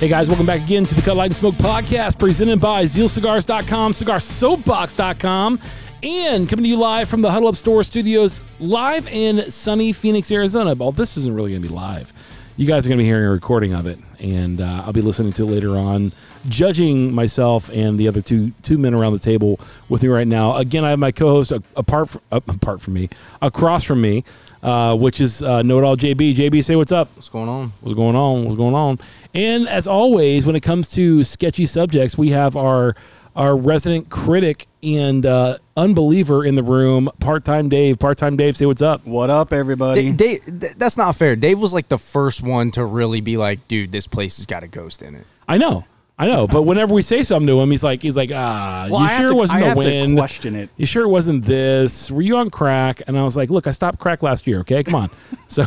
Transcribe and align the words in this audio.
Hey 0.00 0.08
guys, 0.08 0.28
welcome 0.28 0.46
back 0.46 0.62
again 0.62 0.86
to 0.86 0.94
the 0.94 1.02
Cut 1.02 1.14
Light 1.14 1.26
and 1.26 1.36
Smoke 1.36 1.56
podcast 1.56 2.18
presented 2.18 2.58
by 2.58 2.84
ZealCigars.com, 2.84 3.92
CigarSoapbox.com, 3.92 5.60
and 6.02 6.48
coming 6.48 6.62
to 6.62 6.68
you 6.70 6.78
live 6.78 7.06
from 7.06 7.20
the 7.20 7.30
Huddle 7.30 7.48
Up 7.48 7.54
Store 7.54 7.84
Studios, 7.84 8.40
live 8.60 9.06
in 9.08 9.50
sunny 9.50 9.92
Phoenix, 9.92 10.32
Arizona. 10.32 10.74
Well, 10.74 10.92
this 10.92 11.18
isn't 11.18 11.34
really 11.34 11.50
going 11.50 11.60
to 11.60 11.68
be 11.68 11.74
live. 11.74 12.14
You 12.56 12.66
guys 12.66 12.86
are 12.86 12.88
going 12.88 12.96
to 12.96 13.02
be 13.02 13.06
hearing 13.06 13.26
a 13.26 13.30
recording 13.30 13.74
of 13.74 13.86
it, 13.86 13.98
and 14.18 14.62
uh, 14.62 14.84
I'll 14.86 14.94
be 14.94 15.02
listening 15.02 15.34
to 15.34 15.42
it 15.42 15.50
later 15.50 15.76
on, 15.76 16.14
judging 16.48 17.12
myself 17.12 17.68
and 17.68 17.98
the 17.98 18.08
other 18.08 18.22
two 18.22 18.52
two 18.62 18.78
men 18.78 18.94
around 18.94 19.12
the 19.12 19.18
table 19.18 19.60
with 19.90 20.02
me 20.02 20.08
right 20.08 20.26
now. 20.26 20.56
Again, 20.56 20.82
I 20.82 20.88
have 20.88 20.98
my 20.98 21.12
co-host 21.12 21.52
apart 21.76 22.08
from, 22.08 22.22
uh, 22.32 22.40
apart 22.48 22.80
from 22.80 22.94
me, 22.94 23.10
across 23.42 23.84
from 23.84 24.00
me, 24.00 24.24
uh, 24.62 24.96
which 24.96 25.20
is 25.20 25.42
uh, 25.42 25.62
Know 25.62 25.78
It 25.78 25.84
All 25.84 25.96
JB. 25.96 26.34
JB, 26.34 26.62
say 26.64 26.76
what's 26.76 26.92
up. 26.92 27.08
What's 27.14 27.28
going 27.28 27.48
on? 27.48 27.72
What's 27.80 27.94
going 27.94 28.16
on? 28.16 28.44
What's 28.44 28.56
going 28.56 28.74
on? 28.74 28.98
And 29.34 29.68
as 29.68 29.86
always, 29.86 30.46
when 30.46 30.56
it 30.56 30.60
comes 30.60 30.88
to 30.90 31.22
sketchy 31.24 31.66
subjects, 31.66 32.18
we 32.18 32.30
have 32.30 32.56
our 32.56 32.94
our 33.36 33.56
resident 33.56 34.10
critic 34.10 34.66
and 34.82 35.24
uh, 35.24 35.56
unbeliever 35.76 36.44
in 36.44 36.56
the 36.56 36.62
room, 36.62 37.08
part 37.20 37.44
time 37.44 37.68
Dave. 37.68 37.98
Part 37.98 38.18
time 38.18 38.36
Dave, 38.36 38.56
say 38.56 38.66
what's 38.66 38.82
up. 38.82 39.06
What 39.06 39.30
up, 39.30 39.52
everybody? 39.52 40.12
Dave, 40.12 40.42
Dave, 40.46 40.78
that's 40.78 40.96
not 40.96 41.16
fair. 41.16 41.36
Dave 41.36 41.60
was 41.60 41.72
like 41.72 41.88
the 41.88 41.98
first 41.98 42.42
one 42.42 42.70
to 42.72 42.84
really 42.84 43.20
be 43.20 43.36
like, 43.36 43.66
dude, 43.68 43.92
this 43.92 44.06
place 44.06 44.38
has 44.38 44.46
got 44.46 44.62
a 44.62 44.68
ghost 44.68 45.00
in 45.02 45.14
it. 45.14 45.26
I 45.48 45.58
know, 45.58 45.84
I 46.20 46.26
know, 46.26 46.46
but 46.46 46.64
whenever 46.64 46.92
we 46.92 47.00
say 47.00 47.22
something 47.22 47.46
to 47.46 47.58
him, 47.58 47.70
he's 47.70 47.82
like, 47.82 48.02
he's 48.02 48.14
like, 48.14 48.30
ah, 48.30 48.88
well, 48.90 49.00
you 49.00 49.06
I 49.06 49.18
sure 49.20 49.28
to, 49.28 49.34
wasn't 49.34 49.56
I 49.56 49.60
the 49.60 49.66
have 49.68 49.76
wind? 49.78 50.16
to 50.16 50.20
question 50.20 50.54
it. 50.54 50.68
You 50.76 50.84
sure 50.84 51.04
it 51.04 51.08
wasn't 51.08 51.46
this? 51.46 52.10
Were 52.10 52.20
you 52.20 52.36
on 52.36 52.50
crack? 52.50 53.00
And 53.06 53.18
I 53.18 53.22
was 53.22 53.38
like, 53.38 53.48
look, 53.48 53.66
I 53.66 53.70
stopped 53.70 53.98
crack 53.98 54.22
last 54.22 54.46
year. 54.46 54.58
Okay, 54.58 54.84
come 54.84 54.96
on. 54.96 55.10
so, 55.48 55.64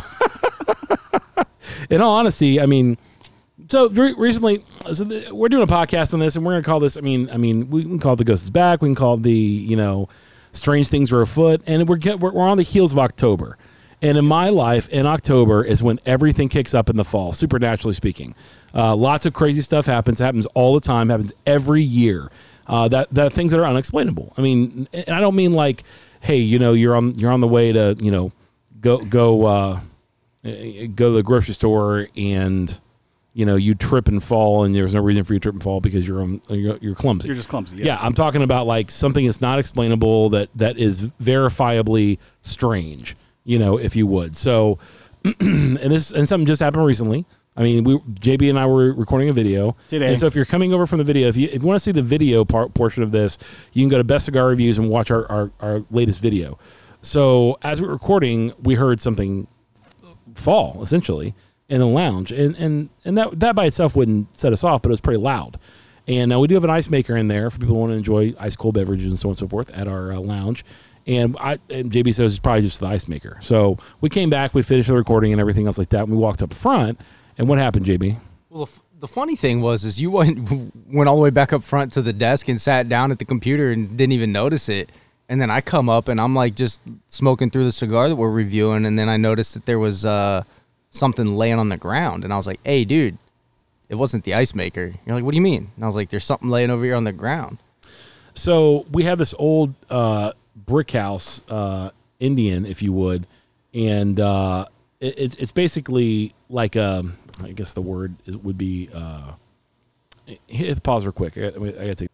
in 1.90 2.00
all 2.00 2.12
honesty, 2.12 2.60
I 2.60 2.66
mean, 2.66 2.98
so 3.68 3.88
re- 3.88 4.14
recently, 4.16 4.64
so 4.92 5.04
we're 5.32 5.48
doing 5.48 5.64
a 5.64 5.66
podcast 5.66 6.14
on 6.14 6.20
this, 6.20 6.36
and 6.36 6.44
we're 6.46 6.52
gonna 6.52 6.62
call 6.62 6.78
this. 6.78 6.96
I 6.96 7.00
mean, 7.00 7.30
I 7.30 7.36
mean, 7.36 7.68
we 7.68 7.82
can 7.82 7.98
call 7.98 8.12
it 8.12 8.16
the 8.16 8.24
ghost 8.24 8.44
is 8.44 8.50
back. 8.50 8.80
We 8.80 8.88
can 8.88 8.94
call 8.94 9.14
it 9.14 9.24
the 9.24 9.32
you 9.32 9.74
know, 9.74 10.08
strange 10.52 10.88
things 10.88 11.10
are 11.10 11.20
afoot, 11.20 11.62
and 11.66 11.88
we're 11.88 11.96
get, 11.96 12.20
we're, 12.20 12.30
we're 12.30 12.46
on 12.46 12.58
the 12.58 12.62
heels 12.62 12.92
of 12.92 13.00
October. 13.00 13.58
And 14.00 14.16
in 14.18 14.24
my 14.24 14.50
life, 14.50 14.88
in 14.90 15.04
October 15.06 15.64
is 15.64 15.82
when 15.82 15.98
everything 16.06 16.48
kicks 16.48 16.74
up 16.74 16.90
in 16.90 16.96
the 16.96 17.04
fall, 17.04 17.32
supernaturally 17.32 17.94
speaking. 17.94 18.34
Uh, 18.74 18.94
lots 18.96 19.24
of 19.24 19.32
crazy 19.32 19.60
stuff 19.62 19.86
happens. 19.86 20.18
Happens 20.18 20.46
all 20.54 20.74
the 20.74 20.80
time. 20.80 21.08
Happens 21.08 21.32
every 21.46 21.82
year. 21.82 22.30
Uh, 22.66 22.88
that 22.88 23.12
that 23.12 23.32
things 23.32 23.50
that 23.52 23.60
are 23.60 23.66
unexplainable. 23.66 24.32
I 24.36 24.40
mean, 24.40 24.88
and 24.92 25.10
I 25.10 25.20
don't 25.20 25.36
mean 25.36 25.52
like, 25.52 25.84
hey, 26.20 26.38
you 26.38 26.58
know, 26.58 26.72
you're 26.72 26.96
on 26.96 27.14
you're 27.18 27.30
on 27.30 27.40
the 27.40 27.48
way 27.48 27.72
to 27.72 27.96
you 28.00 28.10
know, 28.10 28.32
go 28.80 28.98
go 29.04 29.44
uh, 29.46 29.80
go 30.42 31.10
to 31.10 31.10
the 31.10 31.22
grocery 31.22 31.54
store 31.54 32.08
and 32.16 32.78
you 33.32 33.44
know 33.44 33.56
you 33.56 33.74
trip 33.74 34.08
and 34.08 34.22
fall 34.22 34.64
and 34.64 34.74
there's 34.74 34.94
no 34.94 35.00
reason 35.00 35.24
for 35.24 35.34
you 35.34 35.40
to 35.40 35.42
trip 35.42 35.54
and 35.54 35.62
fall 35.62 35.80
because 35.80 36.06
you're 36.06 36.22
um, 36.22 36.40
you're, 36.48 36.78
you're 36.78 36.94
clumsy. 36.94 37.28
You're 37.28 37.36
just 37.36 37.48
clumsy. 37.48 37.76
yeah. 37.76 37.98
I'm 38.00 38.12
talking 38.14 38.42
about 38.42 38.66
like 38.66 38.90
something 38.90 39.24
that's 39.26 39.40
not 39.40 39.58
explainable 39.58 40.30
that 40.30 40.48
that 40.54 40.78
is 40.78 41.02
verifiably 41.22 42.18
strange. 42.42 43.16
You 43.44 43.58
know, 43.58 43.76
if 43.76 43.94
you 43.94 44.06
would. 44.06 44.36
So, 44.36 44.78
and 45.24 45.76
this 45.76 46.10
and 46.10 46.26
something 46.26 46.46
just 46.46 46.62
happened 46.62 46.86
recently. 46.86 47.26
I 47.56 47.62
mean, 47.62 47.84
we 47.84 47.98
JB 47.98 48.50
and 48.50 48.58
I 48.58 48.66
were 48.66 48.92
recording 48.92 49.28
a 49.28 49.32
video 49.32 49.76
Today. 49.88 50.08
And 50.08 50.18
so 50.18 50.26
if 50.26 50.34
you're 50.34 50.44
coming 50.44 50.72
over 50.72 50.86
from 50.86 50.98
the 50.98 51.04
video, 51.04 51.28
if 51.28 51.36
you 51.36 51.48
if 51.52 51.62
you 51.62 51.68
want 51.68 51.76
to 51.76 51.80
see 51.80 51.92
the 51.92 52.02
video 52.02 52.44
part 52.44 52.74
portion 52.74 53.02
of 53.02 53.12
this, 53.12 53.38
you 53.72 53.82
can 53.82 53.88
go 53.88 53.98
to 53.98 54.04
Best 54.04 54.24
Cigar 54.24 54.48
Reviews 54.48 54.78
and 54.78 54.88
watch 54.90 55.10
our, 55.10 55.30
our, 55.30 55.52
our 55.60 55.84
latest 55.90 56.20
video. 56.20 56.58
So 57.02 57.58
as 57.62 57.80
we 57.80 57.86
were 57.86 57.92
recording, 57.92 58.52
we 58.62 58.74
heard 58.74 59.00
something 59.00 59.46
fall 60.34 60.82
essentially 60.82 61.34
in 61.68 61.78
the 61.78 61.86
lounge, 61.86 62.32
and 62.32 62.56
and 62.56 62.88
and 63.04 63.16
that 63.16 63.38
that 63.40 63.54
by 63.54 63.66
itself 63.66 63.94
wouldn't 63.94 64.36
set 64.38 64.52
us 64.52 64.64
off, 64.64 64.82
but 64.82 64.88
it 64.88 64.92
was 64.92 65.00
pretty 65.00 65.20
loud. 65.20 65.58
And 66.06 66.32
uh, 66.32 66.38
we 66.38 66.48
do 66.48 66.54
have 66.54 66.64
an 66.64 66.70
ice 66.70 66.90
maker 66.90 67.16
in 67.16 67.28
there 67.28 67.50
for 67.50 67.58
people 67.58 67.74
who 67.74 67.80
want 67.80 67.92
to 67.92 67.96
enjoy 67.96 68.34
ice 68.38 68.56
cold 68.56 68.74
beverages 68.74 69.06
and 69.08 69.18
so 69.18 69.28
on 69.28 69.32
and 69.32 69.38
so 69.38 69.48
forth 69.48 69.70
at 69.70 69.88
our 69.88 70.12
uh, 70.12 70.18
lounge. 70.18 70.64
And 71.06 71.36
I 71.38 71.58
and 71.70 71.90
JB 71.90 72.14
says 72.14 72.32
it's 72.32 72.40
probably 72.40 72.62
just 72.62 72.80
the 72.80 72.86
ice 72.86 73.08
maker. 73.08 73.38
So 73.40 73.78
we 74.00 74.08
came 74.08 74.30
back, 74.30 74.54
we 74.54 74.62
finished 74.62 74.88
the 74.88 74.96
recording 74.96 75.32
and 75.32 75.40
everything 75.40 75.66
else 75.66 75.78
like 75.78 75.90
that. 75.90 76.00
And 76.00 76.10
we 76.10 76.16
walked 76.16 76.42
up 76.42 76.52
front, 76.52 77.00
and 77.38 77.48
what 77.48 77.58
happened, 77.58 77.86
JB? 77.86 78.18
Well, 78.50 78.66
the, 78.66 78.70
f- 78.70 78.82
the 79.00 79.08
funny 79.08 79.36
thing 79.36 79.60
was, 79.60 79.84
is 79.84 80.00
you 80.00 80.10
went 80.18 80.50
went 80.86 81.08
all 81.08 81.16
the 81.16 81.22
way 81.22 81.30
back 81.30 81.52
up 81.52 81.62
front 81.62 81.92
to 81.94 82.02
the 82.02 82.12
desk 82.12 82.48
and 82.48 82.60
sat 82.60 82.88
down 82.88 83.10
at 83.10 83.18
the 83.18 83.24
computer 83.24 83.70
and 83.70 83.96
didn't 83.96 84.12
even 84.12 84.32
notice 84.32 84.68
it. 84.68 84.90
And 85.28 85.40
then 85.40 85.50
I 85.50 85.60
come 85.62 85.88
up 85.88 86.08
and 86.08 86.20
I'm 86.20 86.34
like 86.34 86.54
just 86.54 86.82
smoking 87.08 87.50
through 87.50 87.64
the 87.64 87.72
cigar 87.72 88.08
that 88.08 88.16
we're 88.16 88.30
reviewing, 88.30 88.84
and 88.84 88.98
then 88.98 89.08
I 89.08 89.16
noticed 89.16 89.54
that 89.54 89.64
there 89.64 89.78
was 89.78 90.04
uh, 90.04 90.42
something 90.90 91.36
laying 91.36 91.58
on 91.58 91.70
the 91.70 91.78
ground, 91.78 92.24
and 92.24 92.32
I 92.32 92.36
was 92.36 92.46
like, 92.46 92.60
"Hey, 92.62 92.84
dude, 92.84 93.16
it 93.88 93.94
wasn't 93.94 94.24
the 94.24 94.34
ice 94.34 94.54
maker." 94.54 94.92
You're 95.06 95.14
like, 95.14 95.24
"What 95.24 95.30
do 95.30 95.36
you 95.36 95.42
mean?" 95.42 95.70
And 95.76 95.84
I 95.84 95.86
was 95.86 95.96
like, 95.96 96.10
"There's 96.10 96.24
something 96.24 96.50
laying 96.50 96.70
over 96.70 96.84
here 96.84 96.94
on 96.94 97.04
the 97.04 97.12
ground." 97.12 97.58
So 98.34 98.84
we 98.92 99.04
have 99.04 99.18
this 99.18 99.34
old 99.38 99.74
uh, 99.88 100.32
brick 100.54 100.90
house, 100.90 101.40
uh, 101.48 101.90
Indian, 102.20 102.66
if 102.66 102.82
you 102.82 102.92
would, 102.92 103.26
and 103.72 104.20
uh, 104.20 104.66
it, 105.00 105.18
it's 105.18 105.34
it's 105.36 105.52
basically 105.52 106.34
like 106.48 106.76
a, 106.76 107.04
I 107.42 107.52
guess 107.52 107.72
the 107.72 107.82
word 107.82 108.14
is, 108.26 108.36
would 108.36 108.58
be. 108.58 108.88
Uh, 108.92 109.32
hit 110.46 110.82
pause 110.82 111.04
real 111.04 111.12
quick. 111.12 111.36
I 111.36 111.48
I 111.48 111.86
got 111.88 111.98
to. 111.98 112.08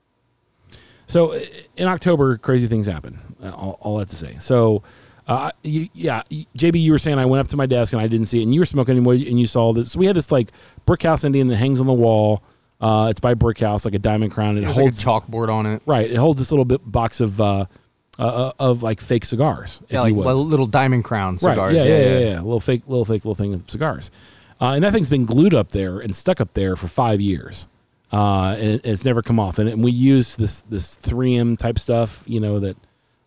So 1.06 1.40
in 1.76 1.88
October, 1.88 2.36
crazy 2.38 2.66
things 2.66 2.86
happen. 2.86 3.18
Uh, 3.42 3.50
All, 3.50 3.78
all 3.80 3.98
that 3.98 4.08
to 4.08 4.16
say. 4.16 4.36
So. 4.38 4.82
Uh, 5.28 5.52
you, 5.62 5.86
yeah, 5.92 6.22
JB, 6.56 6.80
you 6.80 6.90
were 6.90 6.98
saying 6.98 7.16
I 7.16 7.24
went 7.24 7.40
up 7.40 7.46
to 7.48 7.56
my 7.56 7.66
desk 7.66 7.92
and 7.92 8.02
I 8.02 8.08
didn't 8.08 8.26
see 8.26 8.40
it, 8.40 8.42
and 8.42 8.52
you 8.52 8.58
were 8.58 8.66
smoking 8.66 8.96
anymore, 8.96 9.12
and 9.12 9.38
you 9.38 9.46
saw 9.46 9.72
this. 9.72 9.92
So 9.92 10.00
we 10.00 10.06
had 10.06 10.16
this 10.16 10.32
like 10.32 10.50
brick 10.86 11.04
house 11.04 11.22
Indian 11.22 11.46
that 11.48 11.56
hangs 11.56 11.78
on 11.78 11.86
the 11.86 11.92
wall. 11.92 12.42
Uh, 12.80 13.08
it's 13.10 13.20
by 13.20 13.34
Brick 13.34 13.60
House, 13.60 13.84
like 13.84 13.94
a 13.94 13.98
diamond 13.98 14.32
crown. 14.32 14.56
It 14.56 14.62
There's 14.62 14.76
holds 14.76 15.06
like 15.06 15.22
a 15.22 15.26
chalkboard 15.26 15.50
on 15.50 15.66
it. 15.66 15.82
Right. 15.86 16.10
It 16.10 16.16
holds 16.16 16.38
this 16.38 16.50
little 16.50 16.64
bit 16.64 16.80
box 16.90 17.20
of 17.20 17.40
uh, 17.40 17.66
uh, 18.18 18.22
uh, 18.22 18.52
of 18.58 18.82
like 18.82 19.00
fake 19.00 19.24
cigars. 19.24 19.80
If 19.84 19.92
Yeah, 19.92 20.02
like 20.02 20.14
little 20.14 20.66
diamond 20.66 21.04
crown 21.04 21.34
right. 21.34 21.40
cigars. 21.40 21.74
Yeah, 21.74 21.84
yeah, 21.84 21.98
yeah, 21.98 22.18
yeah, 22.18 22.40
Little 22.40 22.60
fake, 22.60 22.82
little 22.86 23.04
fake, 23.04 23.24
little 23.24 23.34
thing 23.34 23.54
of 23.54 23.70
cigars. 23.70 24.10
Uh, 24.60 24.72
and 24.74 24.84
that 24.84 24.92
thing's 24.92 25.08
been 25.10 25.24
glued 25.24 25.54
up 25.54 25.70
there 25.70 25.98
and 26.00 26.14
stuck 26.14 26.40
up 26.40 26.52
there 26.54 26.76
for 26.76 26.86
five 26.86 27.20
years, 27.20 27.66
uh, 28.12 28.56
and 28.58 28.62
it- 28.74 28.80
it's 28.84 29.04
never 29.04 29.22
come 29.22 29.40
off. 29.40 29.58
And, 29.58 29.82
we 29.82 29.90
use 29.90 30.36
this 30.36 30.60
this 30.62 30.94
3M 30.96 31.56
type 31.56 31.78
stuff, 31.78 32.22
you 32.26 32.40
know 32.40 32.60
that. 32.60 32.76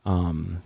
Um, 0.05 0.61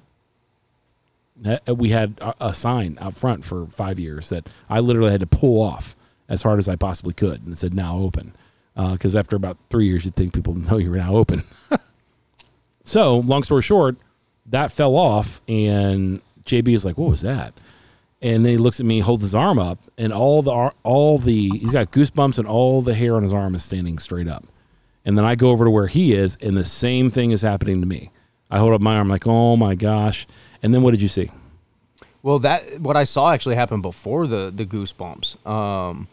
that- 1.39 1.77
we 1.77 1.89
had 1.89 2.19
a, 2.39 2.53
sign 2.53 2.97
out 2.99 3.13
front 3.13 3.45
for 3.45 3.67
five 3.67 3.99
years 3.99 4.29
that 4.29 4.49
I 4.69 4.79
literally 4.79 5.11
had 5.11 5.19
to 5.21 5.27
pull 5.27 5.61
off 5.61 5.95
as 6.27 6.41
hard 6.41 6.57
as 6.59 6.67
I 6.67 6.75
possibly 6.75 7.13
could, 7.13 7.43
and 7.43 7.53
it 7.53 7.59
said 7.59 7.73
"now 7.75 7.97
open," 7.99 8.33
because 8.75 9.15
after 9.15 9.35
about 9.35 9.57
three 9.69 9.85
years, 9.87 10.03
you'd 10.03 10.15
think 10.15 10.33
people 10.33 10.53
know 10.55 10.77
you 10.77 10.89
were 10.91 10.97
now 10.97 11.15
open. 11.15 11.43
So, 12.83 13.17
long 13.19 13.43
story 13.43 13.61
short, 13.63 13.97
that 14.45 14.71
fell 14.71 14.95
off, 14.95 15.41
and 15.47 16.21
JB 16.45 16.73
is 16.73 16.85
like, 16.85 16.97
"What 16.97 17.09
was 17.11 17.19
that?" 17.21 17.53
And 18.21 18.43
then 18.43 18.53
he 18.53 18.57
looks 18.57 18.79
at 18.79 18.85
me, 18.85 18.99
holds 18.99 19.21
his 19.21 19.35
arm 19.35 19.59
up, 19.59 19.79
and 19.97 20.11
all 20.11 20.41
the 20.41 20.71
all 20.83 21.17
the 21.19 21.49
he's 21.49 21.71
got 21.71 21.91
goosebumps, 21.91 22.39
and 22.39 22.47
all 22.47 22.81
the 22.81 22.95
hair 22.95 23.15
on 23.15 23.23
his 23.23 23.31
arm 23.33 23.53
is 23.53 23.63
standing 23.63 23.99
straight 23.99 24.27
up. 24.27 24.47
And 25.05 25.17
then 25.17 25.23
I 25.23 25.35
go 25.35 25.51
over 25.51 25.65
to 25.65 25.71
where 25.71 25.87
he 25.87 26.13
is, 26.13 26.35
and 26.41 26.57
the 26.57 26.65
same 26.65 27.09
thing 27.09 27.31
is 27.31 27.41
happening 27.41 27.79
to 27.79 27.87
me. 27.87 28.11
I 28.49 28.57
hold 28.57 28.73
up 28.73 28.81
my 28.81 28.97
arm 28.97 29.07
like, 29.07 29.27
"Oh 29.27 29.55
my 29.55 29.75
gosh!" 29.75 30.25
And 30.63 30.73
then 30.73 30.81
what 30.81 30.91
did 30.91 31.01
you 31.01 31.07
see? 31.07 31.29
Well, 32.23 32.39
that 32.39 32.79
what 32.81 32.97
I 32.97 33.03
saw 33.03 33.31
actually 33.31 33.55
happened 33.55 33.83
before 33.83 34.25
the 34.25 34.51
the 34.53 34.65
goosebumps. 34.65 35.45
Um, 35.47 36.07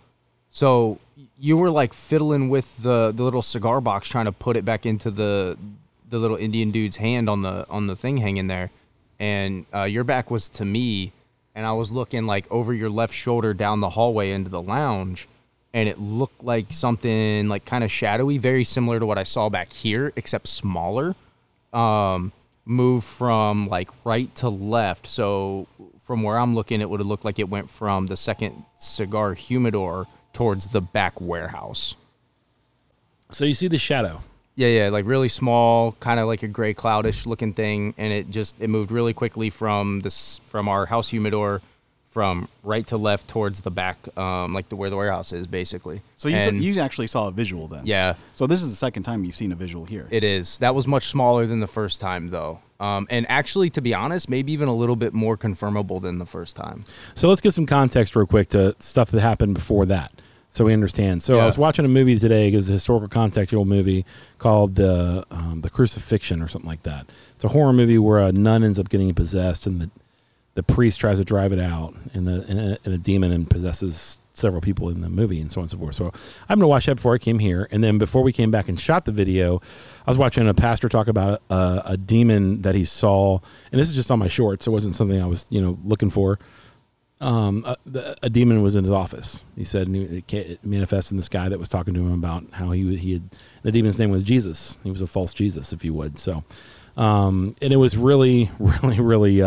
so 0.51 0.99
you 1.39 1.57
were 1.57 1.71
like 1.71 1.93
fiddling 1.93 2.49
with 2.49 2.83
the 2.83 3.13
the 3.13 3.23
little 3.23 3.43
cigar 3.43 3.81
box, 3.81 4.09
trying 4.09 4.27
to 4.27 4.33
put 4.33 4.57
it 4.57 4.65
back 4.65 4.87
into 4.87 5.11
the 5.11 5.59
the 6.09 6.19
little 6.19 6.37
Indian 6.37 6.71
dude's 6.71 6.99
hand 6.99 7.29
on 7.29 7.43
the 7.43 7.67
on 7.69 7.87
the 7.87 7.97
thing 7.97 8.19
hanging 8.19 8.47
there, 8.47 8.71
and 9.19 9.67
uh, 9.75 9.83
your 9.83 10.05
back 10.05 10.31
was 10.31 10.49
to 10.51 10.65
me, 10.65 11.13
and 11.55 11.67
I 11.67 11.73
was 11.73 11.93
looking 11.93 12.27
like 12.27 12.51
over 12.51 12.75
your 12.75 12.91
left 12.91 13.15
shoulder 13.15 13.55
down 13.55 13.81
the 13.81 13.91
hallway 13.91 14.31
into 14.31 14.51
the 14.51 14.63
lounge, 14.63 15.29
and 15.73 15.89
it 15.89 15.99
looked 15.99 16.43
like 16.43 16.67
something 16.71 17.49
like 17.49 17.65
kind 17.65 17.85
of 17.85 17.91
shadowy, 17.91 18.39
very 18.39 18.65
similar 18.65 18.99
to 18.99 19.07
what 19.07 19.19
I 19.19 19.23
saw 19.23 19.49
back 19.49 19.73
here, 19.73 20.13
except 20.17 20.47
smaller 20.47 21.15
um, 21.73 22.33
move 22.65 23.05
from 23.05 23.69
like 23.69 23.91
right 24.05 24.33
to 24.37 24.49
left. 24.49 25.07
So 25.07 25.67
from 26.03 26.23
where 26.23 26.39
I'm 26.39 26.55
looking, 26.55 26.81
it 26.81 26.89
would 26.89 27.01
have 27.01 27.07
looked 27.07 27.25
like 27.25 27.39
it 27.39 27.49
went 27.49 27.71
from 27.71 28.07
the 28.07 28.17
second 28.17 28.65
cigar 28.79 29.35
humidor 29.35 30.07
towards 30.33 30.69
the 30.69 30.81
back 30.81 31.21
warehouse. 31.21 31.97
So 33.31 33.45
you 33.45 33.55
see 33.55 33.69
the 33.69 33.79
shadow. 33.79 34.23
Yeah, 34.57 34.69
yeah, 34.69 34.89
like 34.89 35.05
really 35.07 35.29
small, 35.29 35.93
kind 35.99 36.21
of 36.21 36.27
like 36.27 36.43
a 36.43 36.49
gray 36.49 36.75
cloudish 36.75 37.27
looking 37.27 37.55
thing, 37.55 37.95
and 37.99 38.13
it 38.13 38.31
just 38.31 38.55
it 38.61 38.69
moved 38.69 38.91
really 38.91 39.13
quickly 39.13 39.51
from 39.51 40.01
this 40.01 40.41
from 40.45 40.69
our 40.69 40.87
house 40.87 41.09
humidor 41.11 41.61
from 42.15 42.49
right 42.63 42.87
to 42.87 42.97
left 42.97 43.27
towards 43.27 43.63
the 43.63 43.73
back, 43.73 43.97
um, 44.17 44.55
like 44.55 44.69
the 44.69 44.77
where 44.77 44.89
the 44.89 44.95
warehouse 44.95 45.33
is, 45.33 45.49
basically. 45.49 46.01
So 46.17 46.29
you, 46.29 46.39
saw, 46.39 46.51
you 46.51 46.81
actually 46.81 47.09
saw 47.09 47.27
a 47.27 47.33
visual 47.33 47.67
then? 47.67 47.83
yeah, 47.87 48.15
So 48.35 48.47
this 48.47 48.63
is 48.63 48.71
the 48.71 48.77
second 48.77 49.03
time 49.03 49.25
you've 49.25 49.35
seen 49.35 49.51
a 49.51 49.57
visual 49.57 49.85
here. 49.85 50.07
It 50.13 50.23
is. 50.23 50.61
That 50.61 50.77
was 50.77 50.87
much 50.87 51.09
smaller 51.09 51.45
than 51.45 51.59
the 51.59 51.67
first 51.67 52.01
time, 52.01 52.31
though. 52.31 52.61
Um, 52.79 53.09
and 53.11 53.27
actually, 53.29 53.69
to 53.71 53.83
be 53.83 53.95
honest, 53.95 54.29
maybe 54.29 54.53
even 54.53 54.69
a 54.69 54.75
little 54.75 54.95
bit 54.95 55.13
more 55.13 55.37
confirmable 55.37 56.01
than 56.01 56.19
the 56.19 56.27
first 56.27 56.55
time. 56.55 56.85
So 57.17 57.29
let's 57.29 57.41
get 57.41 57.53
some 57.53 57.67
context 57.67 58.15
real 58.15 58.27
quick 58.27 58.49
to 58.51 58.77
stuff 58.79 59.11
that 59.11 59.21
happened 59.21 59.55
before 59.55 59.85
that. 59.87 60.13
So 60.55 60.65
we 60.65 60.73
understand. 60.73 61.21
So 61.25 61.41
I 61.41 61.47
was 61.47 61.59
watching 61.59 61.85
a 61.85 61.89
movie 61.89 62.17
today. 62.17 62.47
It 62.53 62.55
was 62.55 62.71
a 62.71 62.75
historical 62.75 63.09
contextual 63.09 63.67
movie 63.67 64.07
called 64.39 64.77
the 64.77 65.27
um, 65.33 65.63
the 65.63 65.69
Crucifixion 65.69 66.41
or 66.41 66.47
something 66.47 66.69
like 66.69 66.85
that. 66.85 67.07
It's 67.35 67.45
a 67.45 67.49
horror 67.49 67.73
movie 67.73 67.99
where 67.99 68.21
a 68.21 68.31
nun 68.31 68.63
ends 68.63 68.79
up 68.79 68.89
getting 68.89 69.13
possessed, 69.15 69.67
and 69.67 69.81
the 69.81 69.91
the 70.55 70.63
priest 70.63 71.01
tries 71.01 71.19
to 71.19 71.25
drive 71.25 71.53
it 71.53 71.59
out, 71.59 71.95
and 72.15 72.29
the 72.29 72.45
and 72.47 72.61
a, 72.61 72.79
and 72.85 72.95
a 72.95 72.99
demon 72.99 73.33
and 73.33 73.51
possesses 73.51 74.19
several 74.33 74.61
people 74.61 74.89
in 74.91 75.01
the 75.01 75.09
movie, 75.09 75.41
and 75.41 75.51
so 75.51 75.61
on 75.61 75.65
and 75.65 75.73
so 75.73 75.77
forth. 75.77 75.97
So 75.97 76.13
I'm 76.49 76.61
gonna 76.61 76.69
watch 76.69 76.87
that 76.87 76.95
before 76.95 77.15
I 77.15 77.19
came 77.19 77.41
here, 77.41 77.67
and 77.73 77.83
then 77.83 77.99
before 77.99 78.23
we 78.23 78.33
came 78.33 78.53
back 78.53 78.69
and 78.69 78.79
shot 78.79 79.07
the 79.07 79.13
video, 79.13 79.61
I 80.07 80.11
was 80.11 80.19
watching 80.19 80.47
a 80.47 80.55
pastor 80.55 80.89
talk 80.89 81.09
about 81.09 81.43
a, 81.51 81.83
a 81.85 81.97
demon 81.97 82.63
that 82.63 82.77
he 82.77 82.85
saw, 82.85 83.41
and 83.73 83.81
this 83.81 83.89
is 83.89 83.95
just 83.97 84.09
on 84.13 84.21
my 84.21 84.29
shorts. 84.29 84.67
So 84.67 84.71
it 84.71 84.75
wasn't 84.75 84.95
something 84.95 85.21
I 85.21 85.27
was 85.27 85.47
you 85.51 85.61
know 85.61 85.81
looking 85.85 86.11
for 86.11 86.39
um, 87.21 87.63
a, 87.67 87.77
the- 87.87 88.17
a 88.23 88.29
demon 88.31 88.63
was 88.63 88.75
in 88.75 88.85
his 88.85 88.93
office. 88.93 89.43
He 89.57 89.65
said 89.65 89.87
and 89.87 89.97
it, 89.97 90.25
ca- 90.29 90.39
it 90.53 90.65
manifested 90.65 91.13
in 91.13 91.17
this 91.17 91.29
guy 91.29 91.49
that 91.49 91.59
was 91.59 91.69
talking 91.69 91.95
to 91.95 92.01
him 92.01 92.13
about 92.13 92.45
how 92.53 92.71
he 92.73 92.97
he 92.97 93.13
had 93.15 93.23
the 93.63 93.73
demon's 93.73 93.99
name 93.99 94.11
was 94.11 94.23
Jesus. 94.23 94.79
He 94.85 94.91
was 94.91 95.01
a 95.03 95.07
false 95.07 95.33
Jesus, 95.33 95.73
if 95.73 95.85
you 95.85 95.95
would. 95.95 96.19
So, 96.19 96.45
um, 96.97 97.55
and 97.63 97.73
it 97.73 97.77
was 97.77 97.97
really, 97.97 98.51
really, 98.59 99.01
really 99.01 99.41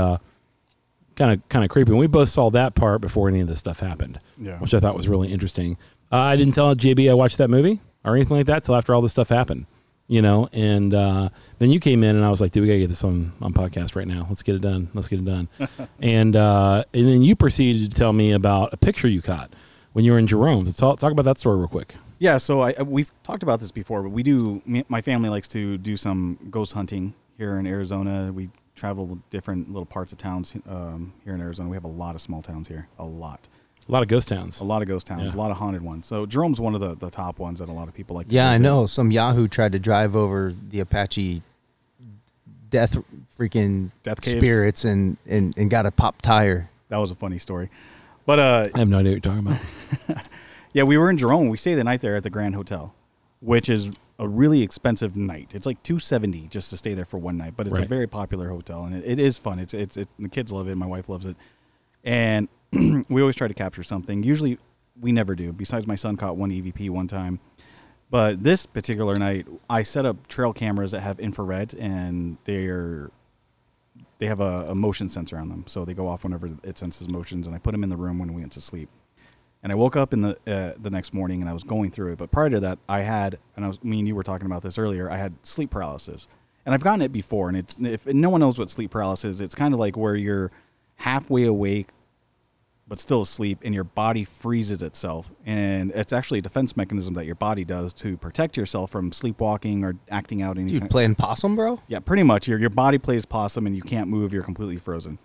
kind 1.16 1.32
of 1.34 1.48
kind 1.50 1.64
of 1.66 1.70
creepy. 1.70 1.92
And 1.92 2.00
we 2.00 2.08
both 2.08 2.30
saw 2.30 2.50
that 2.52 2.76
part 2.76 3.02
before 3.02 3.28
any 3.30 3.40
of 3.42 3.48
this 3.48 3.60
stuff 3.60 3.80
happened, 3.80 4.20
Yeah. 4.38 4.58
which 4.60 4.74
I 4.74 4.80
thought 4.80 4.96
was 4.96 5.08
really 5.08 5.32
interesting. 5.32 5.78
Uh, 6.12 6.18
I 6.18 6.36
didn't 6.36 6.54
tell 6.54 6.74
JB 6.76 7.10
I 7.10 7.14
watched 7.16 7.38
that 7.40 7.50
movie 7.50 7.82
or 8.06 8.16
anything 8.16 8.38
like 8.38 8.46
that 8.46 8.64
till 8.64 8.76
after 8.76 8.94
all 8.96 9.02
this 9.02 9.12
stuff 9.12 9.30
happened. 9.30 9.66
You 10.10 10.22
know, 10.22 10.48
and 10.54 10.94
uh, 10.94 11.30
then 11.60 11.70
you 11.70 11.82
came 11.82 12.02
in, 12.02 12.16
and 12.16 12.24
I 12.24 12.30
was 12.30 12.40
like, 12.40 12.52
"Dude, 12.52 12.62
we 12.62 12.68
gotta 12.68 12.80
get 12.80 12.88
this 12.88 13.04
on 13.04 13.34
on 13.42 13.54
podcast 13.54 13.96
right 13.96 14.08
now. 14.08 14.26
Let's 14.30 14.42
get 14.42 14.56
it 14.56 14.62
done. 14.62 14.90
Let's 14.94 15.10
get 15.10 15.20
it 15.20 15.26
done." 15.26 15.50
and 16.00 16.34
uh, 16.36 16.86
and 16.94 17.08
then 17.08 17.24
you 17.24 17.36
proceeded 17.36 17.92
to 17.92 17.98
tell 17.98 18.14
me 18.14 18.32
about 18.32 18.74
a 18.74 18.78
picture 18.78 19.10
you 19.10 19.22
caught 19.22 19.52
when 19.92 20.06
you 20.06 20.14
were 20.14 20.18
in 20.20 20.26
Jerome. 20.28 20.66
So 20.68 20.72
talk, 20.74 21.00
talk 21.00 21.12
about 21.12 21.26
that 21.26 21.38
story 21.40 21.58
real 21.58 21.68
quick. 21.68 21.96
Yeah, 22.20 22.38
so 22.38 22.62
I, 22.62 22.74
I- 22.80 22.84
we've 22.84 23.12
talked 23.24 23.44
about 23.44 23.60
this 23.60 23.72
before, 23.72 24.02
but 24.02 24.10
we 24.12 24.24
do. 24.24 24.62
My 24.88 25.02
family 25.02 25.28
likes 25.30 25.48
to 25.50 25.78
do 25.78 25.98
some 25.98 26.38
ghost 26.50 26.72
hunting 26.72 27.14
here 27.38 27.58
in 27.60 27.68
Arizona. 27.68 28.32
We 28.34 28.50
travel 28.76 29.20
different 29.30 29.68
little 29.74 29.86
parts 29.86 30.14
of 30.14 30.20
towns 30.20 30.56
um, 30.70 31.12
here 31.26 31.34
in 31.34 31.42
Arizona. 31.42 31.68
We 31.68 31.76
have 31.76 31.84
a 31.84 31.88
lot 31.90 32.16
of 32.16 32.22
small 32.22 32.42
towns 32.42 32.70
here, 32.70 32.88
a 32.98 33.04
lot, 33.06 33.50
A 33.88 33.92
lot 33.92 34.02
of 34.04 34.10
ghost 34.10 34.28
towns. 34.28 34.60
a 34.60 34.64
lot 34.66 34.82
of 34.82 34.88
ghost 34.88 35.08
towns, 35.08 35.24
Yeah. 35.24 35.36
a 35.36 35.40
lot 35.40 35.50
of 35.52 35.58
haunted 35.58 35.82
ones. 35.82 36.08
So 36.08 36.26
Jerome's 36.26 36.60
one 36.60 36.76
of 36.76 36.82
the, 36.82 36.96
the 36.96 37.10
top 37.10 37.40
ones 37.40 37.60
that 37.60 37.70
a 37.70 37.72
lot 37.72 37.88
of 37.88 37.94
people 37.94 38.16
like. 38.18 38.28
To 38.28 38.36
Yeah, 38.36 38.50
I 38.52 38.58
know. 38.58 38.86
Some 38.86 39.12
Yahoo 39.12 39.48
tried 39.48 39.72
to 39.72 39.80
drive 39.80 40.16
over 40.16 40.54
the 40.70 40.80
Apache 40.82 41.42
death 42.70 42.98
freaking 43.38 43.92
Death 44.04 44.22
caves. 44.22 44.38
spirits 44.38 44.84
and, 44.86 45.18
and, 45.26 45.58
and 45.58 45.70
got 45.70 45.86
a 45.86 45.92
pop 45.92 46.22
tire. 46.22 46.70
That 46.90 46.98
was 46.98 47.12
a 47.12 47.16
funny 47.16 47.38
story, 47.38 47.70
but 48.26 48.40
uh, 48.40 48.66
I 48.74 48.80
have 48.80 48.90
no 48.90 49.00
idea 49.00 49.14
what 49.14 49.26
you're 49.26 49.34
talking 49.34 49.48
about. 50.08 50.28
Yeah, 50.74 50.84
we 50.84 50.96
were 50.98 51.10
in 51.10 51.18
Jerome. 51.18 51.50
We 51.50 51.58
stayed 51.58 51.76
the 51.76 51.84
night 51.84 52.02
there 52.02 52.16
at 52.16 52.22
the 52.24 52.30
Grand 52.30 52.54
Hotel, 52.54 52.94
which 53.40 53.68
is 53.68 53.90
a 54.20 54.28
really 54.28 54.62
expensive 54.62 55.16
night. 55.16 55.56
It's 55.56 55.66
like 55.66 55.82
two 55.82 55.98
seventy 55.98 56.48
just 56.50 56.70
to 56.70 56.78
stay 56.78 56.94
there 56.94 57.06
for 57.06 57.18
one 57.18 57.36
night, 57.36 57.54
but 57.58 57.66
it's 57.68 57.80
a 57.80 57.86
very 57.86 58.06
popular 58.06 58.50
hotel 58.50 58.84
and 58.84 58.94
it, 58.96 59.04
it 59.04 59.18
is 59.18 59.40
fun. 59.40 59.58
It's 59.58 59.74
it's 59.74 59.98
it, 59.98 60.08
the 60.20 60.30
kids 60.30 60.52
love 60.52 60.68
it. 60.68 60.76
My 60.76 60.86
wife 60.86 61.10
loves 61.10 61.26
it, 61.26 61.36
and 62.04 62.48
we 63.10 63.22
always 63.22 63.36
try 63.36 63.48
to 63.48 63.54
capture 63.54 63.84
something. 63.84 64.24
Usually, 64.24 64.58
we 65.00 65.12
never 65.12 65.36
do. 65.36 65.54
Besides, 65.54 65.88
my 65.88 65.96
son 65.96 66.18
caught 66.18 66.38
one 66.38 66.50
EVP 66.50 66.90
one 66.90 67.08
time, 67.08 67.40
but 68.10 68.44
this 68.44 68.66
particular 68.66 69.16
night, 69.16 69.48
I 69.70 69.84
set 69.84 70.06
up 70.06 70.28
trail 70.28 70.54
cameras 70.54 70.92
that 70.92 71.02
have 71.02 71.20
infrared 71.20 71.74
and 71.76 72.38
they're 72.46 73.12
they 74.20 74.26
have 74.26 74.40
a, 74.40 74.68
a 74.70 74.76
motion 74.76 75.10
sensor 75.10 75.38
on 75.38 75.50
them, 75.50 75.66
so 75.68 75.86
they 75.86 75.94
go 75.94 76.08
off 76.08 76.24
whenever 76.24 76.50
it 76.64 76.78
senses 76.78 77.10
motions. 77.10 77.46
And 77.46 77.56
I 77.56 77.60
put 77.60 77.72
them 77.72 77.84
in 77.84 77.90
the 77.90 77.98
room 77.98 78.18
when 78.18 78.34
we 78.34 78.42
went 78.42 78.54
to 78.54 78.62
sleep. 78.62 78.90
And 79.62 79.72
I 79.72 79.76
woke 79.76 79.96
up 79.96 80.14
in 80.14 80.22
the 80.22 80.38
uh, 80.48 80.74
the 80.80 80.90
next 80.90 81.14
morning 81.14 81.42
and 81.42 81.50
I 81.50 81.54
was 81.54 81.64
going 81.64 81.92
through 81.92 82.14
it. 82.14 82.18
But 82.18 82.32
prior 82.32 82.50
to 82.50 82.60
that, 82.62 82.80
I 82.88 83.02
had, 83.02 83.38
and 83.56 83.66
I 83.66 83.68
was, 83.68 83.84
me 83.84 84.00
and 84.00 84.08
you 84.08 84.16
were 84.16 84.24
talking 84.24 84.46
about 84.46 84.62
this 84.62 84.78
earlier. 84.78 85.12
I 85.12 85.18
had 85.18 85.34
sleep 85.44 85.72
paralysis, 85.72 86.28
and 86.66 86.74
I've 86.74 86.84
gotten 86.84 87.02
it 87.02 87.12
before. 87.12 87.50
And 87.50 87.58
it's 87.58 87.76
if 87.80 88.06
no 88.06 88.30
one 88.30 88.42
knows 88.42 88.58
what 88.58 88.70
sleep 88.70 88.92
paralysis, 88.92 89.36
is, 89.36 89.42
it's 89.42 89.56
kind 89.56 89.74
of 89.74 89.80
like 89.80 89.98
where 89.98 90.16
you're 90.16 90.52
halfway 90.96 91.44
awake, 91.44 91.90
but 92.88 93.00
still 93.00 93.22
asleep, 93.22 93.60
and 93.64 93.74
your 93.76 93.84
body 93.84 94.24
freezes 94.24 94.82
itself. 94.82 95.30
And 95.46 95.92
it's 95.92 96.14
actually 96.14 96.40
a 96.40 96.42
defense 96.42 96.78
mechanism 96.78 97.16
that 97.16 97.26
your 97.26 97.36
body 97.36 97.66
does 97.66 97.92
to 97.96 98.16
protect 98.18 98.56
yourself 98.56 98.92
from 98.92 99.12
sleepwalking 99.12 99.84
or 99.84 99.96
acting 100.10 100.42
out 100.42 100.58
any. 100.58 100.70
Dude, 100.70 100.82
kind- 100.82 100.92
playing 100.92 101.16
possum, 101.16 101.56
bro? 101.56 101.82
yeah, 101.88 102.00
pretty 102.00 102.24
much. 102.24 102.48
Your 102.48 102.60
your 102.60 102.70
body 102.70 102.98
plays 102.98 103.26
possum, 103.26 103.68
and 103.68 103.76
you 103.76 103.82
can't 103.82 104.08
move. 104.10 104.34
You're 104.34 104.44
completely 104.44 104.78
frozen. 104.78 105.20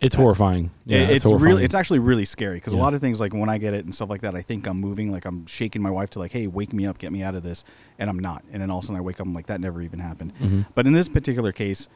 It's 0.00 0.14
horrifying. 0.14 0.70
Yeah, 0.86 1.00
It- 1.00 1.10
it's 1.16 1.24
horrifying. 1.24 1.50
really 1.50 1.64
it's 1.64 1.74
actually 1.74 1.98
really 1.98 2.24
scary 2.24 2.56
because 2.56 2.72
Yeah. 2.72 2.80
a 2.80 2.82
lot 2.82 2.94
of 2.94 3.02
things 3.02 3.20
like 3.20 3.34
when 3.34 3.50
I 3.50 3.58
get 3.58 3.74
it 3.74 3.84
and 3.84 3.94
stuff 3.94 4.08
like 4.08 4.22
that, 4.22 4.34
I 4.34 4.40
think 4.40 4.66
I'm 4.66 4.80
moving, 4.80 5.12
like 5.12 5.26
I'm 5.26 5.44
shaking 5.46 5.82
my 5.82 5.90
wife 5.90 6.08
to 6.10 6.18
like, 6.18 6.32
hey, 6.32 6.46
wake 6.46 6.72
me 6.72 6.86
up, 6.86 6.96
get 6.96 7.12
me 7.12 7.22
out 7.22 7.34
of 7.34 7.42
this, 7.42 7.64
and 7.98 8.08
I'm 8.08 8.18
not. 8.18 8.42
And 8.50 8.62
then 8.62 8.70
all 8.70 8.78
of 8.78 8.84
a 8.84 8.86
sudden 8.86 8.96
I 8.98 9.02
wake 9.02 9.20
up, 9.20 9.26
I'm 9.26 9.34
like, 9.34 9.48
that 9.48 9.60
never 9.60 9.82
even 9.82 9.98
happened. 9.98 10.32
Mhm. 10.40 10.66
But 10.74 10.86
in 10.86 10.94
this 10.94 11.06
particular 11.10 11.52
case, 11.52 11.86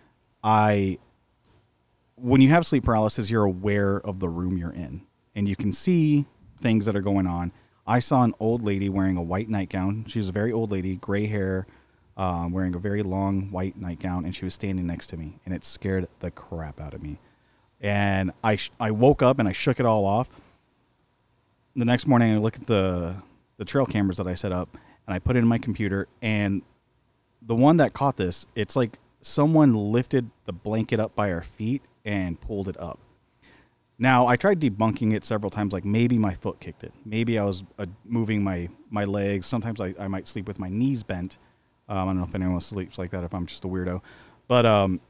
I 0.42 0.98
when 2.16 2.40
you 2.40 2.48
have 2.50 2.66
sleep 2.66 2.84
paralysis, 2.84 3.30
you're 3.30 3.44
aware 3.44 3.96
of 4.00 4.20
the 4.20 4.28
room 4.28 4.56
you're 4.56 4.72
in, 4.72 5.02
and 5.34 5.48
you 5.48 5.56
can 5.56 5.72
see 5.72 6.26
things 6.60 6.86
that 6.86 6.96
are 6.96 7.02
going 7.02 7.26
on. 7.26 7.52
I 7.86 7.98
saw 7.98 8.22
an 8.22 8.34
old 8.40 8.62
lady 8.62 8.88
wearing 8.88 9.16
a 9.16 9.22
white 9.22 9.48
nightgown. 9.48 10.06
She 10.08 10.18
was 10.18 10.28
a 10.28 10.32
very 10.32 10.52
old 10.52 10.70
lady, 10.70 10.96
gray 10.96 11.26
hair, 11.26 11.66
um, 12.16 12.52
wearing 12.52 12.74
a 12.74 12.78
very 12.78 13.02
long 13.02 13.50
white 13.50 13.76
nightgown, 13.76 14.24
and 14.24 14.34
she 14.34 14.44
was 14.44 14.54
standing 14.54 14.86
next 14.86 15.08
to 15.08 15.16
me, 15.16 15.40
and 15.44 15.54
it 15.54 15.64
scared 15.64 16.08
the 16.20 16.30
crap 16.30 16.80
out 16.80 16.94
of 16.94 17.02
me. 17.02 17.18
And 17.80 18.32
I 18.42 18.56
sh- 18.56 18.70
I 18.80 18.90
woke 18.92 19.20
up 19.20 19.38
and 19.38 19.48
I 19.48 19.52
shook 19.52 19.78
it 19.78 19.86
all 19.86 20.06
off. 20.06 20.28
The 21.76 21.84
next 21.84 22.06
morning, 22.06 22.32
I 22.32 22.38
look 22.38 22.56
at 22.56 22.66
the 22.66 23.16
the 23.56 23.64
trail 23.64 23.86
cameras 23.86 24.16
that 24.16 24.26
I 24.26 24.34
set 24.34 24.52
up, 24.52 24.78
and 25.06 25.14
I 25.14 25.18
put 25.18 25.36
it 25.36 25.40
in 25.40 25.46
my 25.46 25.58
computer, 25.58 26.06
and 26.22 26.62
the 27.42 27.54
one 27.54 27.76
that 27.76 27.92
caught 27.92 28.16
this, 28.16 28.46
it's 28.54 28.74
like 28.74 28.98
someone 29.20 29.74
lifted 29.74 30.30
the 30.46 30.52
blanket 30.52 30.98
up 30.98 31.14
by 31.14 31.30
our 31.30 31.42
feet 31.42 31.82
and 32.04 32.40
pulled 32.40 32.68
it 32.68 32.78
up. 32.80 33.00
Now 33.98 34.26
I 34.26 34.36
tried 34.36 34.60
debunking 34.60 35.14
it 35.14 35.24
several 35.24 35.50
times, 35.50 35.72
like 35.72 35.84
maybe 35.84 36.18
my 36.18 36.34
foot 36.34 36.60
kicked 36.60 36.82
it, 36.82 36.92
maybe 37.04 37.38
I 37.38 37.44
was 37.44 37.64
uh, 37.78 37.86
moving 38.04 38.42
my 38.42 38.68
my 38.90 39.04
legs. 39.04 39.46
Sometimes 39.46 39.80
I, 39.80 39.94
I 39.98 40.08
might 40.08 40.26
sleep 40.26 40.46
with 40.46 40.58
my 40.58 40.68
knees 40.68 41.02
bent. 41.02 41.38
Um, 41.88 41.98
I 41.98 42.04
don't 42.06 42.18
know 42.18 42.24
if 42.24 42.34
anyone 42.34 42.60
sleeps 42.60 42.98
like 42.98 43.10
that. 43.10 43.24
If 43.24 43.34
I'm 43.34 43.46
just 43.46 43.64
a 43.64 43.68
weirdo, 43.68 44.02
but 44.48 44.66
um, 44.66 45.00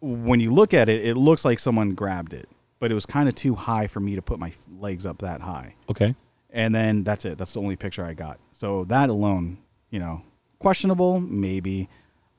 when 0.00 0.40
you 0.40 0.52
look 0.52 0.74
at 0.74 0.88
it, 0.88 1.04
it 1.04 1.16
looks 1.16 1.44
like 1.44 1.58
someone 1.58 1.94
grabbed 1.94 2.32
it, 2.32 2.48
but 2.78 2.90
it 2.90 2.94
was 2.94 3.06
kind 3.06 3.28
of 3.28 3.34
too 3.34 3.54
high 3.54 3.86
for 3.86 4.00
me 4.00 4.16
to 4.16 4.22
put 4.22 4.38
my 4.38 4.52
legs 4.78 5.06
up 5.06 5.18
that 5.18 5.40
high. 5.42 5.74
okay. 5.88 6.14
And 6.52 6.74
then 6.74 7.04
that's 7.04 7.24
it. 7.24 7.38
That's 7.38 7.52
the 7.52 7.60
only 7.60 7.76
picture 7.76 8.04
I 8.04 8.12
got. 8.12 8.40
So 8.50 8.82
that 8.86 9.08
alone, 9.08 9.58
you 9.90 10.00
know, 10.00 10.22
questionable, 10.58 11.20
maybe. 11.20 11.88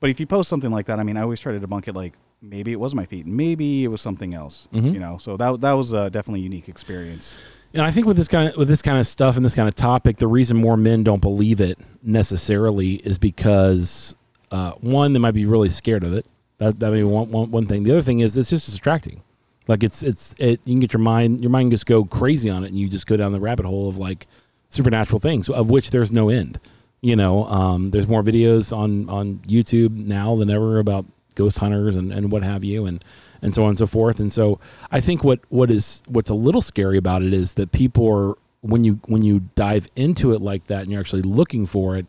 But 0.01 0.09
if 0.09 0.19
you 0.19 0.27
post 0.27 0.49
something 0.49 0.69
like 0.69 0.87
that, 0.87 0.99
I 0.99 1.03
mean, 1.03 1.15
I 1.15 1.21
always 1.21 1.39
try 1.39 1.53
to 1.53 1.59
debunk 1.59 1.87
it 1.87 1.95
like 1.95 2.15
maybe 2.41 2.71
it 2.71 2.79
was 2.79 2.93
my 2.95 3.05
feet, 3.05 3.25
maybe 3.27 3.83
it 3.83 3.87
was 3.89 4.01
something 4.01 4.33
else, 4.33 4.67
Mhm. 4.73 4.93
you 4.93 4.99
know. 4.99 5.17
So 5.19 5.37
that 5.37 5.61
that 5.61 5.73
was 5.73 5.93
a 5.93 6.09
definitely 6.09 6.41
a 6.41 6.43
unique 6.43 6.67
experience. 6.69 7.35
And 7.73 7.83
I 7.83 7.91
think 7.91 8.05
with 8.05 8.17
this 8.17 8.27
kind 8.27 8.49
of 8.49 8.57
with 8.57 8.67
this 8.67 8.81
kind 8.81 8.97
of 8.97 9.07
stuff 9.07 9.35
and 9.37 9.45
this 9.45 9.55
kind 9.55 9.67
of 9.69 9.75
topic, 9.75 10.17
the 10.17 10.27
reason 10.27 10.57
more 10.57 10.75
men 10.77 11.03
don't 11.03 11.21
believe 11.21 11.61
it 11.61 11.77
necessarily 12.03 12.95
is 12.95 13.17
because 13.17 14.15
uh, 14.51 14.71
one, 14.81 15.13
they 15.13 15.19
might 15.19 15.31
be 15.33 15.45
really 15.45 15.69
scared 15.69 16.03
of 16.03 16.13
it. 16.13 16.25
That 16.57 16.79
that 16.79 16.91
may 16.91 16.97
be 16.97 17.03
one, 17.03 17.31
one, 17.31 17.49
one 17.51 17.65
thing. 17.67 17.83
The 17.83 17.91
other 17.91 18.01
thing 18.01 18.19
is 18.19 18.35
it's 18.37 18.49
just 18.49 18.65
distracting. 18.65 19.21
Like 19.67 19.83
it's 19.83 20.03
it's 20.03 20.35
it 20.37 20.59
you 20.65 20.73
can 20.73 20.79
get 20.81 20.93
your 20.93 20.99
mind 21.01 21.41
your 21.41 21.49
mind 21.51 21.71
just 21.71 21.85
go 21.85 22.03
crazy 22.03 22.49
on 22.49 22.63
it 22.63 22.67
and 22.67 22.77
you 22.77 22.89
just 22.89 23.07
go 23.07 23.15
down 23.15 23.31
the 23.31 23.39
rabbit 23.39 23.65
hole 23.65 23.87
of 23.87 23.97
like 23.97 24.27
supernatural 24.69 25.19
things 25.19 25.49
of 25.49 25.69
which 25.69 25.91
there's 25.91 26.11
no 26.11 26.29
end. 26.29 26.59
You 27.01 27.15
know, 27.15 27.45
um, 27.45 27.91
there's 27.91 28.07
more 28.07 28.21
videos 28.23 28.75
on 28.75 29.07
on 29.09 29.37
YouTube 29.47 29.91
now 29.95 30.35
than 30.35 30.49
ever 30.49 30.79
about 30.79 31.05
ghost 31.35 31.59
hunters 31.59 31.95
and, 31.95 32.11
and 32.11 32.31
what 32.31 32.43
have 32.43 32.63
you 32.63 32.85
and 32.85 33.03
and 33.41 33.53
so 33.53 33.63
on 33.63 33.69
and 33.69 33.77
so 33.77 33.87
forth. 33.87 34.19
And 34.19 34.31
so 34.31 34.59
I 34.91 35.01
think 35.01 35.23
what 35.23 35.39
what 35.49 35.71
is 35.71 36.03
what's 36.07 36.29
a 36.29 36.35
little 36.35 36.61
scary 36.61 36.97
about 36.97 37.23
it 37.23 37.33
is 37.33 37.53
that 37.53 37.71
people 37.71 38.07
are 38.07 38.35
when 38.61 38.83
you 38.83 38.99
when 39.05 39.23
you 39.23 39.41
dive 39.55 39.87
into 39.95 40.33
it 40.33 40.41
like 40.41 40.67
that 40.67 40.83
and 40.83 40.91
you're 40.91 41.01
actually 41.01 41.23
looking 41.23 41.65
for 41.65 41.97
it, 41.97 42.07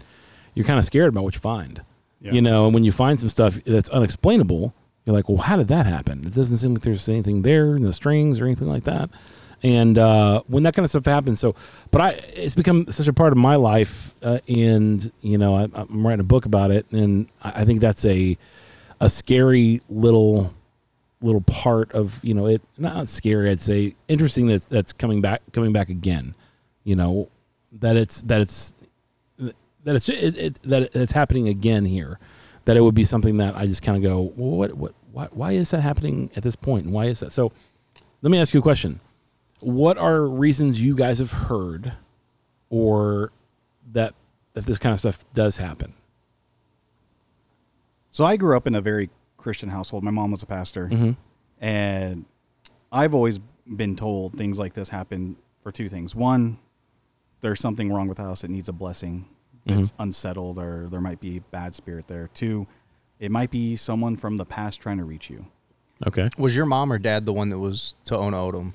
you're 0.54 0.66
kind 0.66 0.78
of 0.78 0.84
scared 0.84 1.08
about 1.08 1.24
what 1.24 1.34
you 1.34 1.40
find. 1.40 1.82
Yeah. 2.20 2.32
You 2.32 2.42
know, 2.42 2.66
and 2.66 2.74
when 2.74 2.84
you 2.84 2.92
find 2.92 3.18
some 3.18 3.28
stuff 3.28 3.58
that's 3.64 3.88
unexplainable, 3.88 4.72
you're 5.04 5.16
like, 5.16 5.28
well, 5.28 5.38
how 5.38 5.56
did 5.56 5.68
that 5.68 5.86
happen? 5.86 6.24
It 6.24 6.34
doesn't 6.34 6.58
seem 6.58 6.74
like 6.74 6.82
there's 6.82 7.08
anything 7.08 7.42
there 7.42 7.74
in 7.74 7.82
the 7.82 7.92
strings 7.92 8.38
or 8.40 8.46
anything 8.46 8.68
like 8.68 8.84
that. 8.84 9.10
And 9.64 9.96
uh, 9.96 10.42
when 10.48 10.64
that 10.64 10.74
kind 10.74 10.84
of 10.84 10.90
stuff 10.90 11.04
happens, 11.04 11.38
so, 11.38 11.54
but 11.90 12.00
I, 12.00 12.10
it's 12.34 12.54
become 12.54 12.90
such 12.90 13.06
a 13.06 13.12
part 13.12 13.32
of 13.32 13.38
my 13.38 13.54
life, 13.54 14.12
uh, 14.22 14.40
and 14.48 15.12
you 15.20 15.38
know, 15.38 15.56
I, 15.56 15.68
I'm 15.72 16.04
writing 16.04 16.20
a 16.20 16.24
book 16.24 16.46
about 16.46 16.72
it, 16.72 16.84
and 16.90 17.28
I, 17.42 17.60
I 17.62 17.64
think 17.64 17.80
that's 17.80 18.04
a, 18.04 18.36
a 19.02 19.10
scary 19.10 19.82
little, 19.90 20.54
little 21.20 21.40
part 21.42 21.92
of 21.92 22.18
you 22.22 22.34
know 22.34 22.46
it. 22.46 22.62
Not 22.78 23.08
scary, 23.08 23.50
I'd 23.50 23.60
say 23.60 23.96
interesting 24.08 24.46
that 24.46 24.62
that's 24.68 24.92
coming 24.92 25.20
back, 25.20 25.42
coming 25.52 25.72
back 25.72 25.88
again. 25.88 26.34
You 26.84 26.96
know, 26.96 27.28
that 27.80 27.96
it's 27.96 28.22
that 28.22 28.40
it's 28.40 28.74
that 29.38 29.96
it's 29.96 30.08
it, 30.08 30.38
it, 30.38 30.58
that 30.62 30.94
it's 30.94 31.12
happening 31.12 31.48
again 31.48 31.84
here. 31.84 32.18
That 32.64 32.76
it 32.76 32.80
would 32.80 32.94
be 32.94 33.04
something 33.04 33.38
that 33.38 33.56
I 33.56 33.66
just 33.66 33.82
kind 33.82 33.96
of 33.96 34.02
go, 34.08 34.32
well, 34.36 34.56
what 34.56 34.74
what 34.74 34.94
why, 35.10 35.26
why 35.32 35.52
is 35.52 35.70
that 35.72 35.80
happening 35.80 36.30
at 36.36 36.44
this 36.44 36.56
point, 36.56 36.84
and 36.84 36.94
why 36.94 37.06
is 37.06 37.20
that? 37.20 37.32
So, 37.32 37.52
let 38.22 38.30
me 38.30 38.38
ask 38.38 38.54
you 38.54 38.60
a 38.60 38.62
question: 38.62 39.00
What 39.60 39.98
are 39.98 40.22
reasons 40.22 40.80
you 40.80 40.94
guys 40.94 41.18
have 41.18 41.32
heard, 41.32 41.92
or 42.70 43.32
that 43.92 44.14
that 44.54 44.64
this 44.64 44.78
kind 44.78 44.92
of 44.92 45.00
stuff 45.00 45.24
does 45.34 45.56
happen? 45.56 45.94
So 48.12 48.24
I 48.24 48.36
grew 48.36 48.56
up 48.56 48.66
in 48.68 48.74
a 48.76 48.80
very 48.80 49.10
Christian 49.36 49.70
household. 49.70 50.04
My 50.04 50.10
mom 50.12 50.30
was 50.30 50.42
a 50.42 50.46
pastor, 50.46 50.86
Mm-hmm. 50.88 51.12
and 51.64 52.24
I've 52.92 53.14
always 53.14 53.38
been 53.66 53.96
told 53.96 54.34
things 54.34 54.58
like 54.58 54.74
this 54.74 54.90
happen 54.90 55.36
for 55.62 55.72
two 55.72 55.88
things. 55.88 56.14
One, 56.14 56.58
there's 57.40 57.58
something 57.60 57.92
wrong 57.92 58.06
with 58.08 58.18
the 58.18 58.24
house; 58.24 58.44
it 58.44 58.50
needs 58.50 58.68
a 58.68 58.72
blessing. 58.72 59.26
It's 59.64 59.92
unsettled, 59.98 60.58
or 60.58 60.88
there 60.90 61.00
might 61.00 61.20
be 61.20 61.38
bad 61.38 61.74
spirit 61.74 62.08
there. 62.08 62.28
Two, 62.34 62.66
it 63.20 63.30
might 63.30 63.50
be 63.50 63.76
someone 63.76 64.16
from 64.16 64.36
the 64.36 64.44
past 64.44 64.80
trying 64.80 64.98
to 64.98 65.04
reach 65.04 65.30
you. 65.30 65.46
Okay. 66.06 66.28
Was 66.36 66.54
your 66.56 66.66
mom 66.66 66.92
or 66.92 66.98
dad 66.98 67.24
the 67.26 67.32
one 67.32 67.48
that 67.50 67.60
was 67.60 67.94
Tohono 68.04 68.34
O'odham? 68.34 68.74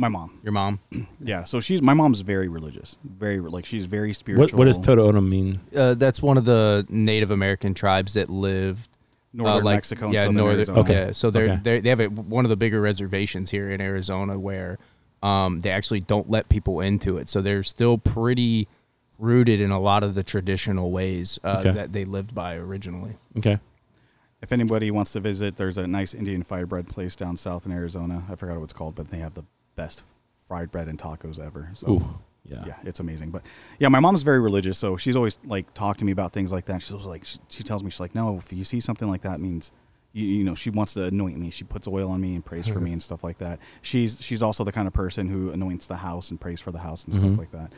My 0.00 0.06
mom, 0.08 0.38
Your 0.44 0.52
mom. 0.52 0.78
yeah. 1.20 1.42
So 1.42 1.58
she's 1.58 1.82
my 1.82 1.92
mom's 1.92 2.20
very 2.20 2.46
religious, 2.46 2.98
very 3.04 3.40
like 3.40 3.64
she's 3.66 3.86
very 3.86 4.12
spiritual. 4.12 4.44
What 4.44 4.54
what 4.54 4.64
does 4.66 4.78
Tohono 4.78 4.98
O'odham 5.08 5.28
mean? 5.28 5.60
Uh, 5.76 5.94
that's 5.94 6.22
one 6.22 6.38
of 6.38 6.44
the 6.44 6.86
Native 6.88 7.32
American 7.32 7.74
tribes 7.74 8.14
that 8.14 8.30
lived 8.30 8.88
northern 9.32 9.62
uh, 9.62 9.64
like, 9.64 9.76
Mexico? 9.78 10.04
And 10.04 10.14
yeah, 10.14 10.20
southern 10.20 10.36
northern. 10.36 10.56
Arizona. 10.58 10.80
Okay. 10.80 10.94
Yeah, 11.06 11.12
so 11.12 11.30
they're, 11.30 11.44
Okay. 11.46 11.60
they 11.64 11.80
they 11.80 11.88
have 11.88 11.98
a, 12.00 12.06
one 12.06 12.44
of 12.44 12.48
the 12.48 12.56
bigger 12.56 12.80
reservations 12.80 13.50
here 13.50 13.68
in 13.70 13.80
Arizona 13.80 14.38
where 14.38 14.78
um, 15.20 15.60
they 15.60 15.70
actually 15.70 15.98
don't 16.00 16.30
let 16.30 16.48
people 16.48 16.80
into 16.80 17.18
it. 17.18 17.28
So 17.28 17.40
they're 17.42 17.64
still 17.64 17.98
pretty 17.98 18.68
rooted 19.18 19.60
in 19.60 19.72
a 19.72 19.80
lot 19.80 20.04
of 20.04 20.14
the 20.14 20.22
traditional 20.22 20.92
ways 20.92 21.40
uh, 21.42 21.56
Okay. 21.58 21.72
that 21.72 21.92
they 21.92 22.04
lived 22.04 22.36
by 22.36 22.54
originally. 22.54 23.16
Okay. 23.36 23.58
If 24.40 24.52
anybody 24.52 24.92
wants 24.92 25.10
to 25.14 25.18
visit, 25.20 25.56
there's 25.56 25.76
a 25.76 25.88
nice 25.88 26.14
Indian 26.14 26.44
fried 26.44 26.68
bread 26.68 26.86
place 26.86 27.16
down 27.16 27.36
south 27.36 27.66
in 27.66 27.72
Arizona. 27.72 28.22
I 28.30 28.36
forgot 28.36 28.58
what 28.58 28.62
it's 28.64 28.72
called, 28.72 28.94
but 28.94 29.08
they 29.08 29.18
have 29.18 29.34
the 29.34 29.42
best 29.78 30.02
fried 30.46 30.70
bread 30.70 30.88
and 30.88 30.98
tacos 30.98 31.38
ever. 31.38 31.70
So 31.74 31.90
Ooh. 31.92 32.18
Yeah. 32.44 32.64
yeah, 32.66 32.74
it's 32.84 32.98
amazing. 33.00 33.30
But 33.30 33.42
yeah, 33.78 33.88
my 33.88 34.00
mom's 34.00 34.22
very 34.22 34.40
religious, 34.40 34.78
so 34.78 34.96
she's 34.96 35.16
always 35.16 35.38
like 35.44 35.72
talked 35.74 35.98
to 36.00 36.04
me 36.06 36.12
about 36.12 36.32
things 36.32 36.50
like 36.50 36.64
that. 36.66 36.80
She's 36.82 36.92
like, 36.92 37.24
she, 37.26 37.38
she 37.48 37.62
tells 37.62 37.82
me 37.84 37.90
she's 37.90 38.00
like, 38.00 38.14
no, 38.14 38.38
if 38.38 38.52
you 38.52 38.64
see 38.64 38.80
something 38.80 39.06
like 39.08 39.20
that, 39.22 39.34
it 39.34 39.40
means 39.40 39.70
you, 40.14 40.24
you 40.26 40.44
know 40.44 40.54
she 40.54 40.70
wants 40.70 40.94
to 40.94 41.04
anoint 41.04 41.36
me. 41.38 41.50
She 41.50 41.64
puts 41.64 41.86
oil 41.86 42.10
on 42.10 42.20
me 42.22 42.34
and 42.34 42.42
prays 42.44 42.66
for 42.66 42.80
me 42.80 42.92
and 42.96 43.02
stuff 43.02 43.22
like 43.22 43.36
that. 43.38 43.58
She's 43.82 44.22
she's 44.22 44.42
also 44.42 44.64
the 44.64 44.72
kind 44.72 44.88
of 44.88 44.94
person 44.94 45.28
who 45.28 45.50
anoints 45.50 45.86
the 45.86 45.96
house 45.96 46.30
and 46.30 46.40
prays 46.40 46.60
for 46.60 46.70
the 46.72 46.78
house 46.78 47.04
and 47.04 47.12
Mhm. 47.14 47.18
stuff 47.20 47.38
like 47.38 47.52
that. 47.52 47.70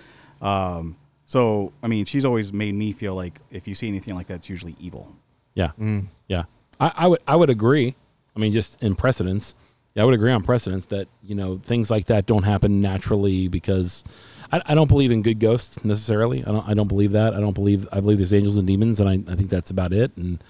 Um, 0.47 0.97
so 1.27 1.73
I 1.83 1.89
mean, 1.89 2.05
she's 2.05 2.25
always 2.25 2.53
made 2.53 2.75
me 2.77 2.93
feel 2.93 3.15
like 3.17 3.41
if 3.51 3.67
you 3.67 3.75
see 3.75 3.89
anything 3.89 4.15
like 4.15 4.29
that, 4.29 4.35
it's 4.35 4.49
usually 4.49 4.77
evil. 4.79 5.17
Yeah. 5.55 5.73
Mm. 5.81 6.07
Yeah, 6.29 6.45
I, 6.79 6.93
I 6.95 7.07
would 7.09 7.21
I 7.27 7.35
would 7.35 7.51
agree. 7.51 7.97
I 8.37 8.39
mean, 8.39 8.53
just 8.53 8.81
in 8.81 8.95
precedence, 8.95 9.57
yeah, 9.95 10.03
I 10.03 10.05
would 10.05 10.15
agree 10.15 10.33
on 10.33 10.43
precedence 10.43 10.87
that 10.87 11.09
you 11.23 11.35
know 11.35 11.59
things 11.59 11.91
like 11.91 12.07
that 12.07 12.27
don't 12.27 12.43
happen 12.43 12.81
naturally 12.81 13.49
because 13.49 14.05
I, 14.53 14.63
I 14.67 14.75
don't 14.75 14.89
believe 14.89 15.11
in 15.11 15.23
good 15.23 15.41
ghosts 15.41 15.85
necessarily. 15.85 16.45
I 16.45 16.53
don't 16.53 16.69
I 16.69 16.75
don't 16.75 16.89
believe 16.89 17.13
that. 17.13 17.35
I 17.35 17.41
don't 17.41 17.55
believe 17.55 17.89
I 17.93 18.01
believe 18.01 18.19
there's 18.19 18.33
angels 18.33 18.57
and 18.57 18.67
demons, 18.67 19.01
and 19.01 19.09
I, 19.09 19.33
I 19.33 19.37
think 19.37 19.51
that's 19.51 19.71
about 19.71 19.93
it. 19.93 20.17
And 20.17 20.43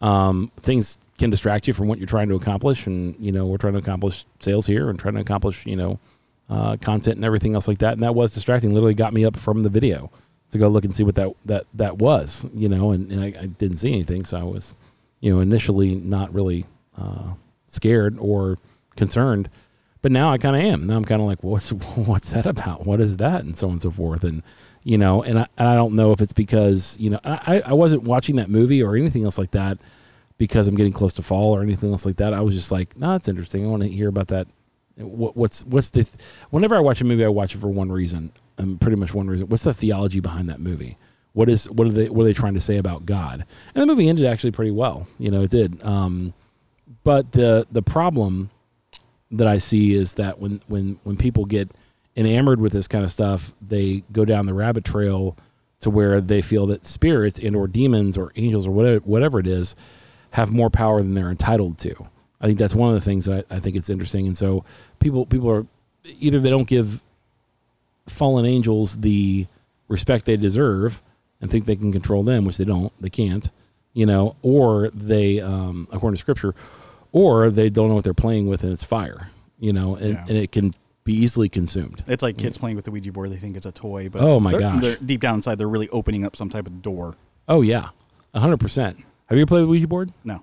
um, 0.00 0.50
things 0.60 0.98
can 1.18 1.30
distract 1.30 1.68
you 1.68 1.74
from 1.74 1.88
what 1.88 1.98
you're 1.98 2.06
trying 2.06 2.28
to 2.28 2.34
accomplish, 2.34 2.86
and 2.86 3.14
you 3.18 3.32
know 3.32 3.46
we're 3.46 3.58
trying 3.58 3.74
to 3.74 3.80
accomplish 3.80 4.26
sales 4.40 4.66
here 4.66 4.90
and 4.90 4.98
trying 4.98 5.14
to 5.14 5.20
accomplish 5.20 5.66
you 5.66 5.76
know 5.76 5.98
uh, 6.48 6.76
content 6.76 7.16
and 7.16 7.24
everything 7.24 7.54
else 7.54 7.68
like 7.68 7.78
that. 7.78 7.94
And 7.94 8.02
that 8.02 8.14
was 8.14 8.34
distracting. 8.34 8.72
Literally 8.72 8.94
got 8.94 9.12
me 9.12 9.24
up 9.24 9.36
from 9.36 9.62
the 9.62 9.70
video 9.70 10.10
to 10.50 10.58
go 10.58 10.68
look 10.68 10.84
and 10.84 10.94
see 10.94 11.02
what 11.02 11.14
that 11.16 11.34
that 11.46 11.66
that 11.74 11.98
was. 11.98 12.46
You 12.54 12.68
know, 12.68 12.92
and, 12.92 13.10
and 13.10 13.20
I, 13.22 13.42
I 13.42 13.46
didn't 13.46 13.78
see 13.78 13.92
anything, 13.92 14.24
so 14.24 14.38
I 14.38 14.44
was 14.44 14.76
you 15.24 15.34
know, 15.34 15.40
initially 15.40 15.94
not 15.94 16.34
really 16.34 16.66
uh, 16.98 17.32
scared 17.66 18.18
or 18.18 18.58
concerned, 18.96 19.48
but 20.02 20.12
now 20.12 20.32
I 20.32 20.38
kind 20.38 20.56
of 20.56 20.62
am. 20.62 20.86
Now 20.86 20.96
I'm 20.96 21.04
kind 21.04 21.20
of 21.20 21.26
like, 21.26 21.42
what's 21.42 21.72
what's 21.96 22.32
that 22.32 22.46
about? 22.46 22.86
What 22.86 23.00
is 23.00 23.16
that, 23.18 23.44
and 23.44 23.56
so 23.56 23.66
on 23.66 23.74
and 23.74 23.82
so 23.82 23.90
forth, 23.90 24.24
and 24.24 24.42
you 24.82 24.98
know, 24.98 25.22
and 25.22 25.38
I, 25.38 25.46
and 25.56 25.68
I 25.68 25.74
don't 25.74 25.94
know 25.94 26.12
if 26.12 26.20
it's 26.20 26.32
because 26.32 26.96
you 26.98 27.10
know 27.10 27.20
I 27.24 27.62
I 27.64 27.72
wasn't 27.72 28.02
watching 28.02 28.36
that 28.36 28.50
movie 28.50 28.82
or 28.82 28.96
anything 28.96 29.24
else 29.24 29.38
like 29.38 29.52
that 29.52 29.78
because 30.38 30.68
I'm 30.68 30.76
getting 30.76 30.92
close 30.92 31.12
to 31.14 31.22
fall 31.22 31.56
or 31.56 31.62
anything 31.62 31.92
else 31.92 32.04
like 32.04 32.16
that. 32.16 32.34
I 32.34 32.40
was 32.40 32.54
just 32.54 32.72
like, 32.72 32.96
no, 32.96 33.12
that's 33.12 33.28
interesting. 33.28 33.64
I 33.64 33.68
want 33.68 33.82
to 33.82 33.88
hear 33.88 34.08
about 34.08 34.28
that. 34.28 34.46
What, 34.96 35.36
what's 35.36 35.64
what's 35.64 35.90
the? 35.90 36.04
Th- 36.04 36.16
Whenever 36.50 36.76
I 36.76 36.80
watch 36.80 37.00
a 37.00 37.04
movie, 37.04 37.24
I 37.24 37.28
watch 37.28 37.54
it 37.54 37.58
for 37.58 37.68
one 37.68 37.90
reason, 37.90 38.32
and 38.58 38.80
pretty 38.80 38.96
much 38.96 39.14
one 39.14 39.26
reason. 39.26 39.48
What's 39.48 39.64
the 39.64 39.74
theology 39.74 40.20
behind 40.20 40.48
that 40.48 40.60
movie? 40.60 40.96
What 41.32 41.48
is 41.48 41.68
what 41.68 41.86
are 41.88 41.90
they 41.90 42.08
what 42.08 42.22
are 42.22 42.26
they 42.26 42.32
trying 42.32 42.54
to 42.54 42.60
say 42.60 42.76
about 42.76 43.06
God? 43.06 43.44
And 43.74 43.82
the 43.82 43.86
movie 43.86 44.08
ended 44.08 44.26
actually 44.26 44.52
pretty 44.52 44.70
well. 44.70 45.08
You 45.18 45.30
know, 45.30 45.42
it 45.42 45.50
did. 45.50 45.82
Um, 45.84 46.32
but 47.02 47.32
the 47.32 47.66
the 47.72 47.82
problem 47.82 48.50
that 49.30 49.46
I 49.46 49.58
see 49.58 49.94
is 49.94 50.14
that 50.14 50.38
when 50.38 50.60
when 50.68 50.98
when 51.02 51.16
people 51.16 51.44
get 51.44 51.70
enamored 52.16 52.60
with 52.60 52.72
this 52.72 52.88
kind 52.88 53.04
of 53.04 53.10
stuff, 53.10 53.52
they 53.60 54.04
go 54.12 54.24
down 54.24 54.46
the 54.46 54.54
rabbit 54.54 54.84
trail 54.84 55.36
to 55.80 55.90
where 55.90 56.20
they 56.20 56.40
feel 56.40 56.66
that 56.68 56.86
spirits 56.86 57.38
and 57.38 57.54
or 57.56 57.66
demons 57.66 58.16
or 58.16 58.32
angels 58.36 58.66
or 58.66 58.70
whatever 58.70 59.00
whatever 59.00 59.38
it 59.38 59.46
is 59.46 59.74
have 60.30 60.52
more 60.52 60.70
power 60.70 61.02
than 61.02 61.14
they're 61.14 61.30
entitled 61.30 61.78
to. 61.78 61.94
I 62.40 62.46
think 62.46 62.58
that's 62.58 62.74
one 62.74 62.90
of 62.90 62.94
the 62.94 63.04
things 63.04 63.26
that 63.26 63.46
I, 63.50 63.56
I 63.56 63.60
think 63.60 63.76
it's 63.76 63.90
interesting. 63.90 64.26
And 64.26 64.36
so 64.36 64.64
people 64.98 65.26
people 65.26 65.50
are 65.50 65.66
either 66.04 66.40
they 66.40 66.50
don't 66.50 66.68
give 66.68 67.02
fallen 68.06 68.44
angels 68.44 68.96
the 68.98 69.46
respect 69.88 70.24
they 70.24 70.36
deserve 70.36 71.02
and 71.40 71.50
think 71.50 71.64
they 71.64 71.76
can 71.76 71.92
control 71.92 72.22
them, 72.22 72.44
which 72.44 72.56
they 72.56 72.64
don't. 72.64 72.92
They 73.00 73.10
can't, 73.10 73.48
you 73.92 74.06
know, 74.06 74.36
or 74.42 74.90
they, 74.90 75.40
um, 75.40 75.88
according 75.92 76.16
to 76.16 76.20
scripture, 76.20 76.54
or 77.14 77.48
they 77.48 77.70
don't 77.70 77.88
know 77.88 77.94
what 77.94 78.02
they're 78.04 78.12
playing 78.12 78.48
with 78.48 78.62
and 78.64 78.72
it's 78.72 78.82
fire, 78.84 79.30
you 79.58 79.72
know, 79.72 79.94
and, 79.94 80.14
Yeah. 80.14 80.24
and 80.28 80.36
it 80.36 80.50
can 80.52 80.74
be 81.04 81.14
easily 81.14 81.48
consumed. 81.48 82.02
It's 82.06 82.22
like 82.22 82.36
kids 82.36 82.58
playing 82.58 82.76
with 82.76 82.84
the 82.86 82.90
Ouija 82.90 83.12
board; 83.12 83.30
they 83.30 83.36
think 83.36 83.56
it's 83.56 83.66
a 83.66 83.72
toy, 83.72 84.08
but 84.08 84.20
Oh, 84.22 84.40
my 84.40 84.50
they're- 84.50 84.60
gosh. 84.60 84.80
they're- 84.82 84.96
deep 85.04 85.20
down 85.20 85.36
inside, 85.36 85.56
they're 85.58 85.68
really 85.68 85.88
opening 85.90 86.24
up 86.26 86.34
some 86.34 86.48
type 86.50 86.66
of 86.66 86.82
door. 86.82 87.14
Oh 87.48 87.60
yeah, 87.62 87.90
hundred 88.34 88.58
percent. 88.58 88.98
Have 89.26 89.38
you 89.38 89.42
ever 89.42 89.46
played 89.48 89.60
with 89.62 89.70
Ouija 89.70 89.86
board? 89.88 90.12
No, 90.24 90.40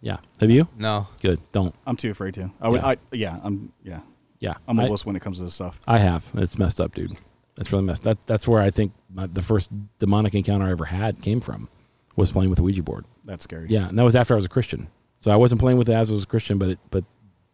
Yeah. 0.00 0.18
Have 0.40 0.50
you? 0.50 0.68
No. 0.78 1.08
Good. 1.22 1.40
Don't. 1.52 1.74
I'm 1.86 1.96
too 1.96 2.10
afraid 2.10 2.34
to. 2.34 2.50
I 2.60 2.68
would. 2.68 2.80
Yeah. 2.80 2.86
I, 2.86 2.96
yeah, 3.12 3.40
I'm. 3.42 3.72
Yeah, 3.82 4.00
Yeah. 4.40 4.54
I'm 4.68 4.78
a 4.78 4.84
I- 4.84 4.88
wuss 4.90 5.04
when 5.06 5.16
it 5.16 5.20
comes 5.20 5.38
to 5.38 5.44
this 5.44 5.54
stuff. 5.54 5.80
I 5.86 5.98
have. 5.98 6.30
It's 6.34 6.58
messed 6.58 6.80
up, 6.80 6.94
dude. 6.94 7.12
That's 7.56 7.72
really 7.72 7.84
messed. 7.84 8.02
That 8.02 8.20
that's 8.26 8.46
where 8.46 8.60
I 8.60 8.70
think 8.70 8.92
my, 9.12 9.26
the 9.26 9.40
first 9.42 9.70
demonic 9.98 10.34
encounter 10.34 10.66
I 10.66 10.70
ever 10.72 10.84
had 10.86 11.22
came 11.22 11.40
from, 11.40 11.68
was 12.16 12.30
playing 12.32 12.50
with 12.50 12.58
a 12.58 12.62
Ouija 12.62 12.82
board. 12.82 13.04
That's 13.24 13.44
scary. 13.44 13.68
Yeah, 13.70 13.88
and 13.88 13.98
that 13.98 14.02
was 14.04 14.14
after 14.16 14.34
I 14.34 14.36
was 14.36 14.44
a 14.44 14.48
Christian. 14.50 14.88
So 15.24 15.30
I 15.30 15.36
wasn't 15.36 15.58
playing 15.58 15.78
with 15.78 15.88
it 15.88 15.94
as 15.94 16.10
I 16.10 16.12
was 16.12 16.24
a 16.24 16.26
Christian, 16.26 16.58
but 16.58 16.68
it, 16.68 16.78
but 16.90 17.02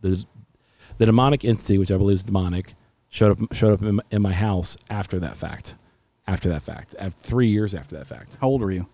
the 0.00 0.24
the 0.98 1.06
demonic 1.06 1.44
entity, 1.44 1.78
which 1.78 1.92
I 1.92 1.96
believe 1.96 2.16
is 2.16 2.24
demonic, 2.24 2.74
showed 3.10 3.30
up 3.30 3.54
showed 3.54 3.74
up 3.74 3.82
in 3.82 3.94
my, 3.94 4.02
in 4.10 4.22
my 4.22 4.32
house 4.32 4.76
after 4.90 5.20
that 5.20 5.36
fact. 5.36 5.76
After 6.26 6.48
that 6.48 6.64
fact, 6.64 6.96
after 6.98 7.16
three 7.22 7.46
years 7.46 7.72
after 7.72 7.96
that 7.96 8.08
fact, 8.08 8.36
How 8.40 8.48
old 8.48 8.60
were 8.60 8.72
you? 8.72 8.88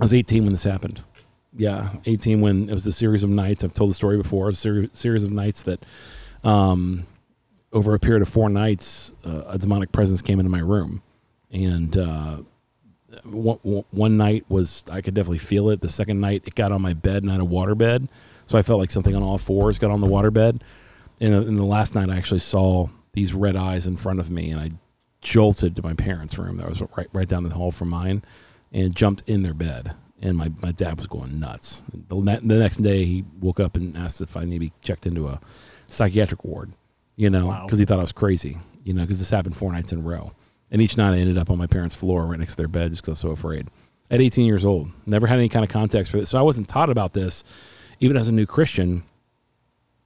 I 0.00 0.04
was 0.04 0.14
18 0.14 0.44
when 0.44 0.52
this 0.52 0.64
happened. 0.64 1.02
Yeah, 1.54 1.90
18 2.06 2.40
when 2.40 2.70
it 2.70 2.72
was 2.72 2.86
a 2.86 2.92
series 2.92 3.22
of 3.22 3.28
nights. 3.28 3.62
I've 3.62 3.74
told 3.74 3.90
the 3.90 3.94
story 3.94 4.16
before. 4.16 4.48
A 4.48 4.54
ser- 4.54 4.88
series 4.94 5.24
of 5.24 5.30
nights 5.30 5.62
that, 5.64 5.84
um, 6.42 7.06
over 7.70 7.92
a 7.92 7.98
period 7.98 8.22
of 8.22 8.30
four 8.30 8.48
nights, 8.48 9.12
uh, 9.26 9.42
a 9.48 9.58
demonic 9.58 9.92
presence 9.92 10.22
came 10.22 10.40
into 10.40 10.50
my 10.50 10.60
room, 10.60 11.02
and 11.50 11.98
uh, 11.98 12.38
one, 13.24 13.58
one- 13.90 14.16
night 14.16 14.44
was 14.48 14.82
I 14.90 15.00
could 15.00 15.14
definitely 15.14 15.38
feel 15.38 15.70
it. 15.70 15.80
The 15.80 15.88
second 15.88 16.20
night, 16.20 16.42
it 16.46 16.54
got 16.54 16.72
on 16.72 16.82
my 16.82 16.92
bed, 16.94 17.22
and 17.22 17.30
I 17.30 17.34
had 17.34 17.40
a 17.40 17.44
water 17.44 17.74
bed, 17.74 18.08
so 18.46 18.58
I 18.58 18.62
felt 18.62 18.80
like 18.80 18.90
something 18.90 19.14
on 19.14 19.22
all 19.22 19.38
fours 19.38 19.78
got 19.78 19.90
on 19.90 20.00
the 20.00 20.06
water 20.08 20.30
bed. 20.30 20.62
And, 21.20 21.32
and 21.34 21.58
the 21.58 21.64
last 21.64 21.94
night, 21.94 22.10
I 22.10 22.16
actually 22.16 22.40
saw 22.40 22.88
these 23.12 23.32
red 23.34 23.56
eyes 23.56 23.86
in 23.86 23.96
front 23.96 24.18
of 24.20 24.30
me, 24.30 24.50
and 24.50 24.60
I 24.60 24.70
jolted 25.20 25.76
to 25.76 25.82
my 25.82 25.94
parents' 25.94 26.36
room. 26.38 26.56
That 26.58 26.68
was 26.68 26.82
right 26.96 27.08
right 27.12 27.28
down 27.28 27.44
the 27.44 27.50
hall 27.54 27.70
from 27.72 27.88
mine, 27.90 28.22
and 28.72 28.94
jumped 28.94 29.22
in 29.26 29.42
their 29.42 29.54
bed. 29.54 29.94
And 30.22 30.38
my, 30.38 30.50
my 30.62 30.72
dad 30.72 30.96
was 30.98 31.06
going 31.06 31.38
nuts. 31.38 31.82
The, 32.08 32.14
ne- 32.14 32.38
the 32.38 32.58
next 32.58 32.78
day, 32.78 33.04
he 33.04 33.24
woke 33.40 33.60
up 33.60 33.76
and 33.76 33.96
asked 33.96 34.20
if 34.22 34.36
I 34.36 34.44
need 34.44 34.54
to 34.54 34.58
be 34.60 34.72
checked 34.80 35.06
into 35.06 35.28
a 35.28 35.38
psychiatric 35.86 36.44
ward, 36.44 36.72
you 37.16 37.28
know, 37.28 37.46
Wow. 37.48 37.64
because 37.66 37.78
he 37.78 37.84
thought 37.84 37.98
I 37.98 38.02
was 38.02 38.12
crazy, 38.12 38.58
you 38.84 38.94
know, 38.94 39.02
because 39.02 39.18
this 39.18 39.28
happened 39.30 39.54
four 39.56 39.70
nights 39.72 39.92
in 39.92 39.98
a 39.98 40.02
row. 40.02 40.32
And 40.70 40.82
each 40.82 40.96
night 40.96 41.14
I 41.14 41.18
ended 41.18 41.38
up 41.38 41.50
on 41.50 41.58
my 41.58 41.66
parents' 41.66 41.94
floor 41.94 42.26
right 42.26 42.38
next 42.38 42.52
to 42.52 42.56
their 42.56 42.68
bed 42.68 42.90
just 42.90 43.02
because 43.02 43.10
I 43.10 43.12
was 43.12 43.20
so 43.20 43.30
afraid. 43.30 43.68
At 44.10 44.20
18 44.20 44.46
years 44.46 44.64
old, 44.64 44.90
never 45.06 45.26
had 45.26 45.38
any 45.38 45.48
kind 45.48 45.64
of 45.64 45.70
context 45.70 46.10
for 46.10 46.18
this. 46.18 46.30
So 46.30 46.38
I 46.38 46.42
wasn't 46.42 46.68
taught 46.68 46.90
about 46.90 47.12
this. 47.12 47.44
Even 48.00 48.16
as 48.16 48.28
a 48.28 48.32
new 48.32 48.46
Christian, 48.46 49.04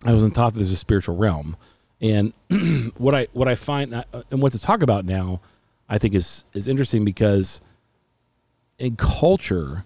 I 0.05 0.13
wasn't 0.13 0.35
taught 0.35 0.53
that 0.53 0.61
there's 0.61 0.73
a 0.73 0.77
spiritual 0.77 1.17
realm. 1.17 1.57
And 2.01 2.33
what 2.97 3.15
I 3.15 3.29
what 3.33 3.49
I 3.49 3.55
find 3.55 3.95
uh, 3.95 4.05
and 4.31 4.41
what 4.41 4.53
to 4.53 4.61
talk 4.61 4.83
about 4.83 5.05
now, 5.05 5.41
I 5.89 5.99
think 5.99 6.15
is 6.15 6.45
is 6.53 6.69
interesting 6.69 7.05
because 7.05 7.61
in 8.79 8.97
culture, 8.97 9.85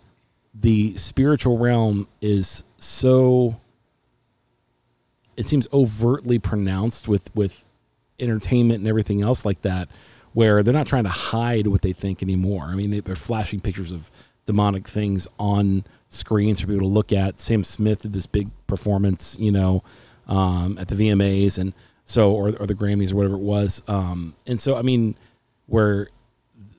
the 0.55 0.97
spiritual 0.99 1.57
realm 1.57 2.09
is 2.21 2.65
so 2.79 3.61
it 5.37 5.47
seems 5.47 5.67
overtly 5.73 6.39
pronounced 6.39 7.09
with 7.09 7.35
with 7.35 7.65
entertainment 8.21 8.81
and 8.81 8.89
everything 8.89 9.23
else 9.23 9.47
like 9.47 9.63
that 9.63 9.89
where 10.35 10.63
they're 10.63 10.73
not 10.75 10.87
trying 10.87 11.05
to 11.05 11.11
hide 11.11 11.67
what 11.67 11.83
they 11.83 11.93
think 11.93 12.23
anymore 12.23 12.65
i 12.67 12.75
mean 12.75 12.91
they, 12.91 13.01
they're 13.01 13.15
flashing 13.17 13.61
pictures 13.61 13.93
of 13.93 14.11
demonic 14.47 14.89
things 14.89 15.27
on 15.39 15.85
screens 16.09 16.61
for 16.61 16.67
people 16.67 16.81
to 16.83 16.87
look 16.87 17.13
at 17.13 17.41
sam 17.41 17.63
smith 17.65 18.03
did 18.03 18.13
this 18.13 18.27
big 18.27 18.49
performance 18.67 19.37
you 19.39 19.51
know 19.53 19.83
um, 20.29 20.77
at 20.79 20.89
the 20.89 20.95
vmas 20.95 21.59
and 21.59 21.73
so 22.05 22.33
or, 22.33 22.49
or 22.61 22.67
the 22.67 22.75
grammys 22.75 23.13
or 23.13 23.17
whatever 23.17 23.35
it 23.37 23.41
was 23.41 23.83
um, 23.89 24.35
and 24.47 24.61
so 24.61 24.77
i 24.77 24.83
mean 24.83 25.15
where 25.67 26.09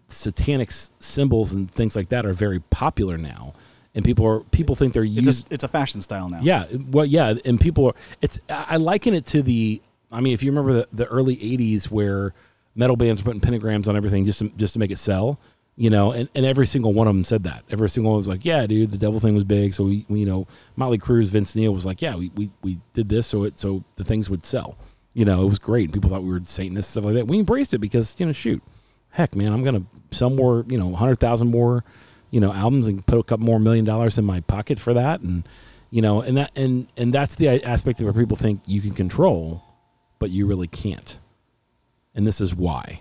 satanic 0.10 0.70
symbols 0.72 1.52
and 1.54 1.70
things 1.72 1.96
like 1.96 2.10
that 2.10 2.26
are 2.26 2.34
very 2.34 2.60
popular 2.60 3.18
now, 3.18 3.54
and 3.96 4.06
people 4.06 4.26
are 4.28 4.42
people 4.42 4.76
think 4.76 4.94
they're 4.94 5.04
It's 5.04 5.16
using. 5.26 5.48
a, 5.50 5.54
it's 5.54 5.64
a 5.64 5.68
fashion 5.68 6.02
style 6.02 6.30
now. 6.30 6.40
Yeah, 6.42 6.66
well, 6.92 7.06
yeah, 7.06 7.34
and 7.46 7.60
people 7.60 7.88
are. 7.88 7.96
It's 8.22 8.38
I 8.50 8.66
I 8.72 8.76
liken 8.78 9.14
it 9.16 9.26
to 9.28 9.42
the. 9.42 9.82
I 10.12 10.20
mean, 10.22 10.34
if 10.34 10.44
you 10.44 10.52
remember 10.52 10.74
the, 10.74 10.88
the 10.94 11.06
early 11.08 11.36
'80s 11.38 11.86
where 11.86 12.34
metal 12.76 12.96
bands 12.96 13.24
were 13.24 13.34
putting 13.34 13.42
pentagrams 13.42 13.88
on 13.88 13.96
everything 13.96 14.26
just 14.26 14.40
to, 14.40 14.50
just 14.50 14.74
to 14.74 14.80
make 14.80 14.92
it 14.92 14.98
sell, 14.98 15.40
you 15.76 15.90
know, 15.90 16.12
and, 16.12 16.30
and 16.36 16.46
every 16.46 16.68
single 16.68 16.94
one 16.94 17.08
of 17.08 17.14
them 17.14 17.24
said 17.24 17.44
that. 17.44 17.64
Every 17.70 17.90
single 17.90 18.12
one 18.12 18.18
was 18.20 18.28
like, 18.28 18.46
"Yeah, 18.46 18.66
dude, 18.68 18.92
the 18.92 18.98
devil 18.98 19.20
thing 19.20 19.36
was 19.36 19.44
big." 19.44 19.74
So 19.74 19.86
we, 19.86 20.06
we 20.08 20.20
you 20.20 20.26
know, 20.26 20.48
Motley 20.76 20.98
Crue's 20.98 21.30
Vince 21.30 21.56
Neil 21.56 21.74
was 21.74 21.86
like, 21.86 22.02
"Yeah, 22.02 22.16
we, 22.16 22.32
we, 22.36 22.50
we 22.62 22.80
did 22.94 23.10
this 23.10 23.28
so 23.28 23.44
it 23.44 23.60
so 23.60 23.84
the 23.96 24.04
things 24.04 24.30
would 24.30 24.46
sell." 24.46 24.78
You 25.14 25.26
know, 25.26 25.44
it 25.44 25.50
was 25.50 25.60
great. 25.60 25.92
People 25.92 26.10
thought 26.10 26.24
we 26.24 26.30
were 26.30 26.42
Satanists 26.44 26.92
stuff 26.92 27.06
like 27.06 27.16
that. 27.16 27.28
We 27.28 27.40
embraced 27.40 27.74
it 27.74 27.80
because 27.80 28.20
you 28.20 28.26
know, 28.26 28.32
shoot, 28.32 28.62
heck, 29.10 29.36
man, 29.36 29.54
I'm 29.54 29.64
gonna 29.64 29.86
sell 30.12 30.30
more, 30.30 30.66
you 30.68 30.78
know, 30.78 30.94
hundred 30.94 31.20
thousand 31.20 31.50
more, 31.50 31.84
you 32.32 32.40
know, 32.40 32.54
albums 32.54 32.88
and 32.88 33.06
put 33.06 33.20
a 33.20 33.24
couple 33.24 33.46
more 33.46 33.60
million 33.60 33.86
dollars 33.86 34.18
in 34.18 34.26
my 34.26 34.42
pocket 34.42 34.80
for 34.80 34.94
that, 34.94 35.22
and 35.22 35.48
you 35.90 36.02
know, 36.02 36.22
and 36.22 36.38
that 36.38 36.52
and 36.56 36.88
and 36.98 37.14
that's 37.14 37.36
the 37.36 37.64
aspect 37.64 38.00
of 38.02 38.06
where 38.06 38.14
people 38.14 38.38
think 38.38 38.62
you 38.66 38.82
can 38.82 38.92
control, 38.92 39.64
but 40.20 40.30
you 40.30 40.46
really 40.46 40.68
can't, 40.68 41.20
and 42.16 42.26
this 42.28 42.40
is 42.42 42.54
why. 42.56 43.00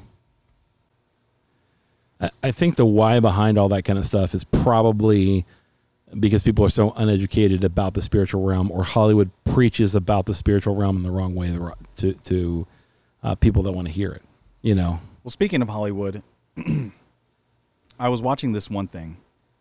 I, 2.21 2.31
I 2.43 2.51
think 2.53 2.77
the 2.77 2.87
why 2.87 3.21
behind 3.21 3.59
all 3.59 3.69
that 3.71 3.83
kind 3.83 3.99
of 3.99 4.07
stuff 4.07 4.35
is 4.35 4.45
probably 4.45 5.45
because 6.19 6.43
people 6.43 6.65
are 6.65 6.69
so 6.71 6.91
uneducated 6.97 7.65
about 7.65 7.95
the 7.95 8.03
spiritual 8.03 8.43
realm, 8.45 8.71
or 8.71 8.85
Hollywood 8.85 9.31
preaches 9.45 9.95
about 9.95 10.27
the 10.27 10.35
spiritual 10.35 10.75
realm 10.77 10.97
in 10.97 11.03
the 11.03 11.11
wrong 11.11 11.35
way 11.35 11.57
to 11.99 12.13
to 12.13 12.67
uh, 13.23 13.35
people 13.37 13.63
that 13.65 13.73
want 13.73 13.89
to 13.89 13.93
hear 13.93 14.13
it. 14.13 14.23
You 14.61 14.75
know, 14.75 15.01
Well, 15.25 15.31
speaking 15.33 15.63
of 15.63 15.69
Hollywood, 15.69 16.23
I 17.99 18.09
was 18.09 18.23
watching 18.23 18.53
this 18.53 18.69
one 18.71 18.89
thing. 18.89 19.17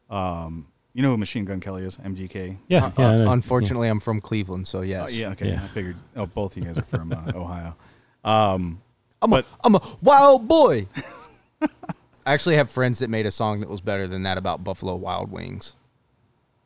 Um, 0.09 0.67
you 0.93 1.01
know 1.01 1.09
who 1.11 1.17
Machine 1.17 1.45
Gun 1.45 1.61
Kelly 1.61 1.83
is? 1.85 1.97
MGK. 1.97 2.57
yeah, 2.67 2.85
Uh, 2.85 2.91
yeah. 2.97 3.05
uh, 3.07 3.11
I 3.13 3.15
know. 3.17 3.31
unfortunately, 3.31 3.87
I'm 3.87 4.01
from 4.01 4.19
Cleveland, 4.19 4.67
so 4.67 4.79
Oh, 4.79 4.81
yes. 4.81 5.15
yeah. 5.15 5.29
Okay. 5.29 5.49
Yeah. 5.51 5.63
I 5.63 5.67
figured. 5.69 5.95
Oh, 6.17 6.25
both 6.25 6.51
of 6.51 6.57
you 6.57 6.65
guys 6.65 6.77
are 6.77 6.81
from 6.83 7.13
uh, 7.13 7.31
Ohio. 7.35 7.75
Um, 8.25 8.81
I'm 9.21 9.29
But- 9.29 9.45
a 9.45 9.47
I'm 9.65 9.75
a 9.75 9.81
wild 10.01 10.47
boy. 10.47 10.87
I 12.25 12.33
actually 12.33 12.55
have 12.55 12.69
friends 12.69 12.99
that 12.99 13.09
made 13.09 13.25
a 13.25 13.31
song 13.31 13.59
that 13.61 13.69
was 13.69 13.81
better 13.81 14.07
than 14.07 14.23
that 14.23 14.37
about 14.37 14.63
Buffalo 14.63 14.95
Wild 14.95 15.31
Wings. 15.31 15.73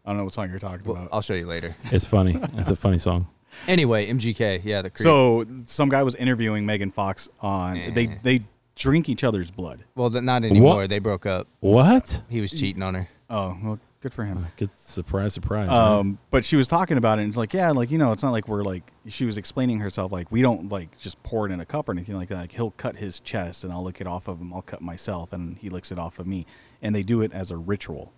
I 0.06 0.10
don't 0.10 0.18
know 0.18 0.26
what 0.26 0.34
song 0.34 0.50
you're 0.50 0.60
talking 0.60 0.86
Well, 0.86 0.98
about. 0.98 1.10
I'll 1.14 1.22
show 1.22 1.34
you 1.34 1.46
later. 1.46 1.76
It's 1.92 2.06
funny. 2.06 2.38
It's 2.58 2.70
a 2.70 2.76
funny 2.76 3.00
song. 3.00 3.28
Anyway, 3.68 4.08
MGK, 4.08 4.62
yeah, 4.66 4.82
the 4.82 4.90
Creed. 4.90 5.04
So 5.04 5.46
some 5.66 5.88
guy 5.90 6.04
was 6.04 6.14
interviewing 6.16 6.66
Megan 6.66 6.92
Fox 6.92 7.30
on. 7.42 7.94
They 7.94 8.08
Eh. 8.08 8.16
they 8.22 8.42
drink 8.76 9.08
each 9.08 9.24
other's 9.24 9.50
blood. 9.50 9.86
well, 9.96 10.10
not 10.10 10.44
anymore. 10.44 10.88
They 10.88 11.00
broke 11.00 11.26
up. 11.26 11.48
What? 11.62 12.22
He 12.30 12.42
was 12.42 12.52
cheating 12.52 12.84
on 12.84 12.94
her. 12.96 13.08
Oh, 13.30 13.58
well, 13.64 13.80
good 14.06 14.14
for 14.14 14.24
him. 14.24 14.46
Good 14.58 14.78
surprise, 14.78 15.34
surprise. 15.34 15.68
right? 15.68 15.76
Um, 15.76 16.20
but 16.30 16.46
she 16.46 16.56
was 16.56 16.68
talking 16.68 16.98
about 16.98 17.18
it, 17.18 17.24
and 17.24 17.30
it's 17.30 17.38
like, 17.40 17.56
yeah, 17.56 17.72
like 17.72 17.90
you 17.90 17.98
know, 17.98 18.12
it's 18.12 18.22
not 18.22 18.30
like 18.30 18.48
we're 18.48 18.64
like. 18.64 18.84
She 19.08 19.26
was 19.26 19.36
explaining 19.36 19.80
herself, 19.80 20.12
like 20.12 20.32
we 20.32 20.44
don't 20.44 20.72
like 20.72 20.96
just 21.00 21.22
pour 21.24 21.48
it 21.48 21.52
in 21.52 21.60
a 21.60 21.66
cup 21.66 21.90
or 21.90 21.92
anything 21.92 22.16
like 22.16 22.28
that. 22.30 22.38
Like 22.38 22.52
he'll 22.52 22.70
cut 22.70 22.98
his 22.98 23.20
chest, 23.20 23.64
and 23.64 23.74
I'll 23.74 23.84
lick 23.84 24.00
it 24.00 24.06
off 24.06 24.28
of 24.28 24.40
him. 24.40 24.54
I'll 24.54 24.62
cut 24.62 24.82
myself, 24.82 25.34
and 25.34 25.58
he 25.58 25.72
licks 25.72 25.92
it 25.92 25.98
off 25.98 26.20
of 26.20 26.28
me, 26.28 26.46
and 26.84 26.94
they 26.94 27.02
do 27.02 27.22
it 27.22 27.34
as 27.34 27.50
a 27.50 27.58
ritual. 27.58 28.14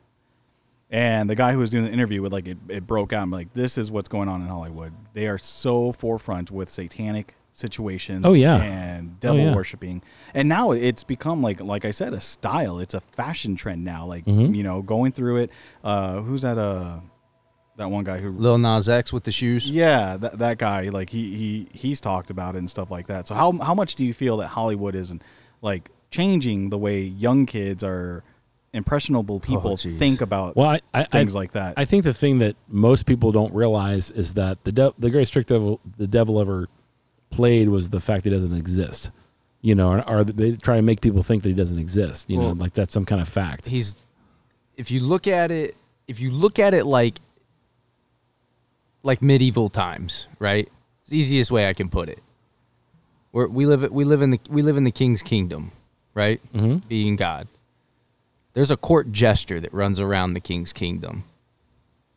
And 0.89 1.29
the 1.29 1.35
guy 1.35 1.53
who 1.53 1.59
was 1.59 1.69
doing 1.69 1.85
the 1.85 1.91
interview 1.91 2.21
with 2.21 2.33
like 2.33 2.49
it, 2.49 2.57
it 2.67 2.85
broke 2.85 3.13
out. 3.13 3.23
I'm 3.23 3.31
like, 3.31 3.53
this 3.53 3.77
is 3.77 3.89
what's 3.89 4.09
going 4.09 4.27
on 4.27 4.41
in 4.41 4.47
Hollywood. 4.47 4.91
They 5.13 5.27
are 5.27 5.37
so 5.37 5.93
forefront 5.93 6.51
with 6.51 6.69
satanic 6.69 7.35
situations. 7.57 8.21
Oh, 8.23 8.33
yeah. 8.33 8.57
and 8.57 9.19
devil 9.19 9.41
yeah. 9.41 9.55
worshiping. 9.55 10.03
And 10.33 10.47
now 10.47 10.71
it's 10.71 11.03
become 11.03 11.41
like 11.41 11.59
like 11.59 11.85
I 11.85 11.91
said, 11.91 12.13
a 12.13 12.21
style. 12.21 12.79
It's 12.79 12.93
a 12.93 13.01
fashion 13.01 13.55
trend 13.55 13.83
now. 13.83 14.05
Like 14.05 14.25
Mhm. 14.25 14.55
you 14.55 14.63
know, 14.63 14.81
going 14.81 15.11
through 15.11 15.37
it. 15.37 15.51
Uh, 15.83 16.21
who's 16.21 16.43
that? 16.43 16.57
Uh, 16.57 16.99
that 17.77 17.91
one 17.91 18.03
guy 18.03 18.17
who 18.19 18.31
Lil 18.31 18.57
Nas 18.57 18.89
X 18.89 19.13
with 19.13 19.23
the 19.23 19.31
shoes. 19.31 19.69
yeah, 19.69 20.17
that 20.17 20.39
that 20.39 20.57
guy, 20.57 20.89
like 20.89 21.09
he 21.09 21.35
he 21.35 21.67
he's 21.73 21.99
talked 22.01 22.29
about 22.29 22.55
it 22.55 22.59
and 22.59 22.69
stuff 22.69 22.89
like 22.91 23.07
that. 23.07 23.27
So 23.27 23.35
how 23.35 23.51
how 23.59 23.73
much 23.73 23.95
do 23.95 24.05
you 24.05 24.13
feel 24.13 24.37
that 24.37 24.47
Hollywood 24.47 24.95
isn't 24.95 25.21
like 25.61 25.89
changing 26.11 26.69
the 26.69 26.77
way 26.77 27.01
young 27.01 27.45
kids 27.45 27.83
are 27.83 28.23
impressionable 28.73 29.39
people 29.39 29.75
jeez. 29.77 29.97
think 29.97 30.21
about 30.21 30.55
well, 30.55 30.69
I, 30.69 30.81
I, 30.93 31.01
I, 31.01 31.03
things 31.05 31.35
like 31.35 31.51
that? 31.53 31.75
I 31.77 31.85
think 31.85 32.03
the 32.03 32.13
thing 32.13 32.39
that 32.39 32.55
most 32.67 33.05
people 33.05 33.31
don't 33.31 33.53
realize 33.53 34.11
is 34.11 34.33
that 34.35 34.63
the 34.63 34.71
de- 34.71 34.93
the 34.97 35.09
greatest 35.09 35.33
trick 35.33 35.45
devil 35.45 35.79
the 35.97 36.07
devil 36.07 36.39
ever 36.39 36.67
played 37.29 37.69
was 37.69 37.89
the 37.89 37.99
fact 37.99 38.23
that 38.23 38.31
he 38.31 38.35
doesn't 38.35 38.55
exist. 38.55 39.11
You 39.61 39.75
know, 39.75 39.91
or, 39.93 40.09
or 40.09 40.23
they 40.23 40.53
try 40.55 40.75
to 40.77 40.81
make 40.81 41.01
people 41.01 41.23
think 41.23 41.43
that 41.43 41.49
he 41.49 41.55
doesn't 41.55 41.79
exist. 41.79 42.29
You 42.29 42.37
know, 42.37 42.51
like 42.51 42.73
that's 42.73 42.93
some 42.93 43.05
kind 43.05 43.21
of 43.21 43.27
fact. 43.27 43.67
He's 43.67 43.95
if 44.75 44.91
you 44.91 44.99
look 44.99 45.27
at 45.27 45.51
it, 45.51 45.75
if 46.07 46.19
you 46.19 46.31
look 46.31 46.59
at 46.59 46.73
it 46.73 46.85
like 46.85 47.19
like 49.03 49.21
medieval 49.21 49.69
times, 49.69 50.27
right? 50.39 50.69
It's 51.01 51.11
the 51.11 51.17
easiest 51.17 51.51
way 51.51 51.67
I 51.67 51.73
can 51.73 51.89
put 51.89 52.09
it. 52.09 52.19
We're, 53.31 53.47
we 53.47 53.65
live 53.65 53.89
we 53.91 54.03
live 54.03 54.21
in 54.21 54.31
the 54.31 54.39
we 54.49 54.61
live 54.61 54.77
in 54.77 54.83
the 54.83 54.91
king's 54.91 55.23
kingdom, 55.23 55.71
right? 56.13 56.39
Mhm. 56.53 56.87
Being 56.87 57.15
God. 57.15 57.47
There's 58.53 58.71
a 58.71 58.77
court 58.77 59.11
jester 59.11 59.59
that 59.59 59.73
runs 59.73 59.99
around 59.99 60.33
the 60.33 60.39
king's 60.39 60.73
kingdom. 60.73 61.23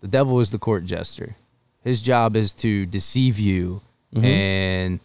The 0.00 0.08
devil 0.08 0.40
is 0.40 0.50
the 0.50 0.58
court 0.58 0.84
jester. 0.84 1.36
His 1.82 2.00
job 2.02 2.36
is 2.36 2.54
to 2.54 2.86
deceive 2.86 3.38
you 3.38 3.82
Mm-hmm. 4.14 4.24
and 4.24 5.00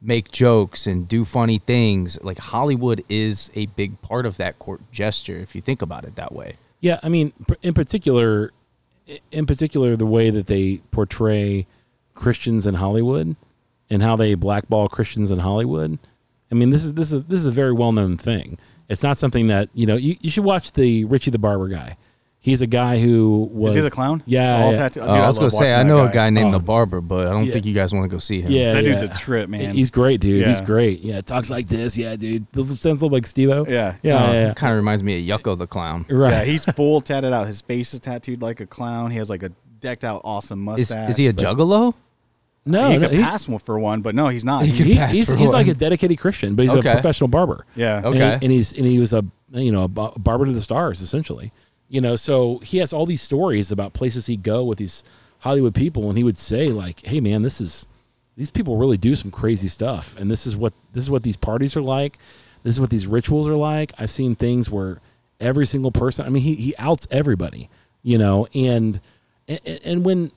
make 0.00 0.32
jokes 0.32 0.86
and 0.86 1.06
do 1.06 1.24
funny 1.24 1.58
things. 1.58 2.18
Like 2.22 2.38
Hollywood 2.38 3.04
is 3.08 3.50
a 3.54 3.66
big 3.66 4.00
part 4.02 4.26
of 4.26 4.38
that 4.38 4.58
court 4.58 4.80
gesture 4.90 5.36
if 5.36 5.54
you 5.54 5.60
think 5.60 5.82
about 5.82 6.04
it 6.04 6.16
that 6.16 6.32
way. 6.32 6.56
Yeah, 6.80 6.98
I 7.02 7.08
mean, 7.08 7.32
in 7.62 7.74
particular, 7.74 8.52
in 9.30 9.46
particular, 9.46 9.96
the 9.96 10.06
way 10.06 10.30
that 10.30 10.46
they 10.46 10.78
portray 10.90 11.66
Christians 12.14 12.66
in 12.66 12.74
Hollywood 12.74 13.36
and 13.90 14.02
how 14.02 14.16
they 14.16 14.34
blackball 14.34 14.88
Christians 14.88 15.30
in 15.30 15.40
Hollywood. 15.40 15.98
I 16.50 16.54
mean, 16.54 16.70
this 16.70 16.84
is 16.84 16.94
this 16.94 17.12
is 17.12 17.24
this 17.24 17.40
is 17.40 17.46
a 17.46 17.50
very 17.50 17.72
well 17.72 17.92
known 17.92 18.16
thing. 18.16 18.58
It's 18.88 19.02
not 19.02 19.18
something 19.18 19.46
that 19.48 19.68
you 19.74 19.86
know. 19.86 19.96
You, 19.96 20.16
you 20.20 20.30
should 20.30 20.44
watch 20.44 20.72
the 20.72 21.04
Richie 21.04 21.30
the 21.30 21.38
Barber 21.38 21.68
guy. 21.68 21.96
He's 22.42 22.62
a 22.62 22.66
guy 22.66 22.98
who 22.98 23.50
was 23.52 23.72
Is 23.72 23.76
he 23.76 23.80
the 23.82 23.90
clown? 23.90 24.22
Yeah, 24.24 24.62
All 24.62 24.70
yeah. 24.70 24.76
tattoo- 24.78 25.00
Oh, 25.02 25.06
Dude, 25.08 25.16
I 25.16 25.26
was 25.26 25.36
gonna 25.36 25.50
say 25.50 25.56
watching 25.58 25.72
I 25.74 25.76
that 25.82 25.84
know 25.86 26.06
a 26.06 26.10
guy 26.10 26.30
named 26.30 26.54
Oh. 26.54 26.58
the 26.58 26.64
Barber, 26.64 27.02
but 27.02 27.26
I 27.26 27.32
don't 27.32 27.44
Yeah. 27.44 27.52
think 27.52 27.66
you 27.66 27.74
guys 27.74 27.92
want 27.92 28.04
to 28.04 28.08
go 28.08 28.16
see 28.18 28.40
him. 28.40 28.50
Yeah, 28.50 28.72
That 28.72 28.82
yeah. 28.84 28.90
dude's 28.92 29.02
a 29.02 29.08
trip, 29.08 29.50
man. 29.50 29.74
He's 29.74 29.90
great, 29.90 30.22
dude. 30.22 30.46
He's 30.46 30.58
Yeah. 30.58 30.64
great. 30.64 31.00
Yeah, 31.02 31.20
talks 31.20 31.50
like 31.50 31.68
this. 31.68 31.98
Yeah, 31.98 32.16
dude. 32.16 32.50
Does 32.52 32.68
sounds 32.80 32.84
a 33.02 33.04
little 33.04 33.10
like 33.10 33.26
Steve-O. 33.26 33.66
Yeah. 33.68 33.96
yeah, 34.02 34.16
Uh, 34.16 34.32
yeah, 34.32 34.46
yeah. 34.46 34.54
Kind 34.54 34.72
of 34.72 34.78
reminds 34.78 35.02
me 35.02 35.30
of 35.30 35.40
Yucko 35.40 35.58
the 35.58 35.66
clown. 35.66 36.06
Right. 36.08 36.30
Yeah, 36.32 36.44
he's 36.44 36.64
full 36.64 37.02
tatted 37.02 37.34
out. 37.34 37.46
His 37.46 37.60
face 37.60 37.92
is 37.92 38.00
tattooed 38.00 38.40
like 38.40 38.60
a 38.60 38.66
clown. 38.66 39.10
He 39.10 39.18
has 39.18 39.28
like 39.28 39.42
a 39.42 39.50
decked 39.80 40.04
out 40.04 40.22
awesome 40.24 40.60
Is, 40.60 40.64
mustache. 40.90 41.10
is 41.10 41.16
he 41.18 41.26
a 41.26 41.34
but 41.34 41.44
juggalo? 41.44 41.92
no, 42.64 42.88
he 42.90 42.96
no, 42.98 43.08
could 43.10 43.20
pass 43.20 43.48
one 43.48 43.58
for 43.58 43.78
one, 43.78 44.00
but 44.00 44.14
no, 44.14 44.28
he's 44.28 44.46
not. 44.46 44.64
He 44.64 44.70
He- 44.70 44.76
could 44.78 44.86
he- 44.86 44.94
pass 44.94 45.12
he's 45.12 45.28
for 45.28 45.36
he's 45.36 45.50
like 45.52 45.68
a 45.68 45.74
dedicated 45.74 46.18
Christian, 46.18 46.54
but 46.54 46.62
he's 46.62 46.72
Okay. 46.72 46.88
a 46.88 46.92
professional 46.92 47.28
barber. 47.28 47.66
yeah. 47.76 48.00
Okay. 48.02 48.18
and, 48.22 48.40
he- 48.40 48.46
and 48.46 48.52
he's 48.52 48.72
and 48.72 48.86
he 48.86 48.98
was 48.98 49.12
a 49.12 49.22
you 49.52 49.72
know 49.72 49.82
a 49.84 49.88
ba- 49.88 50.12
barber 50.18 50.46
to 50.46 50.52
the 50.52 50.60
stars 50.62 51.00
essentially 51.02 51.52
you 51.90 52.00
know 52.00 52.16
so 52.16 52.58
he 52.60 52.78
has 52.78 52.94
all 52.94 53.04
these 53.04 53.20
stories 53.20 53.70
about 53.70 53.92
places 53.92 54.26
he'd 54.26 54.42
go 54.42 54.64
with 54.64 54.78
these 54.78 55.04
hollywood 55.40 55.74
people 55.74 56.08
and 56.08 56.16
he 56.16 56.24
would 56.24 56.38
say 56.38 56.70
like 56.70 57.04
hey 57.04 57.20
man 57.20 57.42
this 57.42 57.60
is 57.60 57.86
these 58.36 58.50
people 58.50 58.78
really 58.78 58.96
do 58.96 59.14
some 59.14 59.30
crazy 59.30 59.68
stuff 59.68 60.16
and 60.18 60.30
this 60.30 60.46
is 60.46 60.56
what 60.56 60.72
this 60.94 61.04
is 61.04 61.10
what 61.10 61.22
these 61.22 61.36
parties 61.36 61.76
are 61.76 61.82
like. 61.82 62.16
This 62.62 62.76
is 62.76 62.80
what 62.80 62.88
these 62.88 63.06
rituals 63.06 63.46
are 63.46 63.56
like. 63.56 63.92
I've 63.98 64.10
seen 64.10 64.34
things 64.34 64.70
where 64.70 65.00
every 65.40 65.66
single 65.66 65.90
person 65.90 66.26
i 66.26 66.28
mean 66.28 66.42
he, 66.42 66.54
he 66.54 66.74
outs 66.76 67.06
everybody 67.10 67.70
you 68.02 68.18
know 68.18 68.46
and 68.54 69.00
and, 69.48 69.60
and 69.66 70.04
when 70.04 70.30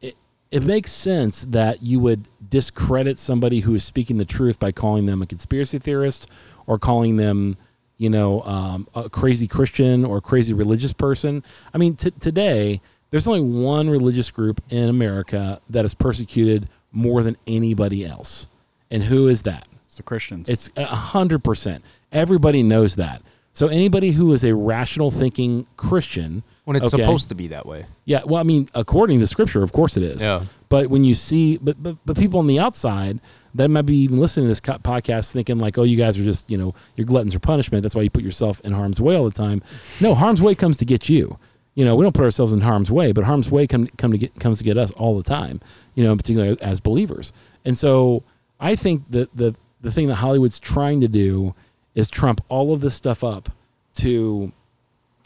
it, 0.00 0.16
it 0.50 0.64
makes 0.64 0.90
sense 0.90 1.42
that 1.42 1.82
you 1.82 1.98
would 2.00 2.26
discredit 2.48 3.18
somebody 3.18 3.60
who 3.60 3.74
is 3.74 3.84
speaking 3.84 4.18
the 4.18 4.24
truth 4.24 4.58
by 4.58 4.72
calling 4.72 5.06
them 5.06 5.20
a 5.22 5.26
conspiracy 5.26 5.78
theorist 5.78 6.28
or 6.66 6.78
calling 6.78 7.16
them, 7.16 7.56
you 8.02 8.10
know, 8.10 8.42
um, 8.42 8.88
a 8.94 9.08
crazy 9.08 9.46
Christian 9.46 10.04
or 10.04 10.18
a 10.18 10.20
crazy 10.20 10.52
religious 10.52 10.92
person. 10.92 11.44
I 11.72 11.78
mean, 11.78 11.94
t- 11.94 12.10
today 12.18 12.80
there's 13.10 13.28
only 13.28 13.40
one 13.42 13.88
religious 13.88 14.30
group 14.30 14.60
in 14.70 14.88
America 14.88 15.60
that 15.70 15.84
is 15.84 15.94
persecuted 15.94 16.68
more 16.90 17.22
than 17.22 17.36
anybody 17.46 18.04
else, 18.04 18.48
and 18.90 19.04
who 19.04 19.28
is 19.28 19.42
that? 19.42 19.68
It's 19.86 19.96
the 19.96 20.02
Christians. 20.02 20.48
It's 20.48 20.70
a 20.76 20.84
hundred 20.86 21.44
percent. 21.44 21.84
Everybody 22.10 22.62
knows 22.62 22.96
that. 22.96 23.22
So 23.54 23.68
anybody 23.68 24.12
who 24.12 24.32
is 24.32 24.44
a 24.44 24.54
rational 24.54 25.10
thinking 25.10 25.66
Christian, 25.76 26.42
When 26.64 26.74
it's 26.76 26.92
okay, 26.94 27.02
supposed 27.02 27.28
to 27.28 27.34
be 27.34 27.48
that 27.48 27.66
way. 27.66 27.84
yeah, 28.06 28.22
well, 28.24 28.40
I 28.40 28.44
mean, 28.44 28.68
according 28.74 29.20
to 29.20 29.26
Scripture, 29.26 29.62
of 29.62 29.72
course 29.72 29.96
it 29.98 30.02
is. 30.02 30.22
Yeah. 30.22 30.44
But 30.72 30.88
when 30.88 31.04
you 31.04 31.14
see, 31.14 31.58
but 31.58 31.82
but, 31.82 31.98
but 32.06 32.16
people 32.16 32.40
on 32.40 32.46
the 32.46 32.58
outside 32.58 33.20
that 33.54 33.68
might 33.68 33.82
be 33.82 33.94
even 33.98 34.18
listening 34.18 34.46
to 34.46 34.48
this 34.48 34.60
podcast, 34.62 35.30
thinking 35.30 35.58
like, 35.58 35.76
oh, 35.76 35.82
you 35.82 35.98
guys 35.98 36.18
are 36.18 36.24
just, 36.24 36.50
you 36.50 36.56
know, 36.56 36.74
you're 36.96 37.04
gluttons 37.04 37.34
for 37.34 37.40
punishment. 37.40 37.82
That's 37.82 37.94
why 37.94 38.00
you 38.00 38.08
put 38.08 38.24
yourself 38.24 38.58
in 38.60 38.72
harm's 38.72 38.98
way 38.98 39.14
all 39.14 39.26
the 39.26 39.30
time. 39.32 39.62
No, 40.00 40.14
harm's 40.14 40.40
way 40.40 40.54
comes 40.54 40.78
to 40.78 40.86
get 40.86 41.10
you. 41.10 41.38
You 41.74 41.84
know, 41.84 41.94
we 41.94 42.04
don't 42.04 42.14
put 42.14 42.24
ourselves 42.24 42.54
in 42.54 42.62
harm's 42.62 42.90
way, 42.90 43.12
but 43.12 43.24
harm's 43.24 43.50
way 43.50 43.66
come 43.66 43.86
come 43.98 44.12
to 44.12 44.16
get 44.16 44.34
comes 44.40 44.56
to 44.58 44.64
get 44.64 44.78
us 44.78 44.90
all 44.92 45.14
the 45.14 45.22
time. 45.22 45.60
You 45.94 46.04
know, 46.04 46.16
particularly 46.16 46.58
as 46.62 46.80
believers. 46.80 47.34
And 47.66 47.76
so 47.76 48.22
I 48.58 48.74
think 48.74 49.10
that 49.10 49.28
the 49.36 49.54
the 49.82 49.92
thing 49.92 50.08
that 50.08 50.14
Hollywood's 50.14 50.58
trying 50.58 51.02
to 51.02 51.08
do 51.08 51.54
is 51.94 52.08
trump 52.08 52.40
all 52.48 52.72
of 52.72 52.80
this 52.80 52.94
stuff 52.94 53.22
up 53.22 53.50
to 53.96 54.52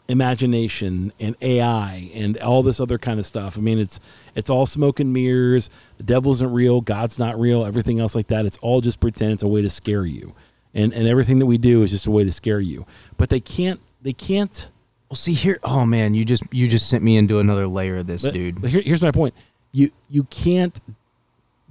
imagination 0.09 1.13
and 1.19 1.37
AI 1.41 2.11
and 2.15 2.39
all 2.39 2.63
this 2.63 2.81
other 2.81 2.99
kind 2.99 3.19
of 3.19 3.27
stuff. 3.27 3.57
I 3.59 3.61
mean, 3.61 3.79
it's 3.79 4.01
it's 4.35 4.51
all 4.51 4.67
smoke 4.67 5.01
and 5.01 5.13
mirrors. 5.13 5.71
The 5.99 6.05
devil 6.05 6.33
isn't 6.33 6.53
real. 6.53 6.81
God's 6.81 7.19
not 7.19 7.39
real. 7.39 7.65
Everything 7.65 8.01
else 8.01 8.15
like 8.15 8.29
that. 8.29 8.47
It's 8.47 8.59
all 8.59 8.81
just 8.81 9.01
pretend. 9.01 9.33
It's 9.33 9.43
a 9.43 9.49
way 9.49 9.63
to 9.63 9.71
scare 9.71 10.07
you, 10.07 10.35
and 10.75 10.93
and 10.93 11.07
everything 11.09 11.39
that 11.41 11.47
we 11.47 11.59
do 11.59 11.83
is 11.83 11.91
just 11.91 12.07
a 12.07 12.11
way 12.11 12.25
to 12.25 12.33
scare 12.33 12.61
you. 12.61 12.87
But 13.17 13.29
they 13.31 13.41
can't. 13.41 13.81
They 14.03 14.13
can't. 14.13 14.71
Well, 15.11 15.17
see 15.17 15.35
here. 15.35 15.59
Oh 15.63 15.87
man, 15.87 16.15
you 16.15 16.25
just 16.25 16.43
you 16.53 16.69
just 16.69 16.89
sent 16.89 17.03
me 17.03 17.17
into 17.17 17.39
another 17.39 17.67
layer 17.67 17.99
of 17.99 18.07
this, 18.07 18.25
But, 18.25 18.35
dude. 18.35 18.61
but 18.61 18.71
here, 18.71 18.83
here's 18.83 19.03
my 19.03 19.11
point. 19.13 19.35
You 19.73 19.91
you 20.09 20.25
can't 20.25 20.81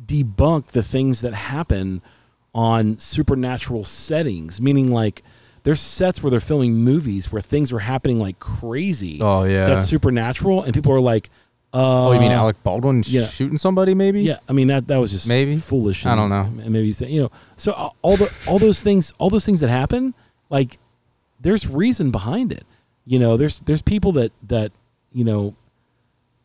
debunk 0.06 0.68
the 0.68 0.84
things 0.84 1.22
that 1.22 1.34
happen 1.34 2.02
on 2.54 2.98
supernatural 3.00 3.84
settings. 3.84 4.62
Meaning, 4.62 4.92
like 4.92 5.24
there's 5.66 5.82
sets 5.82 6.22
where 6.22 6.30
they're 6.30 6.40
filming 6.40 6.76
movies 6.76 7.32
where 7.32 7.42
things 7.42 7.74
are 7.74 7.80
happening 7.80 8.20
like 8.20 8.40
crazy. 8.40 9.20
oh 9.22 9.44
yeah. 9.44 9.66
That's 9.66 9.88
supernatural, 9.88 10.64
and 10.64 10.74
people 10.74 10.94
are 10.94 11.02
like, 11.02 11.30
uh, 11.74 12.08
oh, 12.08 12.12
you 12.14 12.20
mean 12.20 12.32
Alec 12.32 12.64
Baldwin 12.64 13.04
yeah. 13.06 13.26
shooting 13.26 13.58
somebody? 13.58 13.94
Maybe. 13.96 14.22
Yeah, 14.22 14.40
I 14.48 14.54
mean 14.54 14.68
that 14.68 14.88
that 14.88 14.98
was 14.98 15.12
just 15.12 15.28
Maybe. 15.28 15.58
foolish. 15.58 16.06
I 16.06 16.16
don't 16.16 16.30
know. 16.30 16.44
And 16.64 16.70
maybe 16.70 16.94
you 17.08 17.24
know. 17.24 17.32
So 17.58 17.74
uh, 17.74 17.90
all 18.02 18.16
the 18.16 18.32
all 18.48 18.60
those 18.60 18.80
things, 18.80 19.12
all 19.18 19.30
those 19.30 19.46
things 19.46 19.60
that 19.60 19.70
happen, 19.70 20.14
like 20.50 20.78
there's 21.42 21.68
reason 21.68 22.12
behind 22.12 22.54
it. 22.54 22.66
You 23.04 23.20
know, 23.20 23.36
there's 23.36 23.60
there's 23.60 23.82
people 23.82 24.12
that 24.14 24.32
that 24.44 24.72
you 25.12 25.26
know 25.26 25.56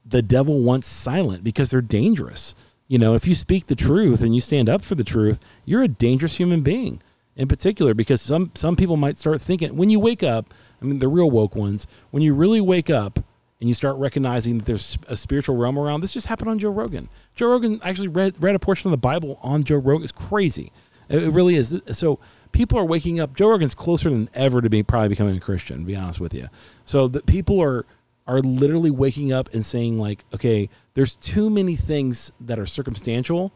the 0.04 0.22
devil 0.22 0.60
wants 0.60 0.88
silent 0.88 1.44
because 1.44 1.70
they're 1.70 1.80
dangerous. 1.82 2.54
You 2.88 2.98
know, 2.98 3.14
if 3.14 3.26
you 3.26 3.36
speak 3.36 3.66
the 3.66 3.76
truth 3.76 4.22
and 4.22 4.34
you 4.34 4.40
stand 4.40 4.68
up 4.68 4.82
for 4.82 4.96
the 4.96 5.04
truth, 5.04 5.38
you're 5.64 5.82
a 5.82 5.88
dangerous 5.88 6.38
human 6.38 6.62
being. 6.62 7.00
In 7.36 7.48
particular, 7.48 7.94
because 7.94 8.20
some 8.20 8.50
some 8.54 8.76
people 8.76 8.96
might 8.96 9.16
start 9.16 9.40
thinking 9.40 9.76
when 9.76 9.88
you 9.88 10.00
wake 10.00 10.22
up. 10.22 10.52
I 10.82 10.84
mean, 10.84 10.98
the 10.98 11.08
real 11.08 11.30
woke 11.30 11.54
ones. 11.54 11.86
When 12.10 12.22
you 12.22 12.34
really 12.34 12.60
wake 12.60 12.90
up 12.90 13.18
and 13.60 13.68
you 13.68 13.74
start 13.74 13.96
recognizing 13.96 14.58
that 14.58 14.64
there's 14.64 14.98
a 15.08 15.16
spiritual 15.16 15.56
realm 15.56 15.78
around, 15.78 16.00
this 16.00 16.12
just 16.12 16.26
happened 16.26 16.50
on 16.50 16.58
Joe 16.58 16.70
Rogan. 16.70 17.08
Joe 17.34 17.48
Rogan 17.48 17.80
actually 17.82 18.08
read 18.08 18.34
read 18.42 18.54
a 18.54 18.58
portion 18.58 18.88
of 18.88 18.90
the 18.90 18.98
Bible 18.98 19.38
on 19.42 19.62
Joe 19.62 19.76
Rogan. 19.76 20.02
It's 20.02 20.12
crazy. 20.12 20.72
It, 21.08 21.32
really 21.32 21.56
is. 21.56 21.80
So 21.92 22.18
people 22.52 22.78
are 22.78 22.84
waking 22.84 23.20
up. 23.20 23.34
Joe 23.34 23.48
Rogan's 23.48 23.74
closer 23.74 24.10
than 24.10 24.28
ever 24.34 24.60
to 24.60 24.68
be 24.68 24.82
probably 24.82 25.08
becoming 25.08 25.36
a 25.36 25.40
Christian. 25.40 25.80
To 25.80 25.84
be 25.84 25.96
honest 25.96 26.20
with 26.20 26.34
you, 26.34 26.48
so 26.84 27.08
people 27.08 27.60
are 27.62 27.86
are 28.26 28.40
literally 28.40 28.90
waking 28.90 29.32
up 29.32 29.52
and 29.52 29.66
saying 29.66 29.98
like, 29.98 30.24
okay, 30.32 30.68
there's 30.94 31.16
too 31.16 31.50
many 31.50 31.74
things 31.74 32.32
that 32.40 32.58
are 32.58 32.66
circumstantial 32.66 33.52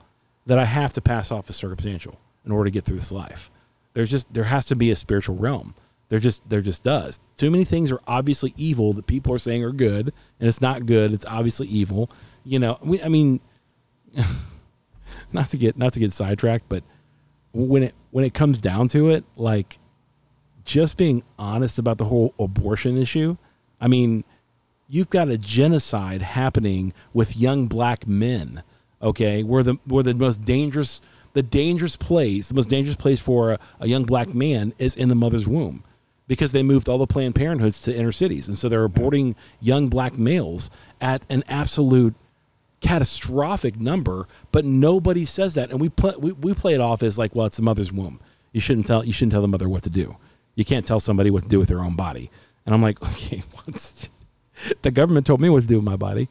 that 0.47 0.59
I 0.59 0.65
have 0.65 0.93
to 0.95 1.01
pass 1.01 1.31
off 1.31 1.49
as 1.49 1.57
circumstantial 1.57 2.19
in 2.45 2.53
order 2.53 2.65
to 2.65 2.71
get 2.71 2.85
through 2.85 2.97
this 2.97 3.13
life. 3.13 3.51
There's 3.95 4.11
just 4.11 4.33
there 4.33 4.45
has 4.45 4.67
to 4.67 4.77
be 4.77 4.91
a 4.91 4.97
spiritual 4.97 5.37
realm. 5.37 5.75
There 6.09 6.19
just 6.19 6.49
there 6.49 6.61
just 6.61 6.85
does. 6.85 7.19
Too 7.37 7.51
many 7.51 7.65
things 7.65 7.91
are 7.91 8.01
obviously 8.07 8.53
evil 8.57 8.93
that 8.93 9.07
people 9.07 9.33
are 9.33 9.39
saying 9.39 9.65
are 9.65 9.73
good, 9.73 10.13
and 10.39 10.49
it's 10.49 10.61
not 10.61 10.87
good. 10.87 11.13
It's 11.13 11.25
obviously 11.27 11.67
evil. 11.69 12.11
You 12.45 12.59
know, 12.59 12.79
we, 12.83 13.03
I 13.03 13.09
mean, 13.09 13.41
not 15.33 15.49
to 15.51 15.57
get 15.57 15.79
not 15.79 15.93
to 15.95 16.01
get 16.01 16.13
sidetracked, 16.13 16.69
but 16.69 16.85
when 17.53 17.85
it 17.85 17.95
when 18.11 18.25
it 18.25 18.35
comes 18.35 18.61
down 18.61 18.89
to 18.89 19.11
it, 19.11 19.25
like 19.37 19.79
just 20.65 20.97
being 20.97 21.23
honest 21.39 21.79
about 21.79 21.99
the 21.99 22.05
whole 22.07 22.35
abortion 22.39 22.97
issue. 22.97 23.37
I 23.81 23.89
mean, 23.89 24.25
you've 24.89 25.11
got 25.11 25.29
a 25.29 25.39
genocide 25.39 26.23
happening 26.23 26.93
with 27.13 27.37
young 27.37 27.67
black 27.67 28.07
men. 28.07 28.63
Okay, 29.03 29.43
where 29.43 29.63
the 29.63 29.75
where 29.85 30.03
the 30.03 30.15
most 30.15 30.45
dangerous 30.45 31.01
the 31.35 31.43
dangerous 31.43 31.97
place, 31.97 32.49
the 32.49 32.55
most 32.55 32.69
dangerous 32.69 32.97
place 32.97 33.21
for 33.21 33.53
a, 33.53 33.59
a 33.81 33.89
young 33.89 34.05
black 34.05 34.33
man 34.35 34.73
is 34.79 34.97
in 34.97 35.09
the 35.09 35.15
mother's 35.15 35.47
womb, 35.47 35.85
because 36.27 36.53
they 36.53 36.63
moved 36.63 36.89
all 36.89 36.99
the 36.99 37.07
Planned 37.07 37.35
Parenthoods 37.35 37.83
to 37.83 37.95
inner 37.95 38.13
cities, 38.13 38.49
and 38.49 38.57
so 38.57 38.69
they're 38.69 38.89
aborting 38.89 39.35
young 39.61 39.89
black 39.89 40.17
males 40.17 40.71
at 41.01 41.27
an 41.29 41.45
absolute 41.49 42.15
catastrophic 42.81 43.79
number. 43.79 44.27
But 44.53 44.65
nobody 44.65 45.25
says 45.25 45.55
that, 45.55 45.71
and 45.71 45.81
we 45.81 45.89
play 45.89 46.15
we, 46.19 46.33
we 46.33 46.55
play 46.55 46.75
it 46.75 46.81
off 46.81 47.03
as 47.03 47.19
like, 47.19 47.35
well, 47.35 47.47
it's 47.47 47.57
the 47.57 47.63
mother's 47.63 47.93
womb. 47.93 48.21
You 48.53 48.61
shouldn't 48.61 48.87
tell 48.87 49.05
you 49.05 49.13
shouldn't 49.13 49.33
tell 49.33 49.43
the 49.43 49.49
mother 49.49 49.69
what 49.69 49.83
to 49.83 49.91
do. 49.91 50.17
You 50.55 50.65
can't 50.65 50.87
tell 50.87 51.01
somebody 51.01 51.31
what 51.31 51.43
to 51.43 51.49
do 51.49 51.59
with 51.59 51.69
their 51.69 51.81
own 51.81 51.97
body. 51.97 52.31
And 52.65 52.75
I'm 52.75 52.83
like, 52.83 53.03
okay, 53.11 53.43
what's 53.65 54.09
the 54.83 54.91
government 54.93 55.27
told 55.27 55.41
me 55.41 55.49
what 55.49 55.63
to 55.63 55.67
do 55.67 55.77
with 55.77 55.85
my 55.85 55.97
body, 55.97 56.29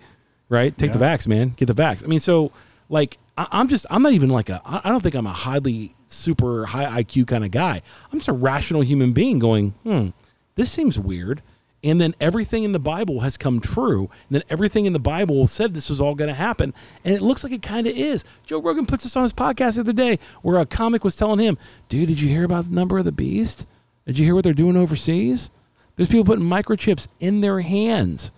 right? 0.47 0.75
Take 0.77 0.93
the 0.93 0.99
vax, 0.99 1.27
man. 1.27 1.49
Get 1.49 1.65
the 1.65 1.73
vax. 1.73 2.03
I 2.03 2.07
mean, 2.07 2.21
so 2.21 2.51
like, 2.89 3.17
I, 3.38 3.48
I'm 3.52 3.67
just, 3.67 3.86
I'm 3.89 4.04
not 4.04 4.13
even 4.13 4.30
like 4.30 4.50
a, 4.50 4.62
I 4.65 4.89
don't 4.89 5.02
think 5.02 5.15
I'm 5.15 5.28
a 5.28 5.34
highly 5.34 5.96
super 6.08 6.65
high 6.65 7.04
IQ 7.04 7.28
kind 7.28 7.43
of 7.43 7.52
guy. 7.52 7.82
I'm 8.12 8.19
just 8.19 8.30
a 8.30 8.34
rational 8.34 8.82
human 8.82 9.13
being 9.13 9.39
going, 9.39 9.72
hmm, 9.84 10.10
this 10.56 10.72
seems 10.72 10.98
weird. 11.00 11.41
And 11.86 12.00
then 12.00 12.15
everything 12.22 12.63
in 12.63 12.72
the 12.72 12.80
Bible 12.80 13.19
has 13.22 13.36
come 13.36 13.60
true. 13.60 14.10
And 14.30 14.36
then 14.36 14.43
everything 14.50 14.86
in 14.86 14.93
the 14.93 15.00
Bible 15.00 15.48
said 15.48 15.74
this 15.74 15.89
was 15.89 16.00
all 16.00 16.15
going 16.15 16.30
to 16.30 16.34
happen. 16.34 16.74
And 17.04 17.13
it 17.13 17.22
looks 17.22 17.43
like 17.43 17.52
it 17.52 17.62
kind 17.62 17.88
of 17.88 17.96
is. 17.96 18.24
Joe 18.46 18.62
Rogan 18.62 18.86
puts 18.86 19.04
this 19.04 19.17
on 19.17 19.24
his 19.24 19.34
podcast 19.34 19.76
the 19.76 19.82
other 19.82 19.91
day 19.91 20.17
where 20.43 20.60
a 20.60 20.65
comic 20.65 21.04
was 21.04 21.15
telling 21.17 21.39
him, 21.39 21.58
dude, 21.89 22.08
did 22.08 22.22
you 22.22 22.30
hear 22.30 22.46
about 22.46 22.69
the 22.69 22.76
number 22.76 22.98
of 22.98 23.04
the 23.04 23.12
beast? 23.12 23.67
Did 24.06 24.17
you 24.17 24.24
hear 24.26 24.34
what 24.34 24.46
they're 24.46 24.54
doing 24.54 24.78
overseas? 24.78 25.52
There's 25.96 26.08
people 26.08 26.24
putting 26.26 26.46
microchips 26.46 27.08
in 27.19 27.41
their 27.41 27.60
hands, 27.60 28.32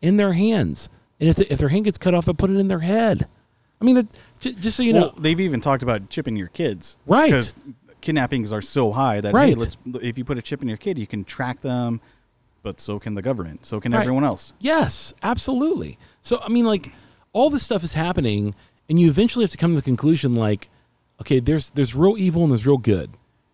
in 0.00 0.16
their 0.16 0.32
hands. 0.32 0.88
And 1.18 1.28
if, 1.28 1.36
the, 1.36 1.52
if 1.52 1.58
their 1.58 1.68
hand 1.70 1.86
gets 1.86 1.98
cut 1.98 2.14
off, 2.14 2.24
they'll 2.26 2.34
put 2.34 2.50
it 2.50 2.56
in 2.56 2.68
their 2.68 2.80
head. 2.80 3.26
I 3.80 3.84
mean, 3.84 4.08
j- 4.42 4.52
just 4.54 4.76
so 4.76 4.82
you 4.82 4.92
well, 4.94 5.06
know, 5.06 5.14
they've 5.18 5.40
even 5.40 5.60
talked 5.60 5.82
about 5.82 6.10
chipping 6.10 6.36
your 6.36 6.48
kids, 6.48 6.98
Right. 7.06 7.26
Because 7.30 7.54
kidnappings 8.00 8.52
are 8.52 8.60
so 8.60 8.92
high 8.92 9.20
that 9.20 9.32
Right. 9.32 9.50
hey, 9.50 9.54
let's 9.54 9.76
if 10.02 10.18
you 10.18 10.24
put 10.24 10.36
a 10.36 10.42
chip 10.42 10.60
in 10.60 10.68
your 10.68 10.76
kid, 10.76 10.98
you 10.98 11.06
can 11.06 11.24
track 11.24 11.60
them, 11.60 12.00
but 12.62 12.80
so 12.80 12.98
can 12.98 13.14
the 13.14 13.22
government, 13.22 13.64
so 13.64 13.80
can 13.80 13.92
Right. 13.92 14.00
everyone 14.00 14.24
else. 14.24 14.52
Yes, 14.60 15.14
absolutely. 15.22 15.98
So 16.20 16.40
I 16.44 16.48
mean, 16.48 16.64
like 16.66 16.92
all 17.32 17.48
this 17.48 17.62
stuff 17.62 17.82
is 17.84 17.94
happening, 17.94 18.54
and 18.88 19.00
you 19.00 19.08
eventually 19.08 19.44
have 19.44 19.50
to 19.52 19.56
come 19.56 19.70
to 19.70 19.76
the 19.76 19.82
conclusion, 19.82 20.34
like, 20.34 20.68
okay, 21.20 21.40
there's 21.40 21.70
there's 21.70 21.94
real 21.94 22.18
evil 22.18 22.42
and 22.42 22.50
there's 22.50 22.66
real 22.66 22.78
good 22.78 23.10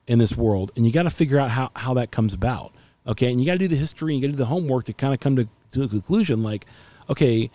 in 0.07 0.19
this 0.19 0.37
world, 0.37 0.73
and 0.75 0.87
you 0.87 0.93
got 0.93 1.03
to 1.05 1.11
figure 1.11 1.39
out 1.39 1.51
how 1.51 1.71
how 1.77 1.95
that 1.95 2.11
comes 2.11 2.33
about. 2.35 2.73
Okay, 3.07 3.31
and 3.31 3.41
you 3.41 3.47
got 3.47 3.53
to 3.53 3.59
do 3.59 3.69
the 3.69 3.77
history 3.77 4.15
and 4.15 4.23
you 4.23 4.29
got 4.29 4.33
to 4.33 4.37
do 4.37 4.45
the 4.45 4.47
homework 4.47 4.85
to 4.87 4.93
kind 4.93 5.15
of 5.15 5.21
come 5.21 5.37
to, 5.37 5.49
to 5.73 5.83
a 5.83 5.89
conclusion, 5.89 6.43
like, 6.43 6.67
okay, 7.09 7.51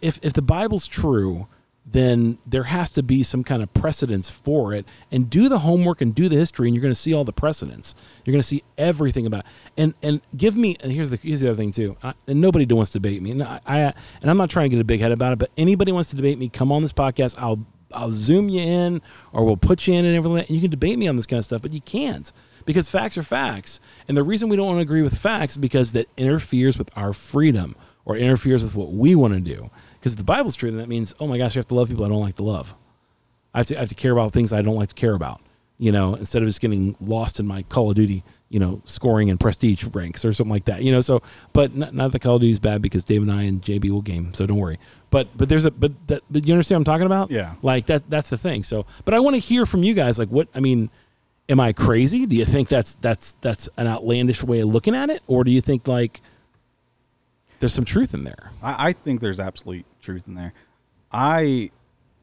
if 0.00 0.18
if 0.22 0.32
the 0.32 0.42
Bible's 0.42 0.86
true. 0.86 1.46
Then 1.88 2.38
there 2.44 2.64
has 2.64 2.90
to 2.92 3.02
be 3.02 3.22
some 3.22 3.44
kind 3.44 3.62
of 3.62 3.72
precedence 3.72 4.28
for 4.28 4.74
it, 4.74 4.84
and 5.12 5.30
do 5.30 5.48
the 5.48 5.60
homework 5.60 6.00
and 6.00 6.12
do 6.12 6.28
the 6.28 6.34
history, 6.34 6.66
and 6.66 6.74
you're 6.74 6.82
going 6.82 6.94
to 6.94 7.00
see 7.00 7.14
all 7.14 7.22
the 7.24 7.32
precedents. 7.32 7.94
You're 8.24 8.32
going 8.32 8.42
to 8.42 8.48
see 8.48 8.64
everything 8.76 9.24
about, 9.24 9.44
and 9.76 9.94
and 10.02 10.20
give 10.36 10.56
me. 10.56 10.76
And 10.80 10.90
here's 10.90 11.10
the 11.10 11.16
here's 11.16 11.40
the 11.40 11.48
other 11.48 11.56
thing 11.56 11.70
too. 11.70 11.96
I, 12.02 12.14
and 12.26 12.40
nobody 12.40 12.66
wants 12.74 12.90
to 12.90 12.98
debate 12.98 13.22
me, 13.22 13.30
and 13.30 13.42
I, 13.42 13.60
I 13.66 13.78
and 14.20 14.30
I'm 14.30 14.36
not 14.36 14.50
trying 14.50 14.68
to 14.70 14.76
get 14.76 14.80
a 14.80 14.84
big 14.84 15.00
head 15.00 15.12
about 15.12 15.32
it, 15.32 15.38
but 15.38 15.50
anybody 15.56 15.92
wants 15.92 16.10
to 16.10 16.16
debate 16.16 16.38
me, 16.38 16.48
come 16.48 16.72
on 16.72 16.82
this 16.82 16.92
podcast. 16.92 17.36
I'll 17.38 17.64
I'll 17.92 18.10
zoom 18.10 18.48
you 18.48 18.60
in, 18.60 19.00
or 19.32 19.44
we'll 19.44 19.56
put 19.56 19.86
you 19.86 19.94
in 19.94 20.04
and 20.04 20.16
everything, 20.16 20.38
and 20.38 20.50
you 20.50 20.60
can 20.60 20.70
debate 20.70 20.98
me 20.98 21.06
on 21.06 21.14
this 21.14 21.26
kind 21.26 21.38
of 21.38 21.44
stuff. 21.44 21.62
But 21.62 21.72
you 21.72 21.80
can't 21.80 22.32
because 22.64 22.90
facts 22.90 23.16
are 23.16 23.22
facts, 23.22 23.78
and 24.08 24.16
the 24.16 24.24
reason 24.24 24.48
we 24.48 24.56
don't 24.56 24.66
want 24.66 24.78
to 24.78 24.82
agree 24.82 25.02
with 25.02 25.16
facts 25.16 25.52
is 25.52 25.58
because 25.58 25.92
that 25.92 26.08
interferes 26.16 26.78
with 26.78 26.90
our 26.96 27.12
freedom 27.12 27.76
or 28.04 28.16
interferes 28.16 28.62
with 28.62 28.74
what 28.74 28.92
we 28.92 29.14
want 29.14 29.34
to 29.34 29.40
do. 29.40 29.70
Because 30.06 30.12
if 30.12 30.18
the 30.18 30.24
Bible's 30.24 30.54
true, 30.54 30.70
then 30.70 30.78
that 30.78 30.88
means, 30.88 31.12
oh 31.18 31.26
my 31.26 31.36
gosh, 31.36 31.56
I 31.56 31.58
have 31.58 31.66
to 31.66 31.74
love 31.74 31.88
people 31.88 32.04
I 32.04 32.08
don't 32.08 32.20
like 32.20 32.36
to 32.36 32.44
love. 32.44 32.76
I 33.52 33.58
have 33.58 33.66
to, 33.66 33.76
I 33.76 33.80
have 33.80 33.88
to 33.88 33.96
care 33.96 34.12
about 34.12 34.32
things 34.32 34.52
I 34.52 34.62
don't 34.62 34.76
like 34.76 34.90
to 34.90 34.94
care 34.94 35.14
about, 35.14 35.40
you 35.78 35.90
know, 35.90 36.14
instead 36.14 36.42
of 36.42 36.48
just 36.48 36.60
getting 36.60 36.94
lost 37.00 37.40
in 37.40 37.46
my 37.48 37.64
Call 37.64 37.90
of 37.90 37.96
Duty, 37.96 38.22
you 38.48 38.60
know, 38.60 38.82
scoring 38.84 39.30
and 39.30 39.40
prestige 39.40 39.82
ranks 39.82 40.24
or 40.24 40.32
something 40.32 40.52
like 40.52 40.66
that, 40.66 40.84
you 40.84 40.92
know. 40.92 41.00
So, 41.00 41.22
but 41.52 41.74
not, 41.74 41.92
not 41.92 42.12
that 42.12 42.20
Call 42.20 42.36
of 42.36 42.40
Duty 42.40 42.52
is 42.52 42.60
bad 42.60 42.82
because 42.82 43.02
Dave 43.02 43.20
and 43.20 43.32
I 43.32 43.42
and 43.42 43.60
JB 43.60 43.90
will 43.90 44.00
game, 44.00 44.32
so 44.32 44.46
don't 44.46 44.58
worry. 44.58 44.78
But 45.10 45.36
but 45.36 45.48
there's 45.48 45.64
a 45.64 45.72
but 45.72 45.90
that 46.06 46.22
but 46.30 46.46
you 46.46 46.54
understand 46.54 46.86
what 46.86 46.92
I'm 46.92 46.94
talking 47.00 47.06
about? 47.06 47.32
Yeah. 47.32 47.54
Like 47.60 47.86
that 47.86 48.08
that's 48.08 48.30
the 48.30 48.38
thing. 48.38 48.62
So, 48.62 48.86
but 49.04 49.12
I 49.12 49.18
want 49.18 49.34
to 49.34 49.40
hear 49.40 49.66
from 49.66 49.82
you 49.82 49.92
guys. 49.92 50.20
Like, 50.20 50.28
what 50.28 50.46
I 50.54 50.60
mean, 50.60 50.88
am 51.48 51.58
I 51.58 51.72
crazy? 51.72 52.26
Do 52.26 52.36
you 52.36 52.44
think 52.44 52.68
that's 52.68 52.94
that's 52.94 53.32
that's 53.40 53.68
an 53.76 53.88
outlandish 53.88 54.44
way 54.44 54.60
of 54.60 54.68
looking 54.68 54.94
at 54.94 55.10
it, 55.10 55.24
or 55.26 55.42
do 55.42 55.50
you 55.50 55.60
think 55.60 55.88
like 55.88 56.20
there's 57.58 57.74
some 57.74 57.84
truth 57.84 58.14
in 58.14 58.24
there? 58.24 58.52
I, 58.62 58.88
I 58.88 58.92
think 58.92 59.20
there's 59.20 59.40
absolute 59.40 59.84
truth 60.06 60.26
in 60.28 60.34
there. 60.34 60.52
I, 61.12 61.70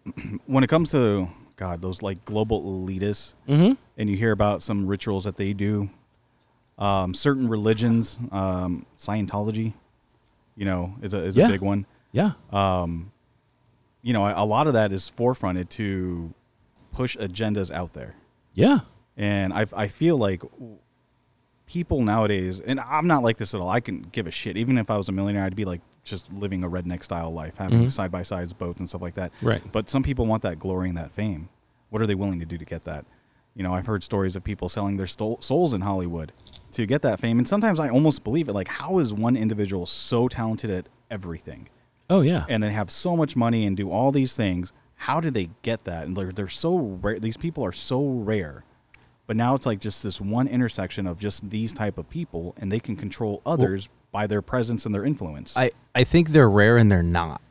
when 0.48 0.64
it 0.64 0.68
comes 0.68 0.92
to 0.92 1.30
God, 1.58 1.82
those 1.82 2.02
like 2.02 2.24
global 2.26 2.62
elitists, 2.64 3.34
Mm-hmm. 3.48 3.74
and 3.98 4.10
you 4.10 4.16
hear 4.18 4.32
about 4.32 4.64
some 4.64 4.88
rituals 4.88 5.24
that 5.26 5.36
they 5.38 5.54
do, 5.54 5.90
um, 6.80 7.14
certain 7.14 7.48
religions, 7.48 8.18
um, 8.32 8.86
Scientology, 8.98 9.74
you 10.56 10.66
know, 10.66 10.96
is 11.02 11.14
a 11.14 11.20
is 11.24 11.38
Yeah. 11.38 11.46
a 11.46 11.50
big 11.50 11.62
one. 11.62 11.86
Yeah. 12.12 12.32
Um, 12.52 13.12
You 14.02 14.14
know, 14.14 14.26
a, 14.26 14.34
a 14.44 14.46
lot 14.46 14.68
of 14.68 14.74
that 14.74 14.92
is 14.92 15.12
forefronted 15.16 15.70
to 15.80 16.34
push 16.92 17.16
agendas 17.18 17.72
out 17.72 17.94
there. 17.94 18.16
Yeah. 18.54 18.80
And 19.18 19.54
I, 19.54 19.66
I 19.76 19.88
feel 19.88 20.18
like 20.18 20.42
people 21.66 22.02
nowadays, 22.02 22.60
and 22.60 22.80
I'm 22.80 23.08
not 23.08 23.24
like 23.24 23.38
this 23.38 23.54
at 23.56 23.62
all. 23.62 23.70
I 23.70 23.80
can 23.80 24.02
give 24.12 24.28
a 24.28 24.32
shit. 24.32 24.58
Even 24.58 24.78
if 24.78 24.90
I 24.92 24.98
was 24.98 25.08
a 25.10 25.12
millionaire, 25.12 25.44
I'd 25.46 25.56
be 25.56 25.66
like 25.66 25.82
just 26.04 26.32
living 26.34 26.64
a 26.64 26.70
redneck 26.70 27.04
style 27.04 27.32
life, 27.32 27.58
having 27.58 27.86
Mhm. 27.86 27.92
side 27.92 28.12
by 28.12 28.24
sides, 28.24 28.54
boats, 28.54 28.80
and 28.80 28.90
stuff 28.90 29.02
like 29.02 29.16
that. 29.16 29.32
Right. 29.42 29.62
But 29.72 29.90
some 29.90 30.04
people 30.04 30.26
want 30.26 30.44
that 30.44 30.60
glory 30.60 30.90
and 30.90 30.98
that 30.98 31.12
fame. 31.12 31.50
What 31.90 32.02
are 32.02 32.08
they 32.08 32.16
willing 32.16 32.40
to 32.40 32.46
do 32.46 32.58
to 32.58 32.66
get 32.66 32.84
that? 32.84 33.06
You 33.56 33.64
know, 33.64 33.74
I've 33.74 33.86
heard 33.86 34.04
stories 34.04 34.36
of 34.36 34.44
people 34.44 34.68
selling 34.68 34.98
their 34.98 35.06
stol- 35.06 35.42
souls 35.44 35.74
in 35.74 35.82
Hollywood 35.82 36.32
to 36.72 36.86
get 36.86 37.04
that 37.04 37.20
fame, 37.20 37.38
and 37.38 37.48
sometimes 37.48 37.80
I 37.80 37.88
almost 37.90 38.24
believe 38.24 38.50
it. 38.50 38.54
Like, 38.54 38.68
how 38.68 38.98
is 38.98 39.14
one 39.14 39.36
individual 39.36 39.86
so 39.86 40.28
talented 40.28 40.72
at 40.72 40.90
everything, 41.12 41.70
Oh 42.10 42.22
yeah. 42.22 42.46
and 42.50 42.64
they 42.64 42.72
have 42.72 42.90
so 42.90 43.16
much 43.16 43.36
money 43.36 43.66
and 43.66 43.78
do 43.78 43.92
all 43.92 44.12
these 44.12 44.36
things? 44.36 44.74
How 44.96 45.20
did 45.20 45.34
they 45.36 45.50
get 45.62 45.84
that? 45.84 46.06
And 46.08 46.18
they're 46.18 46.32
they're 46.32 46.48
so 46.48 46.76
rare. 46.78 47.20
These 47.20 47.38
people 47.38 47.64
are 47.64 47.72
so 47.72 48.04
rare. 48.04 48.64
But 49.28 49.38
now 49.38 49.54
it's 49.56 49.66
like 49.66 49.80
just 49.80 50.02
this 50.04 50.20
one 50.20 50.48
intersection 50.48 51.06
of 51.08 51.20
just 51.20 51.50
these 51.50 51.72
type 51.72 51.98
of 51.98 52.10
people, 52.10 52.56
and 52.58 52.72
they 52.72 52.80
can 52.80 52.96
control 52.96 53.42
others 53.46 53.88
by 54.14 54.28
their 54.28 54.42
presence 54.42 54.86
and 54.86 54.96
their 54.96 55.04
influence. 55.04 55.58
I, 55.58 55.72
I 55.94 56.06
think 56.06 56.30
they're 56.30 56.50
rare 56.50 56.78
and 56.78 56.90
they're 56.90 57.04
not. 57.04 57.42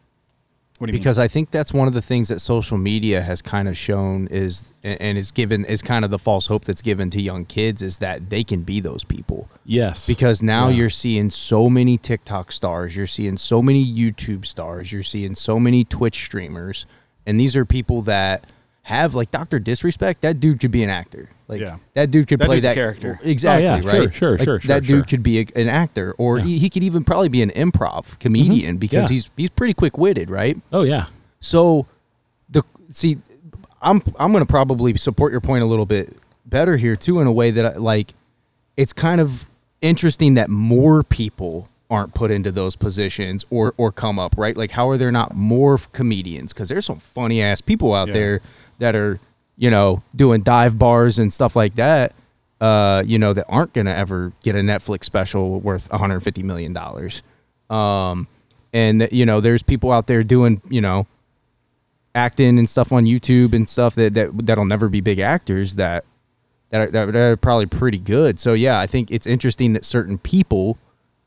what 0.79 0.87
do 0.87 0.93
you 0.93 0.95
mean 0.95 1.01
because 1.01 1.19
I 1.19 1.29
think 1.29 1.51
that's 1.51 1.73
one 1.75 1.87
of 1.89 1.95
the 1.95 2.01
things 2.03 2.29
that 2.29 2.41
social 2.41 2.79
media 2.79 3.21
has 3.21 3.43
kind 3.43 3.69
of 3.69 3.77
shown 3.77 4.29
is 4.29 4.73
and 4.83 5.01
and 5.01 5.19
is 5.19 5.31
given 5.31 5.65
is 5.67 5.83
kind 5.83 6.05
of 6.05 6.11
the 6.11 6.19
false 6.19 6.47
hope 6.47 6.65
that's 6.65 6.81
given 6.83 7.11
to 7.11 7.21
young 7.21 7.45
kids 7.45 7.83
is 7.83 7.99
that 7.99 8.31
they 8.31 8.43
can 8.45 8.63
be 8.63 8.81
those 8.81 9.05
people 9.05 9.49
yes. 9.65 10.07
because 10.07 10.43
now 10.43 10.69
Yeah. 10.69 10.77
you're 10.77 10.91
seeing 10.91 11.31
so 11.31 11.69
many 11.69 11.99
TikTok 11.99 12.51
stars, 12.53 12.97
you're 12.97 13.07
seeing 13.19 13.37
so 13.37 13.61
many 13.61 13.85
YouTube 13.85 14.47
stars, 14.47 14.93
you're 14.93 15.03
seeing 15.03 15.35
so 15.35 15.61
many 15.61 15.85
Twitch 15.85 16.25
streamers, 16.25 16.87
and 17.27 17.39
these 17.39 17.55
are 17.57 17.65
people 17.65 18.03
that 18.03 18.51
have 18.83 19.15
like 19.15 19.31
Doctor 19.31 19.59
Disrespect. 19.59 20.23
That 20.23 20.41
dude 20.41 20.61
could 20.61 20.71
be 20.73 20.83
an 20.83 20.91
actor. 20.91 21.29
Like 21.49 21.61
Yeah. 21.61 21.77
that 21.95 22.11
dude 22.11 22.27
could 22.29 22.41
That 22.41 22.47
play 22.47 22.61
that 22.61 22.75
character. 22.75 23.19
Oh, 23.23 23.29
exactly 23.29 23.67
Oh, 23.69 23.75
yeah, 23.77 23.81
sure, 23.81 23.91
right. 23.91 24.15
sure, 24.15 24.31
Like, 24.39 24.45
sure, 24.45 24.61
sure, 24.61 24.69
That 24.69 24.81
dude 24.83 24.89
sure. 24.89 25.03
could 25.05 25.23
be 25.23 25.39
a, 25.41 25.47
an 25.55 25.69
actor, 25.69 26.15
or 26.19 26.39
he, 26.39 26.59
he 26.59 26.69
could 26.69 26.83
even 26.83 27.05
probably 27.05 27.29
be 27.29 27.43
an 27.43 27.51
improv 27.51 28.19
comedian 28.19 28.73
mm-hmm. 28.73 28.79
because 28.79 29.11
Yeah. 29.11 29.15
he's 29.15 29.31
he's 29.37 29.51
pretty 29.51 29.75
quick 29.75 29.97
witted, 29.99 30.31
right? 30.31 30.59
oh 30.73 30.83
yeah. 30.83 31.07
So 31.41 31.87
the 32.51 32.63
see, 32.91 33.19
I'm 33.81 34.03
I'm 34.19 34.33
gonna 34.33 34.47
probably 34.47 34.97
support 34.97 35.31
your 35.33 35.41
point 35.41 35.63
a 35.63 35.67
little 35.67 35.87
bit 35.87 36.17
better 36.45 36.77
here 36.77 36.97
too, 36.97 37.21
in 37.21 37.27
a 37.27 37.33
way 37.33 37.51
that 37.53 37.65
I, 37.65 37.77
like 37.79 38.15
it's 38.77 38.93
kind 38.93 39.21
of 39.21 39.47
interesting 39.81 40.35
that 40.35 40.49
more 40.51 41.03
people 41.05 41.69
aren't 41.91 42.15
put 42.15 42.31
into 42.31 42.51
those 42.51 42.75
positions 42.75 43.45
or 43.51 43.75
or 43.77 43.93
come 43.93 44.19
up 44.19 44.35
right. 44.39 44.57
Like, 44.57 44.71
how 44.73 44.89
are 44.89 44.97
there 44.97 45.13
not 45.13 45.37
more 45.37 45.79
comedians? 45.93 46.53
Because 46.53 46.69
there's 46.69 46.87
some 46.87 46.99
funny 46.99 47.43
ass 47.43 47.61
people 47.61 47.93
out 47.95 48.09
Yeah. 48.09 48.15
there 48.15 48.41
that 48.83 48.95
are 48.97 49.19
you 49.57 49.71
know 49.71 50.03
doing 50.15 50.43
dive 50.43 50.79
bars 50.79 51.19
and 51.19 51.33
stuff 51.33 51.55
like 51.57 51.77
that. 51.77 52.13
Uh, 52.61 53.03
you 53.07 53.19
know 53.19 53.33
that 53.33 53.47
aren't 53.49 53.73
gonna 53.73 53.91
ever 53.93 54.33
get 54.43 54.55
a 54.55 54.59
Netflix 54.61 55.05
special 55.05 55.59
worth 55.61 55.91
150 55.91 56.43
million 56.43 56.73
dollars. 56.73 57.23
Um, 57.71 58.27
and 58.73 59.01
that, 59.01 59.13
you 59.13 59.25
know 59.25 59.41
there's 59.41 59.63
people 59.63 59.91
out 59.91 60.07
there 60.07 60.23
doing 60.23 60.61
you 60.69 60.81
know 60.81 61.07
acting 62.15 62.59
and 62.59 62.69
stuff 62.69 62.93
on 62.93 63.07
YouTube 63.07 63.53
and 63.55 63.69
stuff 63.69 63.95
that, 63.95 64.15
that 64.15 64.47
that'll 64.47 64.65
never 64.67 64.89
be 64.89 65.01
big 65.01 65.19
actors 65.19 65.77
that 65.77 66.05
that 66.71 66.81
are, 66.95 67.11
that 67.11 67.15
are 67.17 67.37
probably 67.37 67.67
pretty 67.67 67.99
good. 67.99 68.39
So 68.41 68.53
yeah, 68.55 68.81
I 68.81 68.87
think 68.87 69.11
it's 69.11 69.27
interesting 69.27 69.73
that 69.75 69.85
certain 69.85 70.19
people 70.19 70.79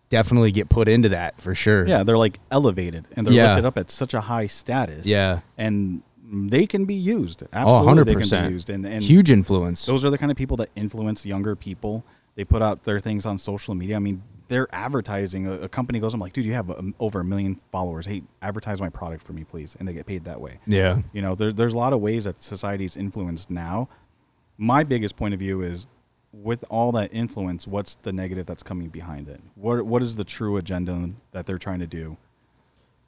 definitely 0.09 0.51
get 0.51 0.69
put 0.69 0.87
into 0.87 1.09
that 1.09 1.39
for 1.39 1.53
sure. 1.55 1.87
Yeah, 1.87 2.03
they're 2.03 2.17
like 2.17 2.39
elevated 2.51 3.05
and 3.15 3.25
they're 3.27 3.33
Yeah. 3.33 3.47
lifted 3.55 3.65
up 3.67 3.77
at 3.77 3.91
such 3.91 4.13
a 4.13 4.21
high 4.21 4.47
status. 4.47 5.05
Yeah. 5.05 5.39
and 5.57 6.01
they 6.31 6.65
can 6.65 6.85
be 6.85 6.95
used. 6.95 7.43
Oh, 7.43 7.47
Absolutely, 7.53 8.13
they 8.15 8.21
100%. 8.21 8.29
can 8.29 8.47
be 8.47 8.53
used. 8.53 8.69
And, 8.69 8.85
and 8.85 9.03
Huge 9.03 9.29
influence. 9.29 9.85
those 9.85 10.03
are 10.05 10.09
the 10.09 10.17
kind 10.17 10.31
of 10.31 10.37
people 10.37 10.57
that 10.57 10.69
influence 10.75 11.25
younger 11.25 11.55
people. 11.55 12.03
They 12.35 12.43
put 12.43 12.61
out 12.61 12.83
their 12.83 12.99
things 12.99 13.25
on 13.25 13.37
social 13.37 13.75
media. 13.75 13.95
I 13.95 13.99
mean, 13.99 14.21
they're 14.47 14.67
advertising. 14.73 15.47
A, 15.47 15.53
a 15.61 15.69
company 15.69 15.99
goes, 15.99 16.13
"I'm 16.13 16.19
like, 16.19 16.33
dude, 16.33 16.45
you 16.45 16.53
have 16.53 16.69
um 16.69 16.93
over 16.99 17.21
a 17.21 17.25
million 17.25 17.59
followers. 17.71 18.05
Hey, 18.05 18.23
advertise 18.41 18.79
my 18.81 18.89
product 18.89 19.23
for 19.23 19.33
me, 19.33 19.43
please." 19.43 19.75
And 19.79 19.87
they 19.87 19.93
get 19.93 20.05
paid 20.05 20.25
that 20.25 20.41
way. 20.41 20.59
yeah. 20.67 21.01
You 21.13 21.21
know, 21.21 21.33
there, 21.35 21.51
there's 21.51 21.73
a 21.73 21.77
lot 21.77 21.93
of 21.93 22.01
ways 22.01 22.25
that 22.25 22.41
society's 22.41 22.97
influenced 22.97 23.49
now. 23.49 23.87
My 24.57 24.83
biggest 24.83 25.15
point 25.15 25.33
of 25.33 25.39
view 25.39 25.61
is, 25.61 25.87
with 26.31 26.63
all 26.69 26.91
that 26.93 27.13
influence, 27.13 27.65
what's 27.67 27.95
the 27.95 28.11
negative 28.13 28.45
that's 28.45 28.63
coming 28.63 28.89
behind 28.89 29.29
it? 29.29 29.39
What 29.55 29.85
what 29.85 30.01
is 30.03 30.15
the 30.17 30.25
true 30.25 30.57
agenda 30.57 31.11
that 31.31 31.45
they're 31.45 31.57
trying 31.57 31.79
to 31.79 31.87
do? 31.87 32.17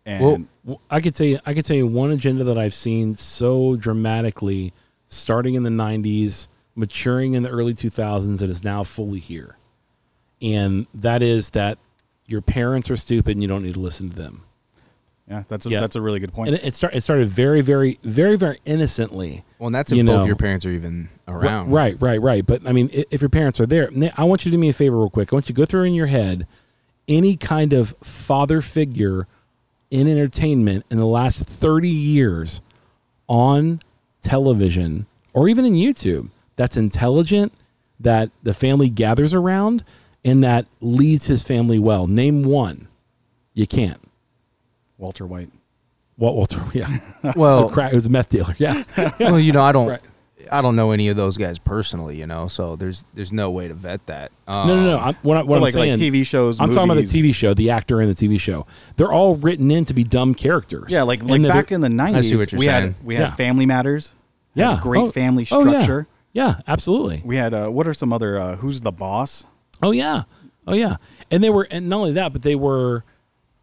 And 0.08 0.24
Well, 0.24 0.44
Well, 0.66 0.82
I 0.90 1.02
could 1.02 1.14
tell 1.14 1.28
you, 1.28 1.38
I 1.46 1.54
could 1.54 1.66
tell 1.66 1.78
you 1.78 1.86
one 1.86 2.10
agenda 2.12 2.44
that 2.46 2.58
I've 2.58 2.74
seen 2.74 3.16
so 3.18 3.76
dramatically, 3.76 4.74
starting 5.10 5.54
in 5.54 5.64
the 5.64 5.70
'90s, 5.70 6.48
maturing 6.76 7.34
in 7.34 7.44
the 7.44 7.50
early 7.50 7.74
2000s, 7.74 8.42
and 8.42 8.50
is 8.50 8.64
now 8.64 8.84
fully 8.84 9.20
here. 9.20 9.58
And 10.42 10.88
that 10.94 11.22
is 11.22 11.52
that 11.52 11.78
your 12.26 12.42
parents 12.42 12.90
are 12.92 12.98
stupid, 12.98 13.32
and 13.32 13.42
you 13.42 13.48
don't 13.48 13.64
need 13.64 13.74
to 13.76 13.80
listen 13.80 14.10
to 14.10 14.16
them. 14.16 14.44
yeah, 15.30 15.44
that's 15.50 15.66
a, 15.66 15.70
Yeah. 15.70 15.82
that's 15.82 15.96
a 15.98 16.02
really 16.02 16.20
good 16.22 16.32
point. 16.32 16.50
And 16.50 16.58
it, 16.58 16.68
it, 16.68 16.74
start, 16.76 16.96
it 16.96 17.02
started 17.02 17.28
very, 17.28 17.60
very, 17.60 18.00
very, 18.04 18.38
very 18.38 18.60
innocently. 18.64 19.44
Well, 19.60 19.68
and 19.68 19.76
that's 19.76 19.92
You 19.92 20.02
both 20.06 20.22
know. 20.22 20.26
your 20.26 20.38
parents 20.38 20.66
are 20.66 20.70
even 20.70 21.10
around. 21.28 21.70
Right, 21.70 22.00
right, 22.02 22.22
right. 22.22 22.46
But 22.46 22.66
I 22.66 22.72
mean, 22.72 22.90
i- 22.96 23.04
if 23.12 23.22
your 23.22 23.30
parents 23.30 23.60
are 23.60 23.66
there, 23.66 23.90
I 24.16 24.24
want 24.24 24.46
you 24.46 24.52
to 24.52 24.56
do 24.56 24.60
me 24.60 24.70
a 24.70 24.74
favor 24.74 24.98
real 24.98 25.10
quick. 25.10 25.34
I 25.34 25.36
want 25.36 25.50
you 25.50 25.54
to 25.56 25.58
go 25.62 25.66
through 25.66 25.84
in 25.84 25.94
your 25.96 26.08
head 26.08 26.48
any 27.10 27.36
kind 27.36 27.74
of 27.74 27.94
father 28.02 28.62
figure 28.62 29.28
in 29.90 30.08
entertainment 30.08 30.86
in 30.92 30.98
the 30.98 31.06
last 31.06 31.40
30 31.44 31.88
years 31.90 32.62
on 33.28 33.82
television 34.22 35.06
or 35.34 35.48
even 35.48 35.66
in 35.66 35.74
YouTube 35.74 36.30
that's 36.56 36.76
intelligent, 36.78 37.54
that 38.00 38.32
the 38.44 38.54
family 38.54 38.90
gathers 38.90 39.34
around, 39.34 39.84
and 40.26 40.44
that 40.44 40.66
leads 40.82 41.28
his 41.28 41.44
family 41.44 41.78
well. 41.80 42.08
Name 42.08 42.44
one. 42.44 42.88
You 43.54 43.68
can't. 43.68 44.02
Walter 44.98 45.26
White. 45.28 45.52
Walt 46.18 46.36
Walter, 46.36 46.64
yeah. 46.74 46.88
It 47.24 47.24
was 47.26 47.36
Well, 47.36 47.68
a 47.70 47.72
crack, 47.72 47.92
it 47.92 47.96
was 47.96 48.08
a 48.08 48.10
meth 48.10 48.30
dealer. 48.30 48.56
Yeah. 48.58 48.84
well, 49.20 49.40
you 49.40 49.52
know, 49.52 49.62
I 49.62 49.72
don't, 49.72 49.88
Right. 49.90 50.02
I 50.52 50.62
don't 50.62 50.76
know 50.76 50.92
any 50.92 51.08
of 51.10 51.18
those 51.18 51.38
guys 51.38 51.60
personally. 51.60 52.18
You 52.18 52.28
know, 52.28 52.48
so 52.48 52.76
there's 52.76 53.04
there's 53.14 53.34
no 53.34 53.52
way 53.52 53.68
to 53.68 53.74
vet 53.74 54.06
that. 54.08 54.32
Um, 54.48 54.68
No, 54.68 54.76
no, 54.76 54.84
no. 54.98 55.00
I'm, 55.00 55.16
what, 55.22 55.38
I, 55.38 55.44
what 55.44 55.58
I'm 55.58 55.62
like 55.62 55.74
saying, 55.74 55.92
like 55.92 56.00
TV 56.00 56.26
shows. 56.26 56.60
I'm 56.60 56.74
talking 56.74 56.92
about 56.92 56.96
the. 57.06 57.22
TV 57.22 57.34
show, 57.34 57.54
the 57.54 57.70
actor 57.72 58.02
in 58.02 58.10
the 58.10 58.16
TV 58.16 58.40
show. 58.40 58.66
They're 58.96 59.12
all 59.12 59.36
written 59.36 59.70
in 59.72 59.86
to 59.86 59.94
be 59.94 60.04
dumb 60.04 60.34
characters. 60.34 60.92
Yeah, 60.92 61.04
like 61.04 61.24
like 61.24 61.42
back 61.44 61.72
in 61.72 61.82
the 61.82 61.90
nineties, 61.90 62.34
we 62.34 62.46
saying. 62.46 62.64
had 62.70 62.96
we 63.04 63.16
had 63.16 63.30
Yeah. 63.30 63.36
Family 63.36 63.66
Matters. 63.66 64.14
had 64.56 64.68
a 64.68 64.72
yeah, 64.74 64.80
great 64.82 65.02
Oh, 65.04 65.12
family 65.12 65.46
oh, 65.52 65.64
yeah. 65.64 65.70
structure. 65.72 66.08
Yeah, 66.34 66.62
absolutely. 66.68 67.22
We 67.26 67.36
had 67.36 67.54
uh, 67.54 67.70
what 67.70 67.88
are 67.88 67.94
some 67.94 68.14
other 68.14 68.40
uh, 68.40 68.56
Who's 68.58 68.82
the 68.82 68.92
Boss? 68.92 69.46
Oh 69.82 69.92
yeah, 69.92 70.24
oh 70.68 70.74
yeah. 70.74 70.98
And 71.32 71.44
they 71.44 71.50
were, 71.50 71.68
and 71.70 71.90
not 71.90 71.98
only 71.98 72.12
that, 72.14 72.32
but 72.34 72.42
they 72.44 72.56
were. 72.56 73.04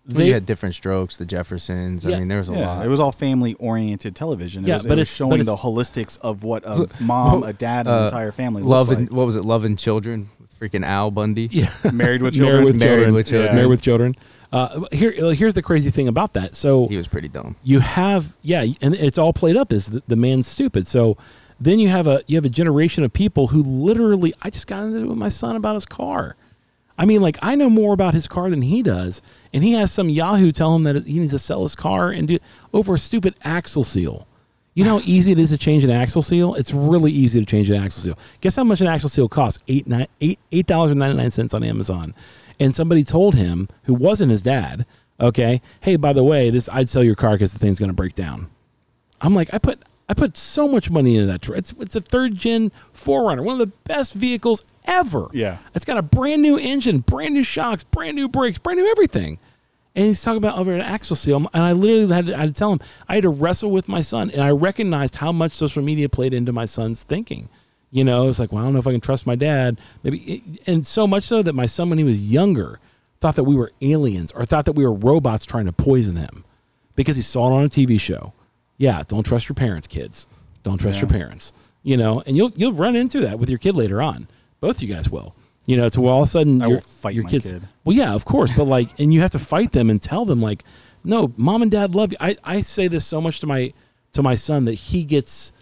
They 0.06 0.24
They 0.24 0.30
had 0.32 0.44
different 0.44 0.74
strokes, 0.74 1.16
the 1.16 1.24
Jeffersons. 1.24 2.04
Yeah. 2.04 2.16
I 2.16 2.18
mean, 2.18 2.28
there 2.28 2.38
was 2.38 2.50
a 2.50 2.52
Yeah, 2.52 2.76
lot. 2.76 2.84
it 2.86 2.88
was 2.88 3.00
all 3.00 3.10
family 3.12 3.54
oriented 3.54 4.14
television. 4.14 4.64
It 4.64 4.68
Yeah, 4.68 4.76
was, 4.76 4.84
it 4.84 4.88
but 4.88 4.98
was 4.98 5.08
it's- 5.08 5.16
showing 5.16 5.38
but 5.38 5.46
the 5.46 5.56
holistics 5.56 6.18
of 6.20 6.42
what 6.44 6.62
a 6.66 6.88
mom, 7.00 7.42
a 7.42 7.52
dad, 7.54 7.86
and 7.86 7.88
an 7.96 8.02
Uh, 8.02 8.04
entire 8.06 8.32
family 8.32 8.62
Love 8.62 8.88
looks 8.88 8.98
and 8.98 9.10
what 9.10 9.24
was 9.26 9.36
it? 9.36 9.44
Love 9.44 9.64
and 9.64 9.78
Children. 9.78 10.28
Freaking 10.60 10.84
Al 10.84 11.10
Bundy. 11.10 11.48
yeah. 11.50 11.68
Married 11.92 12.22
with 12.22 12.34
married 12.36 12.36
children. 12.36 12.64
with 12.64 12.76
Married 12.76 12.90
children, 12.96 13.14
with 13.14 13.26
children. 13.26 13.54
married 13.54 13.66
with 13.68 13.82
children. 13.82 14.14
Uh, 14.52 14.84
here, 14.92 15.12
uh, 15.20 15.30
here's 15.30 15.54
the 15.54 15.62
crazy 15.62 15.90
thing 15.90 16.06
about 16.06 16.32
that. 16.34 16.54
So 16.54 16.86
He 16.86 16.96
was 16.96 17.08
pretty 17.08 17.28
dumb. 17.28 17.56
you 17.64 17.80
have 17.80 18.36
yeah 18.42 18.64
and 18.80 18.94
it's 18.94 19.18
all 19.18 19.32
played 19.32 19.56
up 19.56 19.72
as 19.72 19.86
the, 19.86 20.02
the 20.06 20.14
man's 20.16 20.46
stupid 20.46 20.86
so 20.86 21.16
then 21.60 21.78
you 21.80 21.88
have 21.88 22.06
a 22.06 22.22
you 22.28 22.36
have 22.36 22.44
a 22.44 22.48
generation 22.50 23.02
of 23.04 23.12
people 23.12 23.48
who 23.48 23.62
literally 23.62 24.32
i 24.42 24.50
just 24.50 24.66
got 24.68 24.84
into 24.84 25.00
it 25.00 25.06
with 25.08 25.18
my 25.18 25.28
son 25.28 25.56
about 25.56 25.74
his 25.74 25.86
car 25.86 26.36
i 26.98 27.04
mean 27.04 27.20
like 27.20 27.36
i 27.42 27.54
know 27.54 27.68
more 27.68 27.94
about 27.94 28.14
his 28.14 28.26
car 28.26 28.50
than 28.50 28.62
he 28.62 28.82
does 28.82 29.22
and 29.54 29.62
he 29.62 29.72
has 29.72 29.92
some 29.92 30.08
yahoo 30.08 30.50
tell 30.50 30.74
him 30.74 30.82
that 30.82 31.06
he 31.06 31.20
needs 31.20 31.32
to 31.32 31.38
sell 31.38 31.62
his 31.62 31.74
car 31.76 32.10
and 32.10 32.28
do 32.28 32.38
over 32.72 32.94
a 32.94 32.98
stupid 32.98 33.36
axle 33.44 33.84
seal. 33.84 34.26
You 34.74 34.84
know 34.84 34.98
how 34.98 35.02
easy 35.04 35.32
it 35.32 35.38
is 35.38 35.50
to 35.50 35.58
change 35.58 35.84
an 35.84 35.90
axle 35.90 36.22
seal? 36.22 36.54
It's 36.54 36.72
really 36.72 37.12
easy 37.12 37.38
to 37.38 37.46
change 37.46 37.70
an 37.70 37.82
axle 37.82 38.02
seal. 38.02 38.18
Guess 38.40 38.56
how 38.56 38.64
much 38.64 38.80
an 38.80 38.88
axle 38.88 39.08
seal 39.08 39.28
costs? 39.28 39.62
Eight 39.68 39.86
nine 39.86 40.08
eight 40.20 40.40
eight 40.50 40.66
dollars 40.66 40.90
and 40.90 41.00
99 41.00 41.30
cents 41.30 41.54
on 41.54 41.62
amazon. 41.62 42.14
And 42.58 42.74
somebody 42.74 43.04
told 43.04 43.36
him 43.36 43.68
who 43.84 43.94
wasn't 43.94 44.30
his 44.30 44.42
dad 44.42 44.84
okay 45.20 45.62
hey 45.82 45.94
by 45.94 46.12
the 46.12 46.24
way 46.24 46.50
this 46.50 46.68
i'd 46.72 46.88
sell 46.88 47.04
your 47.04 47.14
car 47.14 47.34
because 47.34 47.52
the 47.52 47.58
thing's 47.60 47.78
going 47.78 47.88
to 47.88 47.94
break 47.94 48.14
down. 48.14 48.50
I'm 49.20 49.34
like 49.34 49.48
i 49.54 49.58
put 49.58 49.80
i 50.08 50.14
put 50.14 50.36
so 50.36 50.68
much 50.68 50.90
money 50.90 51.16
into 51.16 51.26
that 51.26 51.42
truck 51.42 51.58
it's, 51.58 51.72
it's 51.78 51.96
a 51.96 52.00
third 52.00 52.36
gen 52.36 52.70
4Runner 52.94 53.42
one 53.42 53.54
of 53.54 53.58
the 53.58 53.74
best 53.84 54.14
vehicles 54.14 54.62
ever. 54.86 55.28
Yeah. 55.32 55.58
it's 55.74 55.84
got 55.84 55.96
a 55.96 56.02
brand 56.02 56.42
new 56.42 56.58
engine 56.58 57.00
brand 57.00 57.34
new 57.34 57.44
shocks 57.44 57.84
brand 57.84 58.16
new 58.16 58.28
brakes 58.28 58.58
brand 58.58 58.78
new 58.78 58.90
everything. 58.90 59.38
And 59.96 60.06
he's 60.06 60.20
talking 60.20 60.38
about 60.38 60.58
over 60.58 60.74
an 60.74 60.80
axle 60.80 61.16
seal. 61.16 61.36
And 61.36 61.48
i 61.62 61.72
literally 61.72 62.12
had 62.12 62.26
to, 62.26 62.34
I 62.34 62.40
had 62.40 62.48
to 62.48 62.54
tell 62.54 62.72
him 62.72 62.80
i 63.08 63.14
had 63.14 63.22
to 63.22 63.30
wrestle 63.30 63.70
with 63.70 63.88
my 63.88 64.02
son 64.02 64.30
and 64.30 64.42
i 64.42 64.50
recognized 64.50 65.16
how 65.16 65.32
much 65.32 65.52
social 65.52 65.82
media 65.82 66.08
played 66.08 66.34
into 66.34 66.52
my 66.52 66.66
son's 66.66 67.02
thinking. 67.02 67.48
You 67.90 68.04
know 68.04 68.28
it's 68.28 68.38
like 68.38 68.52
well 68.52 68.62
i 68.62 68.64
don't 68.64 68.74
know 68.74 68.80
if 68.80 68.86
i 68.86 68.92
can 68.92 69.00
trust 69.00 69.26
my 69.26 69.36
dad. 69.36 69.80
Maybe 70.02 70.60
and 70.66 70.86
so 70.86 71.06
much 71.06 71.24
so 71.24 71.42
that 71.42 71.54
my 71.54 71.66
son 71.66 71.88
when 71.88 71.98
he 71.98 72.04
was 72.04 72.20
younger 72.20 72.80
thought 73.20 73.36
that 73.36 73.44
we 73.44 73.54
were 73.54 73.72
aliens 73.80 74.32
or 74.32 74.44
thought 74.44 74.66
that 74.66 74.72
we 74.72 74.84
were 74.84 74.92
robots 74.92 75.46
trying 75.46 75.64
to 75.64 75.72
poison 75.72 76.16
him 76.16 76.44
because 76.94 77.16
he 77.16 77.22
saw 77.22 77.48
it 77.48 77.54
on 77.56 77.64
a 77.64 77.68
tv 77.68 77.98
show 77.98 78.32
yeah 78.76 79.02
don't 79.06 79.24
trust 79.24 79.48
your 79.48 79.54
parents 79.54 79.86
kids. 79.86 80.26
Don't 80.62 80.78
trust 80.78 81.00
your 81.00 81.10
parents 81.10 81.52
you 81.82 81.96
know 81.96 82.22
and 82.26 82.36
you'll 82.36 82.52
you'll 82.56 82.72
run 82.72 82.96
into 82.96 83.20
that 83.20 83.38
with 83.38 83.48
your 83.48 83.58
kid 83.58 83.76
later 83.76 84.00
on. 84.00 84.28
Both 84.60 84.80
you 84.82 84.88
guys 84.88 85.10
will 85.10 85.34
you 85.66 85.76
know 85.76 85.88
to 85.88 86.00
where 86.00 86.12
all 86.12 86.22
of 86.22 86.28
a 86.28 86.30
sudden 86.30 86.62
I 86.62 86.66
your, 86.66 86.76
will 86.76 86.82
fight 86.82 87.14
your 87.14 87.24
kids 87.24 87.52
kid. 87.52 87.68
well 87.84 87.96
yeah 87.96 88.14
of 88.14 88.24
course 88.24 88.52
but 88.52 88.64
like 88.64 88.98
and 88.98 89.12
you 89.12 89.20
have 89.20 89.30
to 89.32 89.38
fight 89.38 89.72
them 89.72 89.90
and 89.90 90.00
tell 90.00 90.24
them 90.24 90.40
like 90.40 90.64
no 91.04 91.32
mom 91.36 91.62
and 91.62 91.70
dad 91.70 91.94
love 91.94 92.12
you. 92.12 92.18
I, 92.20 92.36
I 92.42 92.60
say 92.62 92.88
this 92.88 93.04
so 93.06 93.20
much 93.20 93.40
to 93.40 93.46
my 93.46 93.72
to 94.12 94.22
my 94.22 94.34
son 94.34 94.64
that 94.64 94.74
he 94.74 95.04
gets 95.04 95.52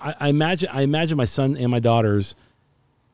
I 0.00 0.28
imagine 0.28 0.68
I 0.72 0.82
imagine 0.82 1.16
my 1.16 1.26
son 1.26 1.56
and 1.56 1.70
my 1.70 1.80
daughters, 1.80 2.34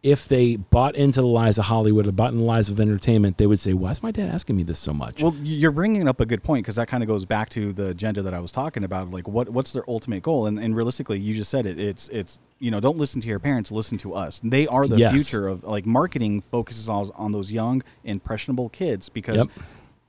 if 0.02 0.26
they 0.26 0.56
bought 0.56 0.96
into 0.96 1.20
the 1.20 1.26
lies 1.28 1.58
of 1.58 1.66
Hollywood 1.66 2.08
or 2.08 2.12
bought 2.12 2.30
into 2.30 2.40
the 2.40 2.44
lies 2.44 2.68
of 2.68 2.80
entertainment, 2.80 3.38
they 3.38 3.46
would 3.46 3.60
say, 3.60 3.72
"Why 3.72 3.92
is 3.92 4.02
my 4.02 4.10
dad 4.10 4.28
asking 4.34 4.56
me 4.56 4.64
this 4.64 4.80
so 4.80 4.92
much?" 4.92 5.22
Well, 5.22 5.34
you're 5.44 5.70
bringing 5.70 6.08
up 6.08 6.18
a 6.20 6.26
good 6.26 6.42
point 6.42 6.64
because 6.64 6.74
that 6.74 6.88
kind 6.88 7.04
of 7.04 7.06
goes 7.06 7.24
back 7.24 7.50
to 7.50 7.72
the 7.72 7.90
agenda 7.90 8.20
that 8.22 8.34
I 8.34 8.40
was 8.40 8.50
talking 8.50 8.82
about. 8.82 9.10
Like, 9.12 9.28
what 9.28 9.50
what's 9.50 9.72
their 9.72 9.84
ultimate 9.88 10.24
goal? 10.24 10.46
And, 10.46 10.58
and 10.58 10.74
realistically, 10.74 11.20
you 11.20 11.34
just 11.34 11.50
said 11.50 11.66
it. 11.66 11.78
It's 11.78 12.08
it's 12.08 12.40
you 12.58 12.70
know, 12.72 12.80
don't 12.80 12.96
listen 12.98 13.20
to 13.20 13.28
your 13.28 13.38
parents, 13.38 13.70
listen 13.70 13.96
to 13.98 14.14
us. 14.14 14.40
They 14.42 14.66
are 14.66 14.88
the 14.88 14.96
Yes. 14.98 15.14
future 15.14 15.46
of 15.46 15.62
like 15.62 15.86
marketing 15.86 16.40
focuses 16.40 16.88
on 16.88 17.10
on 17.14 17.30
those 17.32 17.52
young 17.52 17.82
impressionable 18.02 18.70
kids 18.70 19.08
because 19.08 19.36
Yep. 19.36 19.46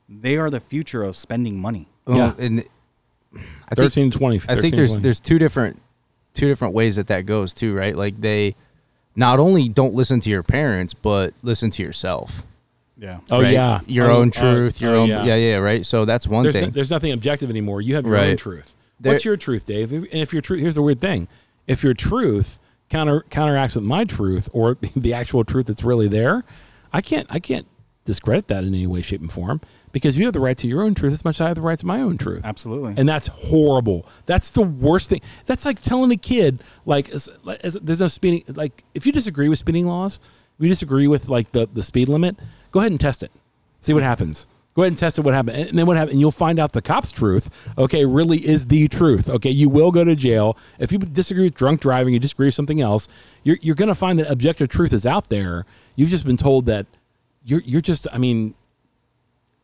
they 0.09 0.37
are 0.37 0.49
the 0.49 0.59
future 0.59 1.03
of 1.03 1.15
spending 1.15 1.59
money. 1.59 1.87
Well, 2.07 2.17
Yeah. 2.17 2.33
and 2.39 2.63
I 3.35 3.75
think 3.75 3.91
Thirteen 3.91 4.11
to 4.11 4.17
twenty. 4.17 4.41
I 4.47 4.59
think 4.59 4.75
there's 4.75 4.91
20. 4.91 5.03
there's 5.03 5.19
two 5.19 5.37
different 5.39 5.79
two 6.33 6.47
different 6.47 6.73
ways 6.73 6.95
that 6.95 7.05
that 7.07 7.27
goes 7.27 7.53
too, 7.53 7.75
right? 7.75 7.95
Like 7.95 8.19
they 8.21 8.55
not 9.15 9.39
only 9.39 9.69
don't 9.69 9.93
listen 9.93 10.19
to 10.21 10.29
your 10.29 10.43
parents, 10.43 10.93
but 10.93 11.33
listen 11.43 11.69
to 11.71 11.83
yourself. 11.83 12.43
Yeah. 12.97 13.19
oh 13.31 13.41
right? 13.41 13.51
yeah, 13.53 13.81
your 13.87 14.09
Oh, 14.11 14.17
own 14.17 14.29
uh, 14.29 14.31
truth, 14.31 14.79
your 14.81 14.95
oh, 14.95 15.01
own 15.01 15.09
yeah. 15.09 15.23
yeah. 15.25 15.35
yeah, 15.35 15.55
right. 15.57 15.85
So 15.85 16.05
that's 16.05 16.27
one 16.27 16.43
There's, 16.43 16.55
thing. 16.55 16.65
no- 16.65 16.69
there's 16.71 16.91
nothing 16.91 17.11
objective 17.11 17.49
anymore. 17.49 17.81
You 17.81 17.95
have 17.95 18.05
your 18.05 18.17
own 18.17 18.37
truth. 18.37 18.75
There- 18.99 19.13
What's 19.13 19.25
your 19.25 19.35
truth, 19.35 19.65
Dave? 19.65 19.91
If- 19.91 20.03
And 20.03 20.21
if 20.21 20.31
your 20.31 20.41
truth, 20.41 20.61
here's 20.61 20.75
the 20.75 20.81
weird 20.81 21.01
thing: 21.01 21.27
if 21.67 21.83
your 21.83 21.93
truth 21.93 22.59
counter 22.89 23.25
counteracts 23.29 23.75
with 23.75 23.83
my 23.83 24.03
truth 24.05 24.47
or 24.53 24.77
the 24.95 25.13
actual 25.13 25.43
truth 25.43 25.65
that's 25.65 25.83
really 25.83 26.07
there, 26.07 26.43
I 26.93 27.01
can't 27.01 27.27
I 27.29 27.39
can't 27.39 27.67
discredit 28.05 28.47
that 28.47 28.63
in 28.63 28.73
any 28.73 28.87
way, 28.87 29.01
shape, 29.01 29.21
and 29.21 29.31
form 29.31 29.59
because 29.93 30.17
you 30.17 30.25
have 30.25 30.33
the 30.33 30.41
right 30.41 30.57
to 30.57 30.67
your 30.67 30.81
own 30.81 30.93
truth 30.93 31.13
as 31.13 31.23
much 31.23 31.37
as 31.37 31.41
I 31.41 31.47
have 31.47 31.55
the 31.55 31.61
right 31.61 31.79
to 31.79 31.85
my 31.85 32.01
own 32.01 32.17
truth. 32.17 32.41
Absolutely. 32.43 32.95
And 32.97 33.07
that's 33.07 33.27
horrible. 33.27 34.05
That's 34.25 34.49
the 34.49 34.63
worst 34.63 35.09
thing. 35.09 35.21
That's 35.45 35.63
like 35.63 35.79
telling 35.79 36.11
a 36.11 36.17
kid, 36.17 36.61
like, 36.85 37.09
as, 37.11 37.29
as, 37.61 37.77
there's 37.81 38.01
no 38.01 38.07
speeding. 38.07 38.43
Like, 38.53 38.83
if 38.93 39.05
you 39.05 39.13
disagree 39.13 39.47
with 39.47 39.59
speeding 39.59 39.87
laws, 39.87 40.19
if 40.57 40.63
you 40.63 40.69
disagree 40.69 41.07
with 41.07 41.29
like 41.29 41.51
the, 41.51 41.69
the 41.71 41.83
speed 41.83 42.09
limit, 42.09 42.35
go 42.71 42.81
ahead 42.81 42.91
and 42.91 42.99
test 42.99 43.23
it. 43.23 43.31
See 43.79 43.93
what 43.93 44.03
happens. 44.03 44.47
Go 44.75 44.81
ahead 44.81 44.91
and 44.91 44.97
test 44.97 45.19
it. 45.19 45.21
What 45.21 45.35
happened, 45.35 45.57
and 45.57 45.77
then 45.77 45.85
what 45.85 45.97
happened? 45.97 46.13
And 46.13 46.19
you'll 46.19 46.31
find 46.31 46.57
out 46.57 46.71
the 46.71 46.81
cop's 46.81 47.11
truth. 47.11 47.47
Okay, 47.77 48.05
really 48.05 48.39
is 48.39 48.65
the 48.65 48.87
truth. 48.87 49.29
Okay, 49.29 49.51
you 49.51 49.69
will 49.69 49.91
go 49.91 50.03
to 50.03 50.15
jail 50.15 50.57
if 50.79 50.91
you 50.91 50.97
disagree 50.97 51.43
with 51.43 51.53
drunk 51.53 51.81
driving. 51.81 52.15
You 52.15 52.19
disagree 52.19 52.47
with 52.47 52.55
something 52.55 52.81
else. 52.81 53.07
You're 53.43 53.59
you're 53.61 53.75
going 53.75 53.89
to 53.89 53.95
find 53.95 54.17
that 54.17 54.31
objective 54.31 54.69
truth 54.69 54.91
is 54.91 55.05
out 55.05 55.29
there. 55.29 55.67
You've 55.95 56.09
just 56.09 56.25
been 56.25 56.37
told 56.37 56.65
that 56.65 56.87
you're 57.45 57.61
you're 57.65 57.81
just. 57.81 58.07
I 58.11 58.17
mean, 58.17 58.55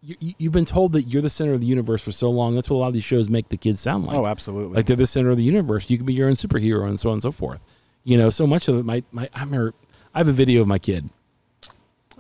you, 0.02 0.34
you've 0.38 0.54
been 0.54 0.66
told 0.66 0.94
that 0.94 1.04
you're 1.04 1.22
the 1.22 1.30
center 1.30 1.54
of 1.54 1.60
the 1.60 1.66
universe 1.66 2.02
for 2.02 2.12
so 2.12 2.30
long. 2.30 2.56
That's 2.56 2.70
what 2.70 2.78
a 2.78 2.80
lot 2.80 2.88
of 2.88 2.94
these 2.94 3.04
shows 3.04 3.30
make 3.30 3.50
the 3.50 3.58
kids 3.58 3.82
sound 3.82 4.06
like. 4.06 4.16
oh, 4.16 4.26
absolutely. 4.26 4.78
Like 4.78 4.86
they're 4.86 4.96
the 4.96 5.08
center 5.08 5.30
of 5.30 5.38
the 5.38 5.44
universe. 5.44 5.90
You 5.90 5.98
can 5.98 6.06
be 6.06 6.14
your 6.14 6.30
own 6.30 6.36
superhero 6.36 6.88
and 6.88 7.00
so 7.00 7.10
on 7.10 7.14
and 7.14 7.22
so 7.22 7.32
forth. 7.32 7.62
You 8.04 8.18
know, 8.18 8.30
so 8.30 8.48
much 8.48 8.68
of 8.68 8.76
it. 8.78 8.86
My, 8.86 9.04
my 9.12 9.30
I 9.34 9.42
remember 9.42 9.74
I 10.14 10.20
have 10.20 10.28
a 10.28 10.34
video 10.34 10.62
of 10.62 10.68
my 10.68 10.80
kid, 10.80 11.10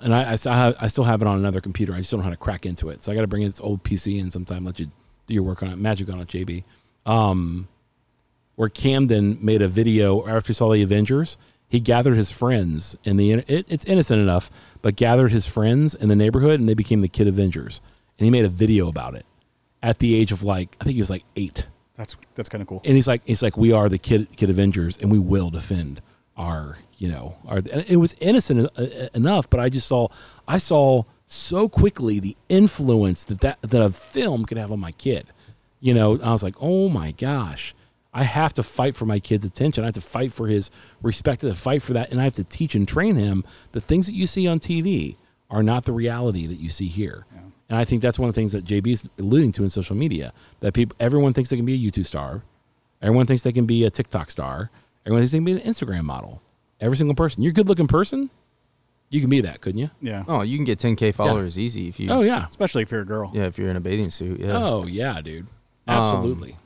and 0.01 0.13
I 0.13 0.33
I, 0.33 0.35
still 0.35 0.51
have, 0.51 0.75
I 0.79 0.87
still 0.89 1.05
have 1.05 1.21
it 1.21 1.27
on 1.27 1.37
another 1.37 1.61
computer. 1.61 1.93
I 1.93 1.99
just 1.99 2.11
don't 2.11 2.19
know 2.19 2.25
how 2.25 2.29
to 2.29 2.37
crack 2.37 2.65
into 2.65 2.89
it. 2.89 3.03
So 3.03 3.11
I 3.11 3.15
got 3.15 3.21
to 3.21 3.27
bring 3.27 3.43
in 3.43 3.51
this 3.51 3.61
old 3.61 3.83
PC 3.83 4.19
and 4.19 4.31
sometime 4.31 4.65
let 4.65 4.79
you 4.79 4.91
do 5.27 5.33
your 5.33 5.43
work 5.43 5.63
on 5.63 5.69
it, 5.69 5.77
magic 5.77 6.09
on 6.09 6.19
it, 6.19 6.27
JB. 6.27 6.63
Um, 7.05 7.69
where 8.55 8.69
Camden 8.69 9.37
made 9.41 9.61
a 9.61 9.69
video 9.69 10.27
after 10.27 10.49
he 10.49 10.53
saw 10.53 10.69
the 10.71 10.81
Avengers. 10.81 11.37
He 11.69 11.79
gathered 11.79 12.17
his 12.17 12.31
friends 12.31 12.95
in 13.03 13.15
the 13.15 13.31
it, 13.31 13.65
it's 13.69 13.85
innocent 13.85 14.19
enough, 14.19 14.51
but 14.81 14.95
gathered 14.95 15.31
his 15.31 15.45
friends 15.45 15.95
in 15.95 16.09
the 16.09 16.15
neighborhood 16.15 16.59
and 16.59 16.67
they 16.67 16.73
became 16.73 17.01
the 17.01 17.07
Kid 17.07 17.27
Avengers. 17.27 17.81
And 18.17 18.25
he 18.25 18.31
made 18.31 18.45
a 18.45 18.49
video 18.49 18.87
about 18.89 19.15
it 19.15 19.25
at 19.81 19.99
the 19.99 20.15
age 20.15 20.31
of 20.31 20.43
like 20.43 20.75
I 20.81 20.83
think 20.83 20.95
he 20.95 21.01
was 21.01 21.09
like 21.09 21.23
eight 21.35 21.67
that's 21.99 22.15
that's 22.35 22.47
kind 22.49 22.61
of 22.61 22.67
cool. 22.67 22.81
and 22.85 22.95
he's 22.95 23.07
like 23.07 23.21
he's 23.25 23.41
like 23.43 23.57
we 23.57 23.71
are 23.73 23.89
the 23.89 23.97
kid 23.97 24.27
kid 24.37 24.49
avengers 24.49 24.97
and 24.97 25.11
we 25.11 25.19
will 25.19 25.49
defend 25.49 26.01
our 26.37 26.77
you 26.97 27.09
know 27.09 27.35
our 27.45 27.57
and 27.57 27.85
it 27.87 27.97
was 27.97 28.15
innocent 28.21 28.69
enough 29.13 29.49
but 29.49 29.59
i 29.59 29.67
just 29.67 29.85
saw 29.87 30.07
i 30.47 30.57
saw 30.57 31.03
so 31.27 31.67
quickly 31.67 32.19
the 32.19 32.37
influence 32.47 33.25
that 33.25 33.41
that, 33.41 33.61
that 33.61 33.81
a 33.81 33.89
film 33.89 34.45
could 34.45 34.57
have 34.57 34.71
on 34.71 34.79
my 34.79 34.93
kid 34.93 35.27
you 35.81 35.93
know 35.93 36.17
i 36.21 36.31
was 36.31 36.41
like 36.41 36.55
oh 36.61 36.87
my 36.87 37.11
gosh 37.11 37.75
i 38.13 38.23
have 38.23 38.53
to 38.53 38.63
fight 38.63 38.95
for 38.95 39.05
my 39.05 39.19
kid's 39.19 39.45
attention 39.45 39.83
i 39.83 39.87
have 39.87 39.93
to 39.93 40.01
fight 40.01 40.31
for 40.33 40.47
his 40.47 40.71
respect 41.01 41.43
I 41.43 41.47
have 41.47 41.55
to 41.57 41.61
fight 41.61 41.81
for 41.81 41.93
that 41.93 42.11
and 42.11 42.19
i 42.19 42.23
have 42.23 42.33
to 42.35 42.43
teach 42.43 42.75
and 42.75 42.87
train 42.87 43.15
him 43.15 43.43
the 43.71 43.81
things 43.81 44.05
that 44.07 44.13
you 44.13 44.25
see 44.27 44.47
on 44.47 44.59
tv 44.59 45.17
are 45.49 45.63
not 45.63 45.85
the 45.85 45.93
reality 45.93 46.45
that 46.47 46.59
you 46.59 46.69
see 46.69 46.87
here 46.87 47.25
and 47.69 47.77
I 47.77 47.85
think 47.85 48.01
that's 48.01 48.17
one 48.17 48.27
of 48.27 48.33
the 48.33 48.41
things 48.41 48.51
that 48.53 48.65
JB 48.65 48.87
is 48.87 49.09
alluding 49.19 49.51
to 49.53 49.63
in 49.63 49.69
social 49.69 49.95
media 49.95 50.33
that 50.59 50.73
people, 50.73 50.95
everyone 50.99 51.33
thinks 51.33 51.51
they 51.51 51.55
can 51.55 51.67
be 51.67 51.75
a 51.75 51.77
YouTube 51.91 52.07
star, 52.07 52.41
everyone 52.99 53.27
thinks 53.27 53.43
they 53.43 53.51
can 53.51 53.67
be 53.67 53.83
a 53.85 53.91
TikTok 53.91 54.31
star, 54.31 54.71
everyone 55.05 55.21
thinks 55.21 55.33
they 55.33 55.37
can 55.37 55.45
be 55.45 55.51
an 55.51 55.59
Instagram 55.59 56.01
model. 56.03 56.41
Every 56.81 56.97
single 56.97 57.13
person, 57.13 57.43
you're 57.43 57.51
a 57.51 57.53
good-looking 57.53 57.85
person, 57.87 58.31
you 59.11 59.21
can 59.21 59.29
be 59.29 59.41
that, 59.41 59.61
couldn't 59.61 59.79
you? 59.79 59.91
Yeah. 60.01 60.23
oh, 60.27 60.41
you 60.41 60.57
can 60.57 60.65
get 60.65 60.79
10k 60.79 61.13
followers 61.13 61.59
easy 61.59 61.87
if 61.87 61.99
you 61.99 62.09
Oh 62.09 62.21
yeah, 62.21 62.47
Especially 62.47 62.81
if 62.81 62.89
you're 62.91 63.01
a 63.01 63.05
girl. 63.05 63.29
yeah, 63.35 63.43
if 63.45 63.59
you're 63.59 63.69
in 63.69 63.75
a 63.75 63.81
bathing 63.81 64.09
suit. 64.09 64.39
Yeah. 64.39 64.57
oh 64.57 64.87
yeah, 64.87 65.21
dude, 65.21 65.45
absolutely. 65.87 66.53
Um, 66.53 66.59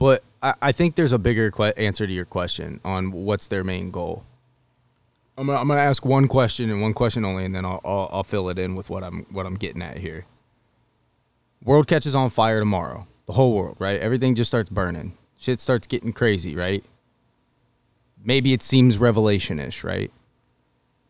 but 0.00 0.24
I, 0.42 0.72
think 0.72 0.94
there's 0.94 1.12
a 1.12 1.18
bigger 1.18 1.50
que- 1.50 1.74
answer 1.76 2.06
to 2.06 2.12
your 2.12 2.24
question 2.24 2.80
on 2.84 3.12
what's 3.12 3.48
their 3.48 3.62
main 3.62 3.90
goal. 3.90 4.24
I'm 5.36 5.46
gonna, 5.46 5.58
I'm 5.58 5.68
gonna 5.68 5.80
ask 5.80 6.04
one 6.04 6.28
question 6.28 6.70
and 6.70 6.80
one 6.80 6.94
question 6.94 7.24
only, 7.24 7.44
and 7.44 7.54
then 7.54 7.64
I'll, 7.64 7.80
I'll 7.84 8.10
I'll 8.12 8.22
fill 8.24 8.48
it 8.48 8.58
in 8.58 8.74
with 8.74 8.90
what 8.90 9.02
I'm 9.02 9.26
what 9.30 9.46
I'm 9.46 9.54
getting 9.54 9.82
at 9.82 9.98
here. 9.98 10.24
World 11.62 11.86
catches 11.86 12.14
on 12.14 12.30
fire 12.30 12.58
tomorrow. 12.58 13.06
The 13.26 13.32
whole 13.34 13.54
world, 13.54 13.76
right? 13.78 14.00
Everything 14.00 14.34
just 14.34 14.50
starts 14.50 14.70
burning. 14.70 15.16
Shit 15.36 15.60
starts 15.60 15.86
getting 15.86 16.12
crazy, 16.12 16.56
right? 16.56 16.84
Maybe 18.22 18.52
it 18.52 18.62
seems 18.62 18.98
revelation-ish, 18.98 19.82
right? 19.82 20.10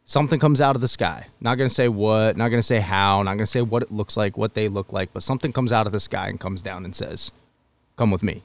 Something 0.04 0.38
comes 0.38 0.60
out 0.60 0.76
of 0.76 0.80
the 0.80 0.88
sky. 0.88 1.26
Not 1.40 1.56
gonna 1.56 1.68
say 1.68 1.88
what, 1.88 2.36
not 2.36 2.50
gonna 2.50 2.62
say 2.62 2.80
how, 2.80 3.22
not 3.22 3.34
gonna 3.34 3.46
say 3.46 3.62
what 3.62 3.82
it 3.82 3.90
looks 3.90 4.16
like, 4.16 4.36
what 4.36 4.54
they 4.54 4.68
look 4.68 4.92
like, 4.92 5.12
but 5.12 5.22
something 5.22 5.52
comes 5.52 5.72
out 5.72 5.86
of 5.86 5.92
the 5.92 6.00
sky 6.00 6.28
and 6.28 6.38
comes 6.38 6.62
down 6.62 6.84
and 6.84 6.94
says, 6.94 7.32
"Come 7.96 8.10
with 8.10 8.22
me." 8.22 8.42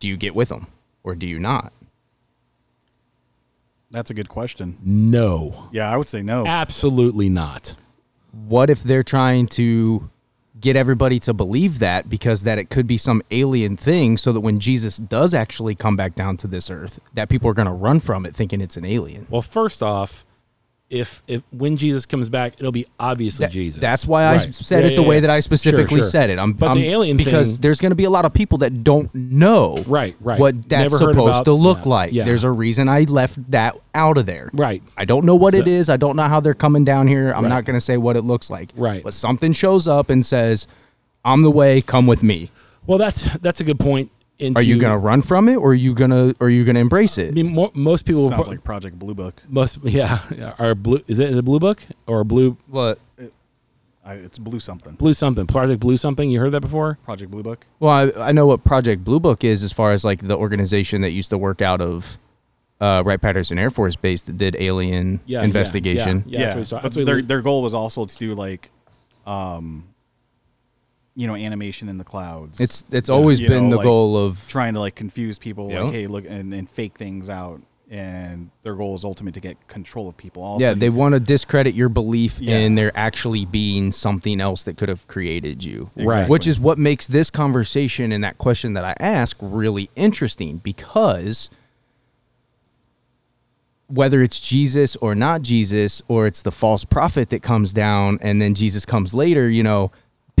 Do 0.00 0.08
you 0.08 0.16
get 0.16 0.34
with 0.34 0.48
them 0.48 0.66
or 1.04 1.14
do 1.14 1.26
you 1.26 1.38
not? 1.38 1.72
That's 3.90 4.10
a 4.10 4.14
good 4.14 4.28
question. 4.28 4.78
no, 4.84 5.68
Yeah, 5.72 5.90
I 5.92 5.96
would 5.96 6.08
say 6.08 6.22
no. 6.22 6.46
absolutely 6.46 7.28
not. 7.28 7.74
What 8.32 8.70
if 8.70 8.82
they're 8.84 9.02
trying 9.02 9.46
to 9.48 10.08
get 10.60 10.76
everybody 10.76 11.18
to 11.18 11.32
believe 11.34 11.78
that 11.80 12.08
because 12.08 12.42
that 12.44 12.58
it 12.58 12.70
could 12.70 12.86
be 12.86 12.96
some 12.96 13.22
alien 13.30 13.76
thing 13.76 14.16
so 14.16 14.30
that 14.32 14.40
when 14.40 14.60
Jesus 14.60 14.96
does 14.98 15.32
actually 15.34 15.74
come 15.74 15.96
back 15.96 16.14
down 16.14 16.36
to 16.36 16.46
this 16.46 16.70
earth, 16.70 17.00
that 17.14 17.28
people 17.28 17.50
are 17.50 17.54
going 17.54 17.66
to 17.66 17.72
run 17.72 17.98
from 17.98 18.24
it 18.26 18.34
thinking 18.36 18.60
it's 18.60 18.76
an 18.76 18.84
alien. 18.84 19.26
Well, 19.30 19.42
first 19.42 19.82
off, 19.82 20.24
if 20.90 21.22
if 21.28 21.42
when 21.52 21.76
Jesus 21.76 22.04
comes 22.04 22.28
back, 22.28 22.54
it'll 22.58 22.72
be 22.72 22.84
obviously 22.98 23.46
That- 23.46 23.52
Jesus. 23.52 23.80
That's 23.80 24.06
why 24.06 24.24
I 24.26 24.38
said 24.38 24.82
Yeah, 24.84 24.90
it 24.90 24.96
the 24.96 25.02
yeah, 25.02 25.08
way 25.08 25.20
that 25.20 25.30
I 25.30 25.38
specifically 25.40 26.00
sure. 26.00 26.10
said 26.10 26.30
it. 26.30 26.38
I'm, 26.40 26.52
But 26.52 26.70
I'm- 26.70 26.78
the 26.78 26.88
alien 26.88 27.16
because 27.16 27.52
thing- 27.52 27.60
there's 27.60 27.78
going 27.80 27.92
to 27.92 27.96
be 27.96 28.04
a 28.04 28.10
lot 28.10 28.24
of 28.24 28.34
people 28.34 28.58
that 28.58 28.82
don't 28.82 29.08
know 29.14 29.78
Right, 29.86 30.16
right. 30.20 30.40
what 30.40 30.68
that's 30.68 30.92
Never 30.92 31.12
supposed 31.12 31.44
to 31.44 31.52
look 31.52 31.84
yeah, 31.84 31.88
like. 31.88 32.12
yeah. 32.12 32.24
There's 32.24 32.42
a 32.42 32.50
reason 32.50 32.88
I 32.88 33.02
left 33.02 33.50
that 33.52 33.76
out 33.94 34.18
of 34.18 34.26
there. 34.26 34.50
Right. 34.52 34.82
I 34.98 35.04
don't 35.04 35.24
know 35.24 35.36
what 35.36 35.54
it 35.54 35.66
So- 35.66 35.72
is. 35.72 35.88
I 35.88 35.96
don't 35.96 36.16
know 36.16 36.24
how 36.24 36.40
they're 36.40 36.54
coming 36.54 36.84
down 36.84 37.06
here. 37.06 37.28
I'm 37.36 37.44
Right. 37.44 37.48
not 37.50 37.64
going 37.64 37.76
to 37.76 37.80
say 37.80 37.96
what 37.96 38.16
it 38.16 38.22
looks 38.22 38.50
like. 38.50 38.70
Right. 38.76 39.04
But 39.04 39.14
something 39.14 39.52
shows 39.52 39.86
up 39.86 40.10
and 40.10 40.26
says, 40.26 40.66
"I'm 41.24 41.42
the 41.42 41.50
way. 41.52 41.80
Come 41.82 42.08
with 42.08 42.22
me." 42.24 42.50
Well, 42.86 42.98
that's 42.98 43.22
that's 43.40 43.60
a 43.60 43.64
good 43.64 43.78
point. 43.78 44.10
Into, 44.40 44.58
Are 44.58 44.62
you 44.62 44.78
going 44.78 44.92
to 44.92 44.98
run 44.98 45.22
from 45.22 45.48
it, 45.48 45.56
or 45.56 45.70
are 45.70 45.74
you 45.74 45.94
going 45.94 46.10
to, 46.10 46.34
or 46.40 46.46
are 46.46 46.50
you 46.50 46.64
going 46.64 46.74
to 46.76 46.80
embrace 46.80 47.18
it? 47.18 47.28
I 47.28 47.30
mean, 47.32 47.54
mo- 47.54 47.70
most 47.74 48.06
people 48.06 48.22
will 48.22 48.30
Sounds 48.30 48.44
pro- 48.48 48.54
like 48.54 48.64
Project 48.64 48.98
Blue 48.98 49.14
Book. 49.14 49.42
most 49.48 49.78
yeah 49.82 50.54
are 50.58 50.74
blue. 50.74 51.02
Is 51.06 51.18
it 51.18 51.36
it 51.36 51.44
blue 51.44 51.58
book 51.60 51.82
or 52.06 52.24
blue 52.24 52.56
What? 52.68 52.98
I, 54.02 54.14
it's 54.14 54.38
Blue 54.38 54.58
something. 54.60 54.94
blue 54.94 55.12
something 55.12 55.46
project 55.46 55.78
blue 55.80 55.96
something? 55.98 56.30
You 56.30 56.40
heard 56.40 56.52
that 56.52 56.62
before? 56.62 56.98
Project 57.04 57.30
Blue 57.30 57.42
Book. 57.42 57.66
Well, 57.80 57.90
I, 58.18 58.28
I 58.28 58.32
know 58.32 58.46
what 58.46 58.64
Project 58.64 59.04
Blue 59.04 59.20
Book 59.20 59.44
is 59.44 59.62
as 59.62 59.72
far 59.72 59.92
as 59.92 60.04
like 60.04 60.26
the 60.26 60.36
organization 60.38 61.02
that 61.02 61.10
used 61.10 61.28
to 61.30 61.38
work 61.38 61.60
out 61.60 61.82
of 61.82 62.16
uh, 62.80 63.02
Wright 63.04 63.20
Patterson 63.20 63.58
Air 63.58 63.70
Force 63.70 63.96
Base 63.96 64.22
that 64.22 64.38
did 64.38 64.56
alien 64.58 65.20
Yeah, 65.26 65.40
yeah, 65.40 65.44
investigation. 65.44 66.24
Yeah, 66.26 66.38
that's 66.40 66.54
what 66.54 66.58
he's 66.60 66.68
talking- 66.70 66.82
that's 66.84 66.96
what 66.96 67.04
their 67.06 67.20
their 67.20 67.42
goal 67.42 67.62
was 67.62 67.74
also 67.74 68.06
to 68.06 68.16
do 68.16 68.34
like, 68.34 68.70
um, 69.26 69.84
you 71.16 71.26
know, 71.26 71.34
animation 71.34 71.88
in 71.88 71.98
the 71.98 72.04
clouds. 72.04 72.60
It's 72.60 72.84
it's 72.92 73.10
always 73.10 73.40
You 73.40 73.48
been 73.48 73.64
know, 73.64 73.70
the 73.70 73.76
like, 73.78 73.84
goal 73.84 74.16
of 74.16 74.46
trying 74.48 74.74
to 74.74 74.80
like 74.80 74.94
confuse 74.94 75.38
people, 75.38 75.70
Yeah. 75.70 75.82
like 75.82 75.92
hey, 75.92 76.06
look, 76.06 76.24
and, 76.26 76.54
and 76.54 76.68
fake 76.70 76.96
things 76.96 77.28
out. 77.28 77.60
And 77.92 78.50
their 78.62 78.76
goal 78.76 78.94
is 78.94 79.04
ultimate 79.04 79.34
to 79.34 79.40
get 79.40 79.66
control 79.66 80.08
of 80.08 80.16
people. 80.16 80.44
Also, 80.44 80.64
yeah, 80.64 80.74
they 80.74 80.90
want 80.90 81.14
to 81.14 81.18
discredit 81.20 81.74
your 81.74 81.88
belief 81.88 82.38
Yeah. 82.40 82.58
in 82.58 82.76
there 82.76 82.92
actually 82.94 83.44
being 83.44 83.90
something 83.90 84.40
else 84.40 84.62
that 84.62 84.76
could 84.76 84.88
have 84.88 85.08
created 85.08 85.64
you. 85.64 85.90
Right. 85.96 86.28
Which 86.28 86.46
is 86.46 86.60
what 86.60 86.78
makes 86.78 87.08
this 87.08 87.30
conversation 87.30 88.12
and 88.12 88.22
that 88.22 88.38
question 88.38 88.74
that 88.74 88.84
I 88.84 88.94
ask 89.00 89.36
really 89.40 89.90
interesting 89.96 90.58
because 90.58 91.50
whether 93.88 94.22
it's 94.22 94.40
Jesus 94.40 94.94
or 94.96 95.16
not 95.16 95.42
Jesus, 95.42 96.00
or 96.06 96.26
it's 96.28 96.42
the 96.42 96.52
false 96.52 96.84
prophet 96.84 97.30
that 97.30 97.42
comes 97.42 97.72
down 97.72 98.20
and 98.22 98.40
then 98.40 98.54
Jesus 98.54 98.84
comes 98.86 99.12
later, 99.12 99.48
you 99.48 99.64
know, 99.64 99.90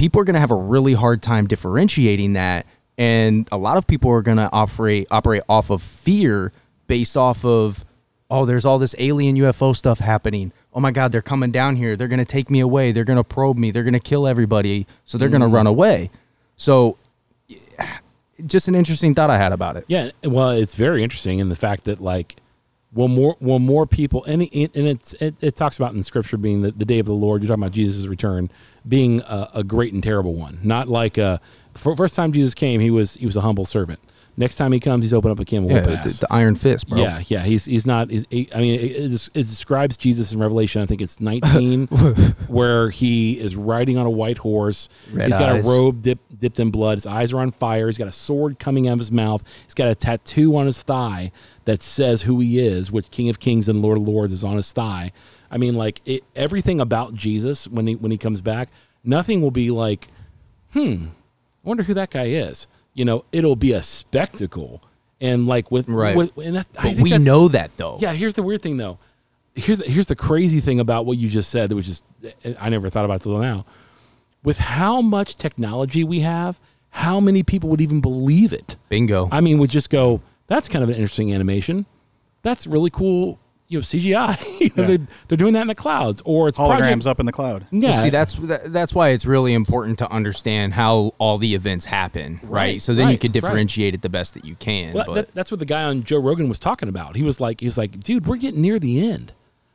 people 0.00 0.18
are 0.18 0.24
going 0.24 0.34
to 0.34 0.40
have 0.40 0.50
a 0.50 0.56
really 0.56 0.94
hard 0.94 1.22
time 1.22 1.46
differentiating 1.46 2.32
that 2.32 2.64
and 2.96 3.46
a 3.52 3.58
lot 3.58 3.76
of 3.76 3.86
people 3.86 4.10
are 4.10 4.22
going 4.22 4.38
to 4.38 4.48
operate 4.50 5.06
operate 5.10 5.42
off 5.46 5.68
of 5.68 5.82
fear 5.82 6.52
based 6.86 7.18
off 7.18 7.44
of 7.44 7.84
oh 8.30 8.46
there's 8.46 8.64
all 8.64 8.78
this 8.78 8.94
alien 8.98 9.36
UFO 9.36 9.76
stuff 9.76 9.98
happening. 9.98 10.52
Oh 10.72 10.80
my 10.80 10.90
god 10.90 11.12
they're 11.12 11.20
coming 11.20 11.50
down 11.50 11.76
here. 11.76 11.96
They're 11.96 12.08
going 12.08 12.18
to 12.18 12.24
take 12.24 12.48
me 12.48 12.60
away. 12.60 12.92
They're 12.92 13.04
going 13.04 13.18
to 13.18 13.24
probe 13.24 13.58
me. 13.58 13.72
They're 13.72 13.82
going 13.82 13.92
to 13.92 14.00
kill 14.00 14.26
everybody. 14.26 14.86
So 15.04 15.18
they're 15.18 15.28
going 15.28 15.42
to 15.42 15.48
mm-hmm. 15.48 15.56
run 15.56 15.66
away. 15.66 16.08
So 16.56 16.96
just 18.46 18.68
an 18.68 18.74
interesting 18.74 19.14
thought 19.14 19.28
I 19.28 19.36
had 19.36 19.52
about 19.52 19.76
it. 19.76 19.84
Yeah, 19.86 20.12
well, 20.24 20.50
it's 20.50 20.76
very 20.76 21.04
interesting 21.04 21.40
in 21.40 21.50
the 21.50 21.56
fact 21.56 21.84
that 21.84 22.00
like, 22.00 22.36
will 22.92 23.08
more 23.08 23.36
will 23.40 23.58
more 23.58 23.86
people 23.86 24.24
and 24.24 24.42
it, 24.42 24.74
and 24.74 24.86
it's 24.86 25.12
it, 25.14 25.34
it 25.40 25.56
talks 25.56 25.76
about 25.76 25.94
in 25.94 26.02
Scripture 26.02 26.36
being 26.36 26.62
the, 26.62 26.70
the 26.70 26.84
day 26.84 26.98
of 26.98 27.06
the 27.06 27.12
Lord. 27.12 27.42
You're 27.42 27.48
talking 27.48 27.62
about 27.62 27.72
Jesus' 27.72 28.06
return 28.06 28.50
being 28.86 29.20
a, 29.20 29.48
a 29.54 29.64
great 29.64 29.92
and 29.92 30.02
terrible 30.02 30.34
one, 30.34 30.58
not 30.62 30.88
like 30.88 31.18
uh, 31.18 31.38
a 31.74 31.78
for, 31.78 31.96
first 31.96 32.14
time 32.14 32.32
Jesus 32.32 32.54
came, 32.54 32.80
he 32.80 32.90
was 32.90 33.14
he 33.14 33.26
was 33.26 33.36
a 33.36 33.42
humble 33.42 33.64
servant. 33.64 34.00
Next 34.40 34.54
time 34.54 34.72
he 34.72 34.80
comes, 34.80 35.04
he's 35.04 35.12
opened 35.12 35.32
up 35.32 35.38
a 35.38 35.56
of 35.58 35.64
yeah, 35.70 35.80
the, 35.80 36.18
the 36.18 36.26
iron 36.30 36.54
fist 36.54 36.88
bro 36.88 36.98
Yeah, 36.98 37.22
yeah, 37.26 37.42
he's 37.42 37.66
he's 37.66 37.84
not. 37.84 38.10
He's, 38.10 38.24
he, 38.30 38.48
I 38.54 38.60
mean, 38.60 38.80
it, 38.80 39.12
it, 39.12 39.30
it 39.34 39.42
describes 39.42 39.98
Jesus 39.98 40.32
in 40.32 40.38
Revelation. 40.38 40.80
I 40.80 40.86
think 40.86 41.02
it's 41.02 41.20
19, 41.20 41.86
where 42.48 42.88
he 42.88 43.38
is 43.38 43.54
riding 43.54 43.98
on 43.98 44.06
a 44.06 44.10
white 44.10 44.38
horse. 44.38 44.88
Red 45.12 45.26
he's 45.26 45.36
got 45.36 45.56
eyes. 45.56 45.68
a 45.68 45.70
robe 45.70 46.00
dip, 46.00 46.20
dipped 46.38 46.58
in 46.58 46.70
blood. 46.70 46.96
His 46.96 47.06
eyes 47.06 47.34
are 47.34 47.40
on 47.40 47.50
fire. 47.50 47.88
He's 47.88 47.98
got 47.98 48.08
a 48.08 48.12
sword 48.12 48.58
coming 48.58 48.88
out 48.88 48.94
of 48.94 49.00
his 49.00 49.12
mouth. 49.12 49.44
He's 49.66 49.74
got 49.74 49.88
a 49.88 49.94
tattoo 49.94 50.56
on 50.56 50.64
his 50.64 50.80
thigh 50.80 51.32
that 51.66 51.82
says 51.82 52.22
who 52.22 52.40
he 52.40 52.58
is, 52.58 52.90
which 52.90 53.10
King 53.10 53.28
of 53.28 53.40
Kings 53.40 53.68
and 53.68 53.82
Lord 53.82 53.98
of 53.98 54.08
Lords 54.08 54.32
is 54.32 54.42
on 54.42 54.56
his 54.56 54.72
thigh. 54.72 55.12
I 55.50 55.58
mean, 55.58 55.74
like 55.74 56.00
it, 56.06 56.24
everything 56.34 56.80
about 56.80 57.12
Jesus 57.12 57.68
when 57.68 57.86
he 57.86 57.94
when 57.94 58.10
he 58.10 58.16
comes 58.16 58.40
back, 58.40 58.70
nothing 59.04 59.42
will 59.42 59.50
be 59.50 59.70
like, 59.70 60.08
hmm, 60.72 61.08
I 61.62 61.68
wonder 61.68 61.82
who 61.82 61.92
that 61.92 62.08
guy 62.08 62.28
is. 62.28 62.66
You 62.94 63.04
know, 63.04 63.24
it'll 63.32 63.56
be 63.56 63.72
a 63.72 63.82
spectacle. 63.82 64.82
And 65.20 65.46
like 65.46 65.70
with 65.70 65.86
Right. 65.88 66.16
with, 66.16 66.36
and 66.38 66.56
that, 66.56 66.66
but 66.74 66.96
we 66.96 67.16
know 67.18 67.48
that 67.48 67.76
though 67.76 67.98
yeah, 68.00 68.12
here's 68.14 68.34
the 68.34 68.42
weird 68.42 68.62
thing 68.62 68.78
though. 68.78 68.98
Here's 69.54 69.78
the, 69.78 69.84
here's 69.84 70.06
the 70.06 70.16
crazy 70.16 70.60
thing 70.60 70.80
about 70.80 71.04
what 71.04 71.18
you 71.18 71.28
just 71.28 71.50
said, 71.50 71.72
which 71.72 71.88
is 71.88 72.02
eh, 72.44 72.54
I 72.58 72.70
never 72.70 72.88
thought 72.88 73.04
about 73.04 73.20
it 73.20 73.24
till 73.24 73.38
now. 73.38 73.66
With 74.42 74.58
how 74.58 75.02
much 75.02 75.36
technology 75.36 76.04
we 76.04 76.20
have, 76.20 76.58
how 76.90 77.20
many 77.20 77.42
people 77.42 77.68
would 77.68 77.82
even 77.82 78.00
believe 78.00 78.52
it? 78.52 78.76
bingo 78.88 79.28
I 79.30 79.40
mean, 79.42 79.58
would 79.58 79.70
just 79.70 79.90
go, 79.90 80.22
"That's 80.46 80.68
kind 80.68 80.82
of 80.82 80.88
an 80.88 80.94
interesting 80.94 81.34
animation. 81.34 81.84
That's 82.42 82.66
really 82.66 82.90
cool." 82.90 83.38
You 83.70 83.78
know, 83.78 83.82
CGI. 83.82 84.60
you 84.60 84.70
know, 84.76 84.82
Yeah. 84.82 84.96
they, 84.98 85.06
they're 85.28 85.38
doing 85.38 85.54
that 85.54 85.62
in 85.62 85.68
the 85.68 85.74
clouds, 85.74 86.20
or 86.26 86.48
it's 86.48 86.58
Holograms 86.58 86.78
project- 86.80 87.06
up 87.06 87.20
in 87.20 87.26
the 87.26 87.32
cloud. 87.32 87.66
Yeah, 87.70 87.90
Well, 87.90 88.02
see, 88.02 88.10
that's 88.10 88.34
that, 88.34 88.72
that's 88.72 88.92
why 88.94 89.10
it's 89.10 89.24
really 89.24 89.54
important 89.54 89.98
to 90.00 90.10
understand 90.12 90.74
how 90.74 91.14
all 91.18 91.38
the 91.38 91.54
events 91.54 91.84
happen, 91.86 92.40
right? 92.42 92.50
Right, 92.50 92.82
so 92.82 92.92
then 92.92 93.06
you 93.06 93.12
right, 93.12 93.20
can 93.20 93.28
right. 93.28 93.32
differentiate 93.32 93.94
it 93.94 94.02
the 94.02 94.08
best 94.10 94.34
that 94.34 94.44
you 94.44 94.56
can. 94.56 94.92
Well, 94.92 95.04
but 95.06 95.14
that, 95.14 95.34
that's 95.34 95.50
what 95.52 95.60
the 95.60 95.64
guy 95.66 95.84
on 95.84 96.02
Joe 96.02 96.18
Rogan 96.18 96.48
was 96.48 96.58
talking 96.58 96.88
about. 96.88 97.14
He 97.16 97.22
was 97.22 97.40
like, 97.40 97.60
he 97.60 97.66
was 97.66 97.78
like, 97.78 98.00
dude, 98.00 98.26
we're 98.26 98.36
getting 98.36 98.60
near 98.60 98.78
the 98.80 99.08
end. 99.08 99.32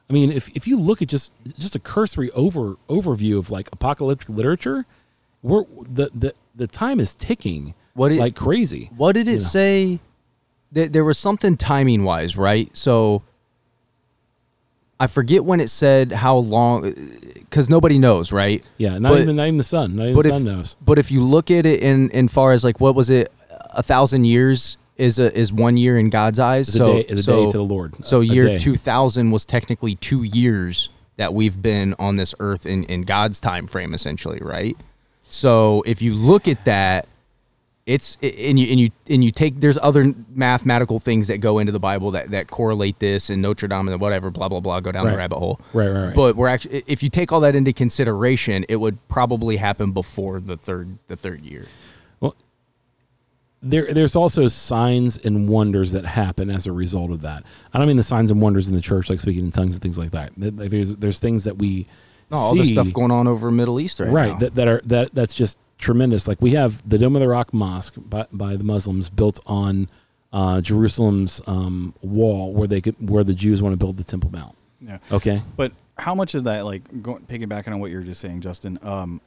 I 0.09 0.13
mean, 0.13 0.31
if, 0.31 0.49
if 0.49 0.67
you 0.67 0.79
look 0.79 1.01
at 1.01 1.07
just 1.07 1.31
just 1.57 1.73
a 1.75 1.79
cursory 1.79 2.29
over 2.31 2.75
overview 2.89 3.39
of 3.39 3.49
like 3.49 3.69
apocalyptic 3.71 4.27
literature, 4.29 4.85
we're 5.41 5.63
the 5.81 6.11
the, 6.13 6.33
the 6.53 6.67
time 6.67 6.99
is 6.99 7.15
ticking 7.15 7.73
What 7.93 8.11
it- 8.11 8.19
like 8.19 8.35
crazy. 8.35 8.91
what 8.95 9.13
did 9.13 9.27
it 9.29 9.33
know. 9.35 9.39
say? 9.39 9.99
That 10.73 10.91
there 10.91 11.05
was 11.05 11.17
something 11.17 11.55
timing 11.55 12.03
wise, 12.03 12.35
right? 12.35 12.69
So 12.75 13.23
I 14.99 15.07
forget 15.07 15.43
when 15.43 15.59
it 15.59 15.69
said 15.69 16.11
how 16.13 16.37
long, 16.37 16.93
because 17.35 17.69
nobody 17.69 17.99
knows, 17.99 18.31
right? 18.31 18.63
Yeah, 18.77 18.97
not 18.97 19.11
But- 19.11 19.21
even 19.21 19.35
not 19.35 19.43
even 19.47 19.57
the 19.57 19.63
Son. 19.63 19.95
Not 19.95 20.03
even 20.07 20.13
the 20.13 20.19
if- 20.27 20.33
Son 20.33 20.43
knows. 20.45 20.75
But 20.83 20.97
if 20.99 21.11
you 21.11 21.21
look 21.21 21.51
at 21.51 21.65
it 21.65 21.81
in 21.81 22.09
in 22.11 22.27
far 22.27 22.53
as 22.53 22.63
like 22.63 22.79
what 22.79 22.95
was 22.95 23.09
it, 23.09 23.31
a 23.71 23.83
thousand 23.83 24.23
years 24.25 24.77
is 24.97 25.19
a 25.19 25.37
is 25.37 25.51
one 25.51 25.75
year 25.75 25.97
in 25.99 26.09
God's 26.09 26.39
eyes. 26.39 26.69
It's 26.69 26.77
so 26.77 26.93
day, 27.03 27.15
so, 27.17 27.45
day 27.45 27.51
to 27.51 27.57
the 27.57 27.63
Lord. 27.63 27.93
So 28.05 28.17
A- 28.19 28.21
a 28.21 28.25
year 28.25 28.47
day. 28.47 28.57
2000 28.57 29.31
was 29.31 29.43
technically 29.45 29.95
two 29.95 30.23
years 30.23 30.89
that 31.17 31.33
we've 31.33 31.61
been 31.61 31.95
on 31.99 32.15
this 32.15 32.33
earth 32.39 32.65
in, 32.65 32.83
in 32.85 33.01
God's 33.01 33.39
time 33.39 33.67
frame, 33.67 33.93
essentially, 33.93 34.39
right? 34.41 34.75
So 35.29 35.83
if 35.85 36.01
you 36.01 36.13
look 36.13 36.47
at 36.47 36.63
that, 36.65 37.07
it's 37.86 38.17
and 38.23 38.57
you 38.59 38.67
and 38.71 38.79
you 38.79 38.89
and 39.09 39.23
you 39.23 39.29
take 39.31 39.59
there's 39.59 39.77
other 39.77 40.11
mathematical 40.33 40.99
things 40.99 41.27
that 41.27 41.38
go 41.38 41.59
into 41.59 41.71
the 41.71 41.79
Bible 41.79 42.11
that 42.11 42.31
that 42.31 42.47
correlate 42.49 42.97
this 42.99 43.29
and 43.29 43.41
Nostradamus 43.41 43.91
and 43.91 44.01
whatever, 44.01 44.31
blah 44.31 44.49
blah 44.49 44.59
blah, 44.59 44.79
go 44.79 44.91
down 44.91 45.05
Right. 45.05 45.11
the 45.11 45.17
rabbit 45.17 45.38
hole. 45.38 45.59
Right, 45.71 45.89
right, 45.89 46.05
right. 46.07 46.15
But 46.15 46.36
we're 46.36 46.47
actually 46.47 46.83
if 46.88 47.03
you 47.03 47.09
take 47.11 47.31
all 47.31 47.41
that 47.41 47.55
into 47.55 47.73
consideration, 47.73 48.65
it 48.69 48.77
would 48.77 49.07
probably 49.07 49.57
happen 49.57 49.91
before 49.91 50.39
the 50.39 50.57
third 50.57 50.97
the 51.09 51.15
third 51.15 51.41
year. 51.45 51.67
Well, 52.21 52.36
there 53.61 53.93
there's 53.93 54.15
also 54.15 54.47
signs 54.47 55.17
and 55.17 55.47
wonders 55.47 55.91
that 55.91 56.05
happen 56.05 56.49
as 56.49 56.65
a 56.65 56.71
result 56.71 57.11
of 57.11 57.21
that. 57.21 57.43
I 57.71 57.77
don't 57.77 57.88
mean 57.88 57.97
the 57.97 58.03
signs 58.03 58.31
and 58.31 58.41
wonders 58.41 58.67
in 58.67 58.73
the 58.75 58.81
church, 58.81 59.09
like 59.11 59.19
speaking 59.19 59.45
in 59.45 59.51
tongues 59.51 59.75
and 59.75 59.81
things 59.83 59.97
like 59.99 60.11
that. 60.11 60.31
There's 60.38 60.95
there's 60.95 61.19
things 61.19 61.43
that 61.43 61.57
we 61.59 61.86
No, 62.31 62.38
all 62.38 62.55
the 62.55 62.65
stuff 62.65 62.91
going 62.93 63.11
on 63.11 63.27
over 63.27 63.51
Middle 63.51 63.79
East 63.79 63.99
right, 63.99 64.09
right 64.09 64.31
now. 64.33 64.39
that, 64.39 64.55
that 64.55 64.67
are 64.67 64.81
that 64.86 65.13
that's 65.13 65.36
just 65.36 65.59
tremendous 65.86 66.27
like 66.27 66.41
we 66.41 66.51
have 66.51 66.88
the 66.89 66.97
dome 66.97 67.15
of 67.15 67.19
the 67.21 67.27
rock 67.27 67.53
mosque 67.53 67.93
by, 67.97 68.25
by 68.33 68.55
the 68.55 68.63
muslims 68.63 69.07
built 69.07 69.39
on 69.45 69.88
uh, 70.33 70.59
jerusalem's 70.59 71.41
um, 71.45 71.93
wall 72.01 72.51
where 72.53 72.67
they 72.67 72.81
could 72.81 72.95
where 73.07 73.23
the 73.23 73.36
jews 73.36 73.61
want 73.61 73.71
to 73.71 73.77
build 73.77 73.95
the 73.97 74.03
temple 74.03 74.31
mount 74.31 74.55
Yeah. 74.81 74.97
okay 75.11 75.43
But 75.55 75.71
how 75.97 76.13
much 76.15 76.33
of 76.36 76.43
that, 76.45 76.65
like, 76.65 76.81
going, 77.03 77.23
piggybacking 77.25 77.67
on 77.71 77.79
what 77.79 77.89
you 77.91 77.97
were 77.97 78.03
just 78.03 78.19
saying, 78.19 78.41
Justin, 78.41 78.77
um, 78.83 79.21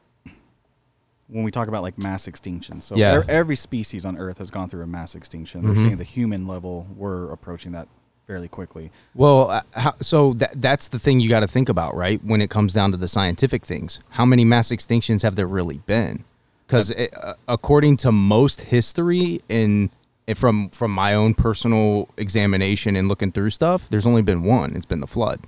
when 1.29 1.43
we 1.45 1.51
talk 1.51 1.67
about 1.69 1.83
like 1.83 1.97
mass 1.97 2.27
extinction, 2.29 2.81
so 2.83 2.95
Yeah. 2.97 3.23
every 3.29 3.57
species 3.57 4.05
on 4.05 4.19
Earth 4.19 4.37
has 4.39 4.51
gone 4.51 4.69
through 4.69 4.83
a 4.83 4.87
mass 4.87 5.15
extinction. 5.15 5.63
They're 5.65 5.75
Mhm. 5.75 5.83
saying 5.83 5.97
the 5.97 6.05
human 6.05 6.47
level, 6.47 6.87
we're 6.97 7.31
approaching 7.31 7.73
that 7.73 7.89
fairly 8.27 8.49
quickly. 8.49 8.91
Well, 9.15 9.51
uh, 9.51 9.61
how, 9.75 9.95
so 10.03 10.35
that 10.35 10.61
that's 10.61 10.89
the 10.89 10.99
thing 10.99 11.21
you 11.21 11.31
got 11.31 11.41
to 11.41 11.49
think 11.49 11.69
about, 11.71 11.95
right? 11.95 12.23
When 12.23 12.43
it 12.43 12.51
comes 12.51 12.75
down 12.75 12.91
to 12.93 12.99
the 12.99 13.09
scientific 13.09 13.65
things, 13.65 14.01
how 14.11 14.27
many 14.27 14.45
mass 14.45 14.69
extinctions 14.69 15.23
have 15.23 15.35
there 15.37 15.47
really 15.47 15.81
been? 15.87 16.25
Because 16.69 16.93
uh, 16.93 17.35
according 17.49 17.97
to 17.99 18.13
most 18.13 18.61
history, 18.61 19.41
and 19.49 19.89
and 20.29 20.37
from 20.39 20.69
from 20.69 20.91
my 20.91 21.15
own 21.15 21.33
personal 21.35 22.11
examination 22.19 22.95
and 22.95 23.09
looking 23.09 23.33
through 23.33 23.51
stuff, 23.51 23.89
there's 23.89 24.05
only 24.07 24.21
been 24.23 24.43
one. 24.45 24.77
It's 24.77 24.85
been 24.87 25.01
the 25.01 25.07
flood. 25.07 25.41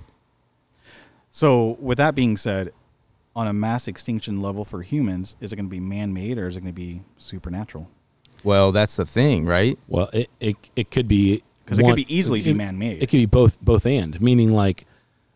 So, 1.29 1.77
with 1.79 1.97
that 1.99 2.15
being 2.15 2.35
said, 2.37 2.73
on 3.35 3.47
a 3.47 3.53
mass 3.53 3.87
extinction 3.87 4.41
level 4.41 4.65
for 4.65 4.81
humans, 4.81 5.35
is 5.39 5.53
it 5.53 5.55
going 5.55 5.67
to 5.67 5.69
be 5.69 5.79
man-made 5.79 6.37
or 6.37 6.47
is 6.47 6.57
it 6.57 6.61
going 6.61 6.73
to 6.73 6.81
be 6.81 7.01
supernatural? 7.17 7.87
Well, 8.43 8.71
that's 8.71 8.95
the 8.95 9.05
thing, 9.05 9.45
right? 9.45 9.77
well 9.87 10.09
it 10.13 10.29
it, 10.39 10.57
it 10.75 10.91
could 10.91 11.07
be 11.07 11.43
Because 11.63 11.77
it 11.79 11.83
could 11.83 11.95
be 11.95 12.13
easily 12.13 12.41
be 12.41 12.53
man-made. 12.53 13.01
it 13.03 13.05
could 13.05 13.17
be 13.19 13.27
both 13.27 13.61
both 13.61 13.85
and 13.85 14.19
meaning 14.19 14.51
like 14.51 14.81
f- 14.81 14.87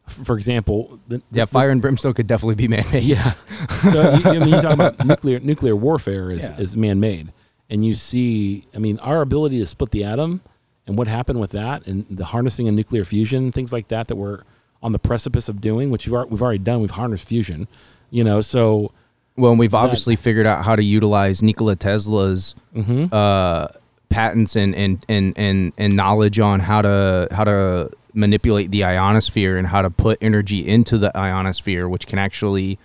for 0.08 0.36
example 0.38 1.00
the, 1.08 1.22
Yeah, 1.32 1.46
the- 1.46 1.48
fire 1.48 1.70
and 1.72 1.82
brimstone 1.82 2.14
could 2.14 2.28
definitely 2.28 2.56
be 2.56 2.68
man-made. 2.68 3.04
Yeah. 3.04 3.34
So 3.92 4.16
you, 4.16 4.30
I 4.30 4.40
mean, 4.40 4.50
you 4.50 4.62
talk 4.62 4.74
about 4.74 5.06
nuclear 5.06 5.40
nuclear 5.40 5.76
warfare 5.76 6.32
is, 6.32 6.50
Yeah. 6.50 6.58
is 6.58 6.76
man 6.76 7.00
made, 7.00 7.32
and 7.70 7.86
you 7.86 7.94
see, 7.94 8.66
I 8.76 8.80
mean, 8.80 8.98
our 9.00 9.22
ability 9.22 9.60
to 9.60 9.66
split 9.68 9.92
the 9.92 10.04
atom 10.04 10.42
and 10.88 10.98
what 10.98 11.08
happened 11.08 11.40
with 11.40 11.52
that, 11.52 11.86
and 11.88 12.06
the 12.10 12.26
harnessing 12.26 12.68
of 12.68 12.74
nuclear 12.76 13.04
fusion, 13.04 13.52
things 13.52 13.74
like 13.74 13.88
that, 13.90 14.08
that 14.08 14.16
we're 14.16 14.42
on 14.84 14.92
the 14.92 15.00
precipice 15.00 15.50
of 15.50 15.62
doing, 15.62 15.90
which 15.90 16.06
we've 16.06 16.14
already, 16.14 16.30
we've 16.32 16.42
already 16.44 16.60
done. 16.60 16.80
We've 16.82 16.92
harnessed 16.92 17.28
fusion, 17.28 17.68
you 18.12 18.24
know. 18.24 18.42
So 18.42 18.92
Well, 19.36 19.52
and 19.52 19.60
we've 19.60 19.74
obviously 19.74 20.16
figured 20.16 20.46
out 20.46 20.64
how 20.64 20.76
to 20.76 20.84
utilize 20.84 21.42
Nikola 21.42 21.76
Tesla's 21.76 22.54
mhm. 22.76 23.12
uh, 23.12 23.68
patents 24.10 24.56
and, 24.56 24.76
and, 24.76 25.04
and, 25.10 25.34
and, 25.38 25.74
and 25.78 25.96
knowledge 25.96 26.40
on 26.40 26.60
how 26.60 26.82
to 26.84 27.28
how 27.32 27.44
to 27.46 27.90
manipulate 28.16 28.72
the 28.72 28.84
ionosphere 28.84 29.58
and 29.58 29.68
how 29.68 29.82
to 29.82 29.90
put 29.90 30.18
energy 30.22 30.68
into 30.68 30.98
the 30.98 31.16
ionosphere, 31.16 31.88
which 31.88 32.08
can 32.08 32.20
actually 32.20 32.80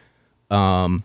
um, 0.50 1.02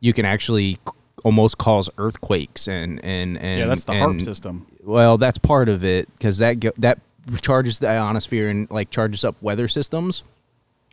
you 0.00 0.12
can 0.12 0.24
actually 0.24 0.78
almost 1.24 1.58
cause 1.58 1.90
earthquakes 1.98 2.68
and 2.68 3.02
and 3.04 3.38
and 3.38 3.60
yeah, 3.60 3.66
that's 3.66 3.84
the 3.84 3.92
HAARP 3.92 4.20
system. 4.20 4.66
Well, 4.82 5.18
that's 5.18 5.38
part 5.38 5.68
of 5.68 5.84
it 5.84 6.08
because 6.12 6.38
that 6.38 6.60
that 6.78 7.00
charges 7.40 7.78
the 7.78 7.88
ionosphere 7.88 8.48
and 8.48 8.70
like 8.70 8.90
charges 8.90 9.24
up 9.24 9.36
weather 9.42 9.68
systems. 9.68 10.22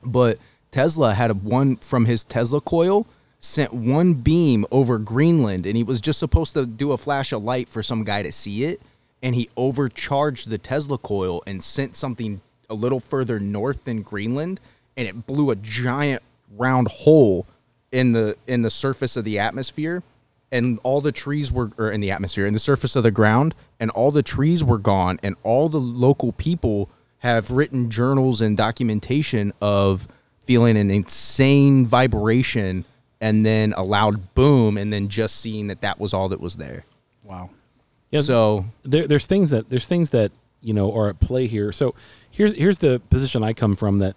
But 0.04 0.40
Tesla 0.72 1.14
had 1.14 1.32
a 1.32 1.34
one 1.34 1.76
from 1.78 2.06
his 2.06 2.24
Tesla 2.24 2.62
coil 2.62 3.06
sent 3.40 3.74
one 3.74 4.14
beam 4.14 4.66
over 4.72 4.98
Greenland, 4.98 5.66
and 5.66 5.76
he 5.76 5.84
was 5.84 6.00
just 6.00 6.20
supposed 6.20 6.54
to 6.54 6.66
do 6.66 6.92
a 6.92 6.98
flash 6.98 7.34
of 7.34 7.44
light 7.44 7.68
for 7.68 7.84
some 7.84 8.04
guy 8.04 8.22
to 8.22 8.32
see 8.32 8.64
it, 8.64 8.82
and 9.22 9.36
he 9.36 9.50
overcharged 9.58 10.50
the 10.50 10.58
Tesla 10.58 10.98
coil 10.98 11.44
and 11.46 11.64
sent 11.64 11.96
something 11.96 12.40
a 12.72 12.74
little 12.74 13.00
further 13.00 13.40
north 13.40 13.86
than 13.86 14.02
Greenland, 14.02 14.60
and 14.98 15.08
it 15.08 15.28
blew 15.28 15.52
a 15.52 15.56
giant 15.56 16.24
round 16.58 16.88
hole 16.88 17.46
in 17.92 18.14
the 18.14 18.36
in 18.48 18.62
the 18.62 18.70
surface 18.70 19.16
of 19.16 19.26
the 19.26 19.38
atmosphere 19.40 20.04
and 20.52 20.80
all 20.84 21.00
the 21.00 21.12
trees 21.12 21.52
were 21.52 21.72
or 21.78 21.92
in 21.92 22.02
the 22.02 22.12
atmosphere 22.12 22.46
in 22.46 22.54
the 22.54 22.60
surface 22.60 22.96
of 22.96 23.04
the 23.04 23.12
ground 23.12 23.54
and 23.80 23.90
all 23.92 24.12
the 24.12 24.24
trees 24.24 24.64
were 24.64 24.78
gone 24.78 25.20
and 25.24 25.36
all 25.44 25.70
the 25.70 25.80
local 25.80 26.32
people 26.34 26.90
have 27.20 27.52
written 27.52 27.90
journals 27.90 28.42
and 28.42 28.58
documentation 28.58 29.52
of 29.62 30.08
feeling 30.44 30.78
an 30.78 30.90
insane 30.92 31.86
vibration 31.86 32.84
and 33.22 33.46
then 33.46 33.74
a 33.78 33.84
loud 33.84 34.34
boom 34.34 34.78
and 34.78 34.92
then 34.92 35.08
just 35.08 35.38
seeing 35.38 35.68
that 35.68 35.82
that 35.82 36.00
was 36.00 36.14
all 36.14 36.30
that 36.30 36.40
was 36.40 36.58
there 36.58 36.86
Wow. 37.24 37.50
Yeah, 38.10 38.20
so 38.22 38.66
there, 38.84 39.08
there's 39.08 39.26
things 39.26 39.52
that 39.52 39.70
there's 39.70 39.88
things 39.88 40.10
that 40.10 40.32
you 40.62 40.74
know 40.74 40.94
are 40.94 41.10
at 41.10 41.20
play 41.20 41.48
here. 41.48 41.72
So 41.72 41.96
here's 42.32 42.56
here's 42.56 42.78
the 42.80 43.00
position 43.10 43.44
I 43.44 43.54
come 43.54 43.76
from 43.76 44.00
that 44.00 44.16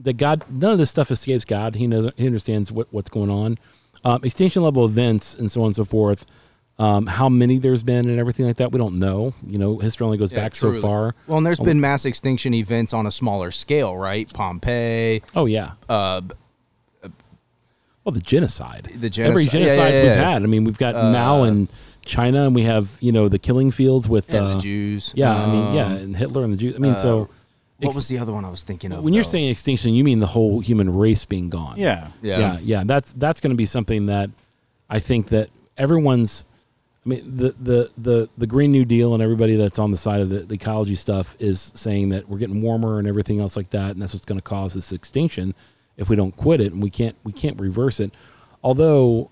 that 0.00 0.16
God 0.16 0.44
none 0.50 0.72
of 0.72 0.78
this 0.78 0.90
stuff 0.90 1.10
escapes 1.10 1.44
God. 1.44 1.74
He 1.76 1.86
knows 1.86 2.12
he 2.16 2.26
understands 2.26 2.70
what, 2.72 2.88
what's 2.90 3.10
going 3.10 3.30
on. 3.30 3.58
Um, 4.04 4.20
extinction 4.24 4.62
level 4.62 4.84
events 4.84 5.34
and 5.34 5.50
so 5.50 5.60
on 5.62 5.66
and 5.68 5.76
so 5.76 5.84
forth. 5.84 6.24
Um, 6.78 7.06
how 7.06 7.28
many 7.28 7.58
there's 7.58 7.82
been 7.82 8.08
and 8.08 8.20
everything 8.20 8.46
like 8.46 8.58
that, 8.58 8.70
we 8.70 8.78
don't 8.78 9.00
know. 9.00 9.34
You 9.44 9.58
know, 9.58 9.78
history 9.78 10.04
only 10.04 10.16
goes 10.16 10.30
Yeah, 10.30 10.42
back 10.44 10.52
truly. 10.52 10.80
so 10.80 10.86
far. 10.86 11.16
Well, 11.26 11.38
and 11.38 11.44
there's 11.44 11.58
been 11.58 11.80
mass 11.80 12.04
extinction 12.04 12.54
events 12.54 12.92
on 12.92 13.04
a 13.04 13.10
smaller 13.10 13.50
scale, 13.50 13.96
right? 13.96 14.32
Pompeii, 14.32 15.20
Oh 15.34 15.46
yeah. 15.46 15.72
uh, 15.88 16.20
Well, 18.04 18.12
the 18.12 18.20
genocide. 18.20 18.90
The 18.94 19.06
Every 19.24 19.46
genocide- 19.46 19.52
yeah, 19.60 19.66
genocide 19.66 19.94
yeah, 19.94 20.00
we've 20.02 20.04
yeah. 20.06 20.12
Uh, 20.28 20.32
had. 20.32 20.42
I 20.42 20.46
mean, 20.46 20.64
we've 20.64 20.78
got 20.78 20.94
Mao 20.94 21.42
in 21.44 21.68
China, 22.08 22.46
and 22.46 22.54
we 22.54 22.62
have 22.62 22.96
you 23.00 23.12
know 23.12 23.28
the 23.28 23.38
killing 23.38 23.70
fields 23.70 24.08
with 24.08 24.32
and 24.34 24.44
uh, 24.46 24.54
the 24.54 24.60
Jews. 24.60 25.12
Yeah, 25.14 25.34
I 25.34 25.46
mean, 25.46 25.74
yeah, 25.74 25.86
Um, 25.86 25.92
and 25.92 26.16
Hitler 26.16 26.42
and 26.42 26.52
the 26.52 26.56
Jews. 26.56 26.74
I 26.74 26.78
mean, 26.78 26.96
so 26.96 27.28
What 27.78 27.88
ex- 27.88 27.94
was 27.96 28.08
the 28.08 28.18
other 28.18 28.32
one 28.32 28.44
I 28.44 28.50
was 28.50 28.62
thinking 28.64 28.90
of? 28.92 29.04
when 29.04 29.14
you're 29.14 29.24
saying 29.24 29.48
extinction, 29.50 29.94
you 29.94 30.02
mean 30.02 30.18
the 30.18 30.26
whole 30.26 30.60
human 30.60 30.92
race 30.96 31.24
being 31.24 31.48
gone. 31.50 31.76
Yeah. 31.78 32.08
yeah, 32.22 32.38
yeah, 32.38 32.58
yeah. 32.62 32.82
That's 32.84 33.12
that's 33.12 33.40
going 33.40 33.50
to 33.52 33.56
be 33.56 33.66
something 33.66 34.06
that 34.06 34.30
I 34.90 34.98
think 34.98 35.28
that 35.28 35.50
everyone's. 35.76 36.44
I 37.06 37.08
mean, 37.10 37.36
the, 37.36 37.54
the 37.58 37.90
the 37.96 38.28
the 38.36 38.46
Green 38.46 38.72
New 38.72 38.84
Deal 38.84 39.14
and 39.14 39.22
everybody 39.22 39.56
that's 39.56 39.78
on 39.78 39.92
the 39.92 39.96
side 39.96 40.20
of 40.20 40.28
the, 40.28 40.40
the 40.40 40.54
ecology 40.54 40.94
stuff 40.96 41.36
is 41.38 41.72
saying 41.74 42.08
that 42.10 42.28
we're 42.28 42.38
getting 42.38 42.60
warmer 42.60 42.98
and 42.98 43.06
everything 43.08 43.40
else 43.40 43.56
like 43.56 43.70
that, 43.70 43.92
and 43.92 44.02
that's 44.02 44.12
what's 44.12 44.24
going 44.26 44.38
to 44.38 44.42
cause 44.42 44.74
this 44.74 44.92
extinction 44.92 45.54
if 45.96 46.08
we 46.10 46.16
don't 46.16 46.36
quit 46.36 46.60
it, 46.60 46.72
and 46.72 46.82
we 46.82 46.90
can't 46.90 47.16
we 47.24 47.32
can't 47.32 47.58
reverse 47.58 47.98
it. 48.00 48.12
Although, 48.62 49.30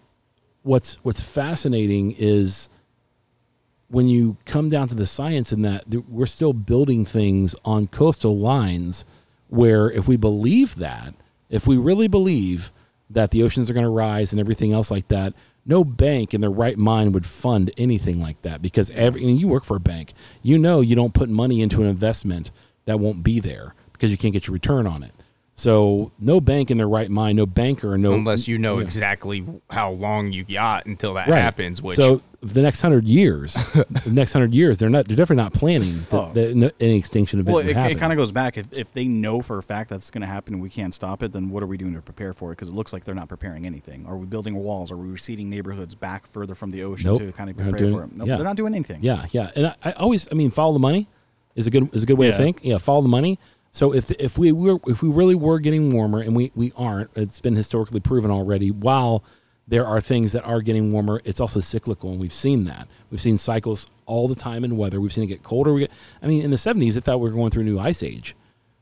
what's 0.67 0.95
what's 1.05 1.21
fascinating 1.21 2.15
is 2.19 2.69
when 3.89 4.09
you 4.09 4.37
come 4.45 4.69
down 4.69 4.89
to 4.89 4.95
the 4.95 5.07
science 5.07 5.53
in 5.53 5.63
that 5.63 5.85
we're 6.09 6.27
still 6.27 6.53
building 6.53 7.05
things 7.05 7.55
on 7.65 7.87
coastal 7.87 8.37
lines 8.37 9.05
where 9.49 9.91
if 9.91 10.09
we 10.09 10.17
believe 10.17 10.77
that 10.77 11.15
if 11.49 11.67
we 11.67 11.77
really 11.77 12.09
believe 12.09 12.73
that 13.09 13.31
the 13.31 13.43
oceans 13.43 13.71
are 13.71 13.75
going 13.75 13.85
to 13.85 13.91
rise 13.91 14.33
and 14.33 14.41
everything 14.41 14.73
else 14.73 14.91
like 14.91 15.07
that 15.09 15.33
no 15.67 15.83
bank 15.85 16.33
in 16.33 16.41
their 16.41 16.51
right 16.51 16.79
mind 16.79 17.13
would 17.13 17.27
fund 17.27 17.71
anything 17.77 18.21
like 18.21 18.41
that 18.43 18.63
because 18.63 18.91
every 18.91 19.25
you 19.25 19.49
work 19.49 19.65
for 19.65 19.77
a 19.77 19.81
bank. 19.81 20.13
You 20.43 20.59
know 20.59 20.81
you 20.81 20.95
don't 20.95 21.13
put 21.13 21.29
money 21.29 21.61
into 21.61 21.83
an 21.83 21.89
investment 21.89 22.53
that 22.85 23.01
won't 23.01 23.25
be 23.25 23.41
there 23.41 23.75
because 23.93 24.13
you 24.13 24.17
can't 24.17 24.33
get 24.33 24.47
your 24.47 24.55
return 24.55 24.87
on 24.87 25.03
it 25.03 25.13
so 25.59 26.13
no 26.19 26.39
bank 26.41 26.71
in 26.71 26.77
their 26.77 26.89
right 26.89 27.11
mind 27.11 27.37
no 27.37 27.47
banker 27.47 27.97
no 27.97 28.13
unless 28.13 28.47
you 28.47 28.59
know 28.59 28.77
yeah. 28.77 28.85
exactly 28.85 29.45
how 29.71 29.91
long 29.91 30.31
you 30.31 30.45
got 30.45 30.85
until 30.87 31.15
that 31.15 31.27
Right. 31.29 31.41
happens. 31.41 31.81
Which 31.81 31.97
so 31.97 32.21
the 32.43 32.61
next 32.63 32.81
hundred 32.83 33.07
years, 33.07 33.55
the 34.05 34.11
next 34.13 34.33
hundred 34.35 34.53
years, 34.55 34.77
they're 34.79 34.91
not. 34.91 35.09
They're 35.09 35.17
definitely 35.17 35.43
not 35.43 35.55
planning 35.55 35.95
that, 36.11 36.13
Oh. 36.13 36.31
that 36.35 36.55
no- 36.55 36.71
any 36.79 36.97
extinction 36.99 37.41
event 37.41 37.55
Well, 37.57 37.67
it, 37.67 37.75
happen. 37.75 37.97
it 37.97 37.99
kind 37.99 38.13
of 38.13 38.17
goes 38.19 38.31
back. 38.33 38.57
If, 38.59 38.73
if 38.79 38.93
they 38.93 39.07
know 39.09 39.41
for 39.43 39.57
a 39.59 39.63
fact 39.63 39.89
that's 39.91 40.11
going 40.11 40.21
to 40.21 40.27
happen 40.29 40.55
and 40.55 40.63
we 40.63 40.69
can't 40.71 40.95
stop 40.95 41.23
it, 41.23 41.33
then 41.33 41.49
what 41.51 41.63
are 41.63 41.67
we 41.67 41.77
doing 41.79 41.95
to 41.95 42.03
prepare 42.03 42.33
for 42.35 42.53
it? 42.53 42.57
Because 42.57 42.69
it 42.69 42.75
looks 42.75 42.93
like 42.93 43.05
they're 43.05 43.15
not 43.17 43.29
preparing 43.29 43.67
anything. 43.67 44.07
Are 44.07 44.17
we 44.17 44.27
building 44.27 44.55
walls? 44.55 44.93
Are 44.93 44.97
we 44.97 45.09
receding 45.09 45.49
neighborhoods 45.51 45.95
back 45.97 46.27
further 46.27 46.55
from 46.55 46.71
the 46.71 46.83
ocean 46.85 47.09
Nope. 47.09 47.19
to 47.19 47.33
kind 47.33 47.51
of 47.51 47.57
prepare 47.57 47.73
doing- 47.79 47.95
for 47.95 48.05
it? 48.05 48.13
Nope, 48.15 48.29
yeah. 48.29 48.37
they're 48.37 48.45
not 48.45 48.57
doing 48.57 48.75
anything. 48.75 49.03
yeah, 49.03 49.25
yeah. 49.33 49.51
And 49.57 49.67
I, 49.69 49.75
I 49.83 49.93
always, 49.93 50.29
I 50.31 50.35
mean, 50.35 50.51
follow 50.51 50.75
the 50.75 50.79
money 50.79 51.09
is 51.57 51.67
a 51.67 51.71
good 51.71 51.93
is 51.97 52.03
a 52.03 52.07
good 52.07 52.19
way 52.19 52.31
to 52.31 52.37
think. 52.37 52.61
Yeah, 52.63 52.77
follow 52.79 53.01
the 53.03 53.09
money. 53.09 53.41
So 53.77 53.93
if 53.93 54.11
if 54.13 54.39
we 54.39 54.53
were 54.53 54.79
if 54.87 55.03
we 55.03 55.11
really 55.11 55.35
were 55.35 55.59
getting 55.59 55.93
warmer 55.93 56.21
and 56.21 56.35
we 56.35 56.51
we 56.55 56.73
aren't, 56.79 57.11
it's 57.15 57.41
been 57.41 57.57
historically 57.57 58.01
proven 58.01 58.31
already. 58.31 58.71
While 58.71 59.23
there 59.69 59.87
are 59.87 60.01
things 60.01 60.33
that 60.33 60.45
are 60.45 60.63
getting 60.63 60.93
warmer, 60.93 61.21
it's 61.27 61.41
also 61.41 61.61
cyclical, 61.61 62.11
and 62.11 62.19
we've 62.19 62.33
seen 62.33 62.65
that. 62.65 62.89
We've 63.11 63.21
seen 63.21 63.37
cycles 63.37 63.87
all 64.07 64.29
the 64.29 64.35
time 64.35 64.65
in 64.65 64.79
weather. 64.79 64.99
We've 64.99 65.13
seen 65.13 65.25
it 65.25 65.27
get 65.27 65.43
colder. 65.43 65.75
We 65.75 65.81
get, 65.81 65.91
I 66.23 66.27
mean, 66.27 66.43
in 66.43 66.51
the 66.51 66.57
'70s, 66.57 66.97
it 66.97 67.05
thought 67.05 67.21
we 67.21 67.29
were 67.29 67.37
going 67.37 67.51
through 67.51 67.65
a 67.65 67.67
new 67.67 67.79
ice 67.79 68.03
age. 68.03 68.35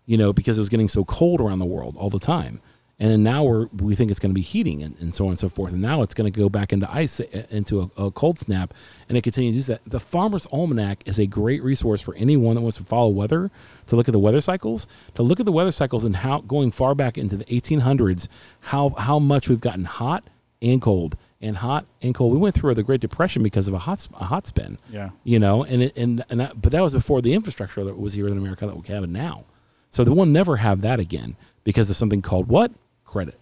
you 0.06 0.16
know, 0.16 0.32
because 0.32 0.58
it 0.58 0.60
was 0.60 0.68
getting 0.68 0.88
so 0.88 1.04
cold 1.04 1.40
around 1.40 1.58
the 1.58 1.64
world 1.64 1.96
all 1.96 2.10
the 2.10 2.18
time. 2.18 2.60
And 3.00 3.10
then 3.10 3.22
now 3.24 3.42
we're 3.42 3.66
we 3.76 3.96
think 3.96 4.10
it's 4.12 4.20
going 4.20 4.30
to 4.30 4.34
be 4.34 4.40
heating 4.40 4.80
and, 4.82 4.96
and 5.00 5.12
so 5.12 5.24
on 5.24 5.30
and 5.30 5.38
so 5.38 5.48
forth. 5.48 5.72
And 5.72 5.82
now 5.82 6.02
it's 6.02 6.14
going 6.14 6.32
to 6.32 6.38
go 6.38 6.48
back 6.48 6.72
into 6.72 6.88
ice 6.92 7.18
uh, 7.18 7.24
into 7.50 7.90
a, 7.96 8.04
a 8.04 8.10
cold 8.12 8.38
snap, 8.38 8.72
and 9.08 9.18
it 9.18 9.22
continues 9.22 9.66
to 9.66 9.72
do 9.72 9.78
that. 9.84 9.90
The 9.90 9.98
Farmer's 9.98 10.46
Almanac 10.52 11.02
is 11.04 11.18
a 11.18 11.26
great 11.26 11.62
resource 11.64 12.00
for 12.00 12.14
anyone 12.14 12.54
that 12.54 12.60
wants 12.60 12.76
to 12.78 12.84
follow 12.84 13.08
weather 13.08 13.50
to 13.86 13.96
look 13.96 14.08
at 14.08 14.12
the 14.12 14.18
weather 14.20 14.40
cycles, 14.40 14.86
to 15.16 15.22
look 15.24 15.40
at 15.40 15.46
the 15.46 15.52
weather 15.52 15.72
cycles 15.72 16.04
and 16.04 16.16
how 16.16 16.40
going 16.42 16.70
far 16.70 16.94
back 16.94 17.18
into 17.18 17.36
the 17.36 17.44
1800s, 17.46 18.28
how 18.60 18.90
how 18.90 19.18
much 19.18 19.48
we've 19.48 19.60
gotten 19.60 19.84
hot 19.86 20.22
and 20.62 20.80
cold 20.80 21.16
and 21.40 21.56
hot 21.58 21.86
and 22.00 22.14
cold. 22.14 22.32
We 22.32 22.38
went 22.38 22.54
through 22.54 22.74
the 22.74 22.84
Great 22.84 23.00
Depression 23.00 23.42
because 23.42 23.66
of 23.66 23.74
a 23.74 23.78
hot 23.78 24.06
a 24.14 24.26
hot 24.26 24.46
spin 24.46 24.78
Yeah. 24.88 25.10
you 25.24 25.40
know, 25.40 25.64
and 25.64 25.82
it, 25.82 25.96
and 25.96 26.24
and 26.30 26.38
that, 26.38 26.62
but 26.62 26.70
that 26.70 26.80
was 26.80 26.92
before 26.92 27.20
the 27.22 27.34
infrastructure 27.34 27.82
that 27.82 27.98
was 27.98 28.12
here 28.12 28.28
in 28.28 28.38
America 28.38 28.66
that 28.66 28.76
we 28.76 28.86
have 28.94 29.02
it 29.02 29.10
now. 29.10 29.46
So 29.90 30.04
we'll 30.04 30.26
never 30.26 30.58
have 30.58 30.80
that 30.82 31.00
again 31.00 31.36
because 31.64 31.90
of 31.90 31.96
something 31.96 32.22
called 32.22 32.46
what 32.48 32.70
credit, 33.14 33.38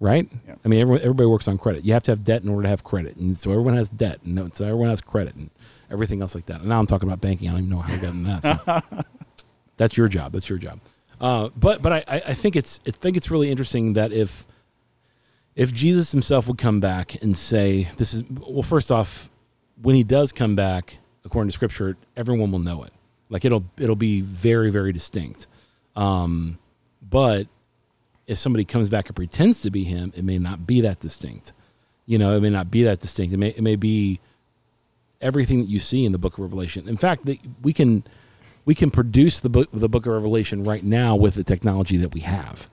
right? 0.00 0.26
Yeah. 0.48 0.54
I 0.64 0.68
mean, 0.68 0.80
everyone, 0.80 1.02
everybody 1.02 1.26
works 1.26 1.46
on 1.46 1.58
credit. 1.58 1.84
You 1.84 1.92
have 1.92 2.02
to 2.04 2.12
have 2.12 2.24
debt 2.24 2.42
in 2.42 2.48
order 2.48 2.62
to 2.62 2.68
have 2.70 2.82
credit, 2.82 3.16
and 3.16 3.38
so 3.38 3.50
everyone 3.50 3.76
has 3.76 3.90
debt, 3.90 4.20
and 4.24 4.56
so 4.56 4.64
everyone 4.64 4.88
has 4.88 5.02
credit, 5.02 5.34
and 5.34 5.50
everything 5.90 6.22
else 6.22 6.34
like 6.34 6.46
that. 6.46 6.60
And 6.60 6.70
now 6.70 6.78
I'm 6.78 6.86
talking 6.86 7.06
about 7.06 7.20
banking. 7.20 7.50
I 7.50 7.52
don't 7.52 7.60
even 7.60 7.70
know 7.70 7.80
how 7.80 7.92
we 7.92 8.00
got 8.00 8.14
in 8.14 8.24
that. 8.24 8.42
So. 8.42 9.04
That's 9.76 9.96
your 9.98 10.08
job. 10.08 10.32
That's 10.32 10.48
your 10.48 10.58
job. 10.58 10.80
Uh, 11.20 11.50
but 11.54 11.82
but 11.82 11.92
I, 11.92 12.04
I 12.08 12.22
I 12.28 12.34
think 12.34 12.56
it's 12.56 12.80
I 12.86 12.90
think 12.92 13.18
it's 13.18 13.30
really 13.30 13.50
interesting 13.50 13.92
that 13.92 14.10
if 14.10 14.46
if 15.54 15.72
Jesus 15.72 16.12
himself 16.12 16.48
would 16.48 16.56
come 16.56 16.80
back 16.80 17.22
and 17.22 17.36
say 17.36 17.90
this 17.98 18.14
is 18.14 18.24
well 18.30 18.62
first 18.62 18.90
off 18.90 19.28
when 19.82 19.96
he 19.96 20.02
does 20.02 20.32
come 20.32 20.56
back 20.56 20.96
according 21.26 21.48
to 21.48 21.54
scripture 21.54 21.96
everyone 22.16 22.50
will 22.50 22.58
know 22.58 22.82
it 22.84 22.92
like 23.28 23.44
it'll 23.44 23.64
it'll 23.78 23.96
be 23.96 24.22
very 24.22 24.70
very 24.70 24.92
distinct 24.92 25.46
um, 25.96 26.58
but 27.02 27.46
if 28.30 28.38
somebody 28.38 28.64
comes 28.64 28.88
back 28.88 29.08
and 29.08 29.16
pretends 29.16 29.60
to 29.60 29.70
be 29.70 29.82
him 29.82 30.12
it 30.16 30.24
may 30.24 30.38
not 30.38 30.66
be 30.66 30.80
that 30.80 31.00
distinct. 31.00 31.52
You 32.06 32.16
know 32.16 32.36
it 32.36 32.40
may 32.40 32.50
not 32.50 32.70
be 32.70 32.84
that 32.84 33.00
distinct. 33.00 33.34
It 33.34 33.38
may 33.38 33.48
it 33.48 33.62
may 33.62 33.76
be 33.76 34.20
everything 35.20 35.60
that 35.60 35.68
you 35.68 35.80
see 35.80 36.04
in 36.04 36.12
the 36.12 36.18
book 36.18 36.34
of 36.34 36.40
revelation. 36.40 36.88
In 36.88 36.96
fact 36.96 37.26
the, 37.26 37.40
we 37.60 37.72
can 37.72 38.04
we 38.64 38.74
can 38.74 38.90
produce 38.90 39.40
the 39.40 39.48
book 39.48 39.68
the 39.72 39.88
book 39.88 40.06
of 40.06 40.12
revelation 40.12 40.62
right 40.62 40.84
now 40.84 41.16
with 41.16 41.34
the 41.34 41.44
technology 41.44 41.96
that 41.96 42.14
we 42.14 42.20
have. 42.20 42.70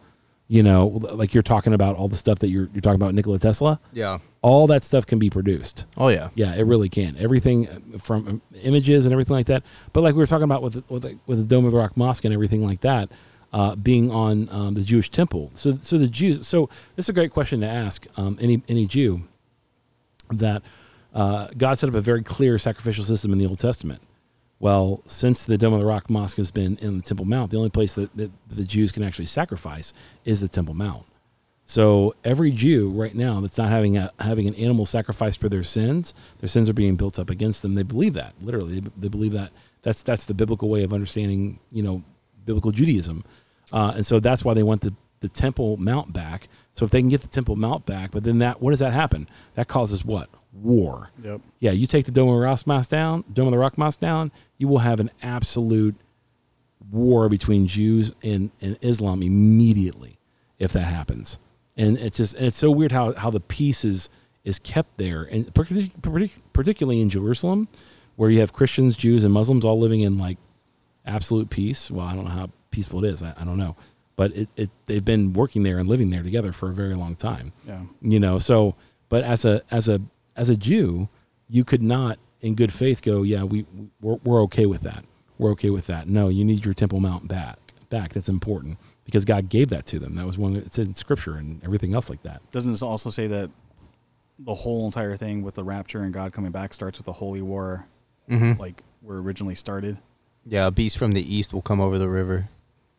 You 0.47 0.61
know 0.61 0.85
like 0.85 1.33
you're 1.33 1.43
talking 1.43 1.73
about 1.73 1.95
all 1.95 2.07
the 2.07 2.15
stuff 2.15 2.39
that 2.39 2.49
you're, 2.49 2.69
you're 2.73 2.81
talking 2.81 3.01
about 3.01 3.15
nikola 3.15 3.39
tesla. 3.39 3.79
Yeah. 3.91 4.19
all 4.43 4.67
that 4.67 4.83
stuff 4.83 5.07
can 5.07 5.17
be 5.17 5.31
produced. 5.31 5.85
Oh 5.97 6.09
yeah. 6.09 6.29
yeah 6.35 6.53
it 6.53 6.63
really 6.63 6.87
can. 6.87 7.17
Everything 7.17 7.67
uh, 7.67 7.97
from 7.97 8.27
um, 8.27 8.41
images 8.61 9.07
and 9.07 9.11
everything 9.11 9.35
like 9.35 9.47
that. 9.47 9.63
But 9.91 10.01
like 10.01 10.13
we 10.13 10.19
were 10.19 10.27
talking 10.27 10.43
about 10.43 10.61
with 10.61 10.87
with, 10.89 11.19
with 11.25 11.39
the 11.39 11.43
dome 11.43 11.65
of 11.65 11.71
the 11.71 11.79
rock 11.79 11.97
mosque 11.97 12.25
and 12.25 12.33
everything 12.33 12.65
like 12.65 12.81
that 12.81 13.09
uh, 13.53 13.75
being 13.75 14.11
on 14.11 14.49
um, 14.51 14.73
the 14.73 14.83
jewish 14.83 15.09
temple 15.09 15.51
so 15.53 15.77
so 15.81 15.97
the 15.97 16.07
jews 16.07 16.47
so 16.47 16.69
this 16.95 17.05
is 17.05 17.09
a 17.09 17.13
great 17.13 17.31
question 17.31 17.61
to 17.61 17.67
ask 17.67 18.05
um, 18.17 18.37
any 18.41 18.61
any 18.67 18.85
jew 18.85 19.21
that 20.29 20.61
uh, 21.13 21.47
god 21.57 21.79
set 21.79 21.89
up 21.89 21.95
a 21.95 22.01
very 22.01 22.23
clear 22.23 22.57
sacrificial 22.57 23.03
system 23.03 23.31
in 23.31 23.37
the 23.37 23.45
old 23.45 23.59
testament 23.59 24.01
well, 24.59 25.03
since 25.05 25.45
the 25.45 25.57
Dome 25.57 25.73
of 25.73 25.79
the 25.79 25.85
Rock 25.85 26.09
Mosque 26.09 26.37
has 26.37 26.49
been 26.49 26.77
in 26.77 26.97
the 26.97 27.03
Temple 27.03 27.25
Mount, 27.25 27.51
the 27.51 27.57
only 27.57 27.69
place 27.69 27.93
that, 27.93 28.15
that 28.15 28.31
the 28.49 28.63
Jews 28.63 28.91
can 28.91 29.03
actually 29.03 29.27
sacrifice 29.27 29.93
is 30.25 30.41
the 30.41 30.47
Temple 30.47 30.73
Mount. 30.73 31.05
So 31.67 32.15
every 32.23 32.51
Jew 32.51 32.89
right 32.89 33.13
now 33.13 33.41
that's 33.41 33.57
not 33.57 33.69
having 33.69 33.97
a 33.97 34.11
having 34.19 34.47
an 34.47 34.55
animal 34.55 34.85
sacrifice 34.85 35.35
for 35.35 35.49
their 35.49 35.65
sins, 35.65 36.13
their 36.39 36.47
sins 36.47 36.69
are 36.69 36.73
being 36.73 36.95
built 36.95 37.19
up 37.19 37.29
against 37.29 37.61
them. 37.61 37.75
They 37.75 37.83
believe 37.83 38.13
that 38.13 38.33
literally. 38.41 38.81
They, 38.95 39.09
believe 39.09 39.33
that 39.33 39.51
that's 39.81 40.01
that's 40.01 40.25
the 40.25 40.33
biblical 40.33 40.69
way 40.69 40.83
of 40.83 40.93
understanding, 40.93 41.59
you 41.71 41.83
know, 41.83 42.03
biblical 42.47 42.71
Judaism, 42.71 43.23
uh, 43.71 43.93
and 43.95 44.05
so 44.05 44.19
that's 44.19 44.43
why 44.43 44.55
they 44.55 44.63
want 44.63 44.81
the 44.81 44.95
the 45.19 45.29
Temple 45.29 45.77
Mount 45.77 46.13
back. 46.13 46.47
So 46.73 46.85
if 46.85 46.91
they 46.91 47.01
can 47.01 47.09
get 47.09 47.21
the 47.21 47.27
Temple 47.27 47.55
Mount 47.55 47.85
back, 47.85 48.11
but 48.11 48.23
then 48.23 48.39
that 48.39 48.61
what 48.61 48.71
does 48.71 48.79
that 48.79 48.93
happen? 48.93 49.29
That 49.53 49.67
causes 49.67 50.03
what 50.03 50.29
war. 50.53 51.11
Yep. 51.23 51.41
Yeah, 51.59 51.71
you 51.71 51.85
take 51.85 52.05
the 52.05 52.11
Dome 52.11 52.29
of 52.29 52.35
the 52.35 52.41
Rock 52.41 52.65
Mosque 52.65 52.89
down, 52.89 53.23
Dome 53.31 53.47
of 53.47 53.51
the 53.51 53.57
Rock 53.57 53.77
Mosque 53.77 53.99
down, 53.99 54.31
you 54.57 54.67
will 54.67 54.79
have 54.79 54.99
an 54.99 55.11
absolute 55.21 55.95
war 56.91 57.29
between 57.29 57.67
Jews 57.67 58.11
and, 58.23 58.51
and 58.61 58.77
Islam 58.81 59.21
immediately 59.21 60.17
if 60.59 60.71
that 60.73 60.85
happens. 60.85 61.37
And 61.75 61.97
it's 61.97 62.17
just 62.17 62.33
and 62.35 62.45
it's 62.47 62.57
so 62.57 62.71
weird 62.71 62.91
how, 62.91 63.13
how 63.13 63.29
the 63.29 63.39
peace 63.39 63.85
is 63.85 64.09
is 64.43 64.59
kept 64.59 64.97
there, 64.97 65.23
and 65.23 65.53
partic- 65.53 65.93
partic- 65.99 66.39
particularly 66.53 67.01
in 67.01 67.09
Jerusalem, 67.09 67.67
where 68.15 68.29
you 68.29 68.39
have 68.39 68.53
Christians, 68.53 68.95
Jews, 68.95 69.25
and 69.25 69.33
Muslims 69.33 69.65
all 69.65 69.77
living 69.77 69.99
in 69.99 70.17
like 70.17 70.37
absolute 71.07 71.49
peace. 71.49 71.89
Well, 71.89 72.05
I 72.05 72.13
don't 72.15 72.25
know 72.25 72.31
how 72.31 72.49
peaceful 72.71 73.03
it 73.03 73.07
is. 73.09 73.23
I, 73.23 73.33
I 73.37 73.43
don't 73.45 73.57
know, 73.57 73.75
but 74.15 74.35
it, 74.35 74.49
it 74.55 74.69
they've 74.85 75.03
been 75.05 75.33
working 75.33 75.63
there 75.63 75.77
and 75.79 75.87
living 75.89 76.09
there 76.09 76.21
together 76.23 76.51
for 76.51 76.69
a 76.69 76.73
very 76.73 76.93
long 76.95 77.15
time 77.15 77.53
Yeah. 77.65 77.81
you 78.01 78.19
know 78.19 78.39
so 78.39 78.75
but 79.09 79.23
as 79.23 79.45
a 79.45 79.61
as 79.71 79.87
a 79.87 80.01
as 80.35 80.49
a 80.49 80.55
jew 80.57 81.07
you 81.49 81.63
could 81.63 81.81
not 81.81 82.19
in 82.41 82.55
good 82.55 82.73
faith 82.73 83.01
go 83.01 83.23
yeah 83.23 83.43
we 83.43 83.65
we're, 84.01 84.17
we're 84.23 84.41
okay 84.43 84.65
with 84.65 84.81
that 84.81 85.05
we're 85.37 85.51
okay 85.51 85.69
with 85.69 85.87
that 85.87 86.07
no 86.09 86.29
you 86.29 86.43
need 86.43 86.65
your 86.65 86.73
temple 86.73 86.99
mount 86.99 87.27
back 87.27 87.57
back 87.89 88.13
that's 88.13 88.27
important 88.29 88.77
because 89.05 89.23
god 89.23 89.49
gave 89.49 89.69
that 89.69 89.85
to 89.85 89.97
them 89.99 90.15
that 90.15 90.25
was 90.25 90.37
one 90.37 90.55
it's 90.55 90.77
in 90.79 90.93
scripture 90.93 91.35
and 91.35 91.63
everything 91.63 91.93
else 91.93 92.09
like 92.09 92.21
that 92.23 92.41
Doesn't 92.51 92.71
this 92.73 92.81
also 92.81 93.09
say 93.09 93.27
that 93.27 93.49
the 94.39 94.53
whole 94.53 94.85
entire 94.85 95.15
thing 95.15 95.41
with 95.41 95.55
the 95.55 95.63
rapture 95.63 96.01
and 96.03 96.13
God 96.13 96.31
coming 96.33 96.51
back 96.51 96.73
starts 96.73 96.99
with 96.99 97.05
the 97.05 97.13
holy 97.13 97.41
war 97.41 97.87
Mhm. 98.29 98.59
like 98.59 98.83
were 99.01 99.19
originally 99.21 99.55
started. 99.55 99.97
Yeah, 100.49 100.67
a 100.67 100.71
beast 100.71 100.97
from 100.97 101.11
the 101.11 101.35
east 101.35 101.53
will 101.53 101.61
come 101.61 101.81
over 101.81 101.97
the 101.97 102.07
river. 102.09 102.49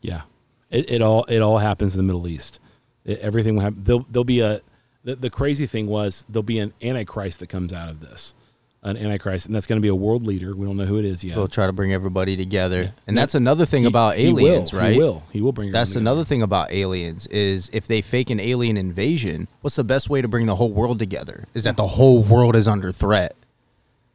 Yeah, 0.02 0.22
it, 0.70 0.90
it 0.90 1.02
all 1.02 1.24
it 1.24 1.40
all 1.40 1.58
happens 1.58 1.94
in 1.94 1.98
the 1.98 2.04
Middle 2.04 2.28
East. 2.28 2.60
It, 3.04 3.18
everything 3.20 3.54
will 3.56 3.62
happen. 3.62 3.82
There'll, 3.82 4.06
there'll 4.10 4.24
be 4.24 4.40
a 4.40 4.60
the, 5.04 5.16
the 5.16 5.30
crazy 5.30 5.66
thing 5.66 5.86
was 5.86 6.26
there'll 6.28 6.42
be 6.42 6.58
an 6.58 6.72
antichrist 6.82 7.38
that 7.40 7.46
comes 7.48 7.72
out 7.72 7.88
of 7.88 8.00
this, 8.00 8.34
an 8.82 8.96
antichrist, 8.98 9.46
and 9.46 9.54
that's 9.54 9.66
going 9.66 9.78
to 9.78 9.82
be 9.82 9.88
a 9.88 9.94
world 9.94 10.26
leader. 10.26 10.54
We 10.54 10.66
don't 10.66 10.76
know 10.76 10.84
who 10.84 10.98
it 10.98 11.04
is 11.06 11.24
yet. 11.24 11.34
He'll 11.34 11.48
try 11.48 11.66
to 11.66 11.72
bring 11.72 11.92
everybody 11.92 12.36
together, 12.36 12.82
Yeah. 12.82 12.90
and 13.06 13.16
that's 13.16 13.34
another 13.34 13.64
thing 13.64 13.82
He- 13.82 13.88
about 13.88 14.16
he 14.18 14.28
aliens, 14.28 14.72
will, 14.72 14.80
right? 14.80 14.92
He 14.92 14.98
will. 14.98 15.22
He 15.32 15.40
will 15.40 15.52
bring. 15.52 15.70
That's 15.72 15.96
another 15.96 16.20
together. 16.20 16.28
thing 16.28 16.42
about 16.42 16.70
aliens 16.72 17.26
is 17.28 17.70
if 17.72 17.86
they 17.86 18.02
fake 18.02 18.28
an 18.28 18.40
alien 18.40 18.76
invasion, 18.76 19.48
what's 19.62 19.76
the 19.76 19.84
best 19.84 20.10
way 20.10 20.20
to 20.20 20.28
bring 20.28 20.44
the 20.46 20.56
whole 20.56 20.70
world 20.72 20.98
together? 20.98 21.46
Is 21.54 21.64
that 21.64 21.76
the 21.78 21.86
whole 21.86 22.22
world 22.22 22.54
is 22.56 22.68
under 22.68 22.92
threat? 22.92 23.34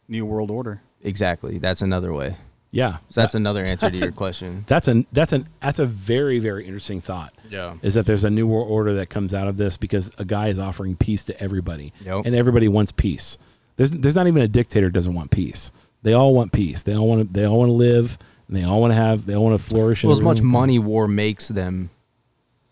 New 0.08 0.26
World 0.26 0.52
Order. 0.52 0.82
Exactly. 1.02 1.58
That's 1.58 1.82
another 1.82 2.14
way. 2.14 2.38
Yeah. 2.76 2.98
So 3.10 3.22
that's 3.22 3.34
That- 3.34 3.38
another 3.38 3.64
answer 3.64 3.86
to 3.86 3.92
that's 3.92 4.00
your 4.00 4.10
a- 4.10 4.12
question. 4.12 4.64
That's 4.68 4.88
an 4.88 5.06
that's 5.14 5.32
an 5.32 5.48
that's 5.62 5.78
a 5.80 5.86
very 5.86 6.40
very 6.40 6.66
interesting 6.66 7.02
thought. 7.02 7.32
Yeah. 7.50 7.76
Is 7.84 7.94
that 7.94 8.06
there's 8.08 8.24
a 8.24 8.30
new 8.32 8.48
world 8.48 8.68
order 8.70 8.96
that 8.96 9.10
comes 9.10 9.32
out 9.34 9.48
of 9.48 9.58
this 9.58 9.78
because 9.78 10.10
a 10.18 10.26
guy 10.26 10.48
is 10.48 10.58
offering 10.58 10.96
peace 10.96 11.24
to 11.26 11.40
everybody, 11.40 11.94
Yep. 12.04 12.26
and 12.26 12.34
everybody 12.36 12.68
wants 12.68 12.92
peace. 12.92 13.38
There's 13.76 13.92
there's 13.92 14.16
not 14.16 14.26
even 14.28 14.42
a 14.42 14.48
dictator 14.48 14.90
doesn't 14.90 15.14
want 15.14 15.30
peace. 15.30 15.72
They 16.02 16.14
all 16.14 16.34
want 16.34 16.52
peace. 16.52 16.82
They 16.82 16.96
all 16.98 17.08
want 17.08 17.28
to 17.28 17.32
they 17.34 17.46
all 17.46 17.60
want 17.60 17.70
to 17.70 17.74
live. 17.74 18.18
And 18.48 18.58
they 18.58 18.64
all 18.64 18.82
want 18.82 18.92
to 18.92 18.96
have. 18.96 19.26
They 19.28 19.36
all 19.36 19.46
want 19.46 19.58
to 19.60 19.64
flourish. 19.66 20.04
Well, 20.04 20.12
as 20.12 20.20
much 20.22 20.42
money 20.42 20.78
war 20.78 21.08
makes 21.08 21.48
them, 21.48 21.92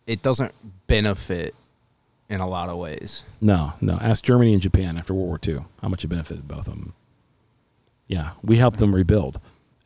it 0.06 0.22
doesn't 0.22 0.54
benefit 0.88 1.56
in 2.28 2.42
a 2.42 2.48
lot 2.48 2.70
of 2.70 2.78
ways. 2.78 3.24
No, 3.40 3.74
no. 3.80 3.98
Ask 4.02 4.24
Germany 4.24 4.52
and 4.54 4.62
Japan 4.62 4.98
after 4.98 5.14
World 5.14 5.28
War 5.30 5.40
II 5.48 5.66
how 5.82 5.88
much 5.90 6.04
it 6.04 6.08
benefited 6.08 6.48
both 6.48 6.68
of 6.68 6.74
them. 6.74 6.94
Yeah, 8.08 8.32
we 8.44 8.58
helped 8.58 8.80
them 8.80 8.94
rebuild 8.94 9.40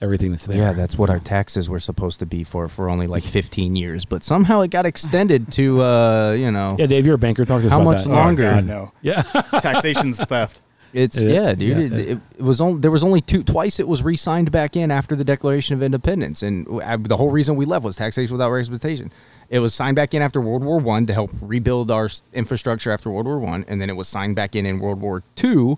everything 0.06 0.32
that's 0.32 0.46
there. 0.46 0.56
Yeah, 0.58 0.72
that's 0.72 0.98
what 0.98 1.10
our 1.10 1.20
taxes 1.20 1.68
were 1.68 1.82
supposed 1.82 2.20
to 2.20 2.26
be 2.26 2.46
for 2.46 2.70
for 2.70 2.90
only 2.90 3.08
like 3.08 3.24
15 3.24 3.76
years, 3.76 4.06
but 4.06 4.24
somehow 4.24 4.62
it 4.62 4.72
got 4.72 4.86
extended 4.86 5.52
to 5.54 5.82
uh, 5.82 6.32
you 6.32 6.52
know, 6.52 6.78
Yeah, 6.80 6.86
Dave, 6.86 7.06
you're 7.06 7.16
a 7.16 7.18
banker. 7.18 7.44
Talk 7.44 7.60
to 7.62 7.68
us 7.68 7.72
How 7.74 7.82
about 7.82 7.92
much 7.92 8.04
that. 8.06 8.10
longer? 8.12 8.48
Oh, 8.48 8.52
God, 8.56 8.66
no. 8.66 8.92
Yeah, 9.02 9.22
Taxation's 9.60 10.20
theft. 10.20 10.62
it's 10.94 11.22
Yeah, 11.22 11.30
yeah, 11.32 11.54
dude. 11.56 11.70
yeah. 11.92 11.98
It, 11.98 12.08
it, 12.12 12.20
it 12.38 12.42
was 12.42 12.62
only 12.62 12.80
there 12.80 12.92
was 12.92 13.04
only 13.04 13.20
two 13.20 13.44
twice 13.44 13.80
it 13.82 13.88
was 13.88 14.02
re-signed 14.02 14.50
back 14.52 14.78
in 14.78 14.92
after 14.92 15.16
the 15.16 15.26
Declaration 15.26 15.76
of 15.76 15.84
Independence, 15.84 16.42
and 16.42 16.66
uh, 16.82 16.96
the 16.98 17.18
whole 17.18 17.32
reason 17.32 17.58
we 17.58 17.66
left 17.66 17.84
was 17.84 17.98
taxation 17.98 18.34
without 18.34 18.52
representation. 18.52 19.12
It 19.50 19.60
was 19.60 19.74
signed 19.76 19.96
back 19.96 20.14
in 20.14 20.22
after 20.22 20.40
World 20.42 20.64
War 20.64 20.80
One 20.80 21.06
to 21.08 21.14
help 21.14 21.32
rebuild 21.42 21.92
our 21.92 22.10
infrastructure 22.34 22.92
after 22.92 23.10
World 23.12 23.26
War 23.28 23.40
One, 23.40 23.66
and 23.68 23.82
then 23.82 23.90
it 23.90 23.96
was 23.96 24.08
signed 24.08 24.36
back 24.36 24.56
in 24.56 24.66
in 24.66 24.80
World 24.80 25.02
War 25.02 25.22
Two 25.36 25.78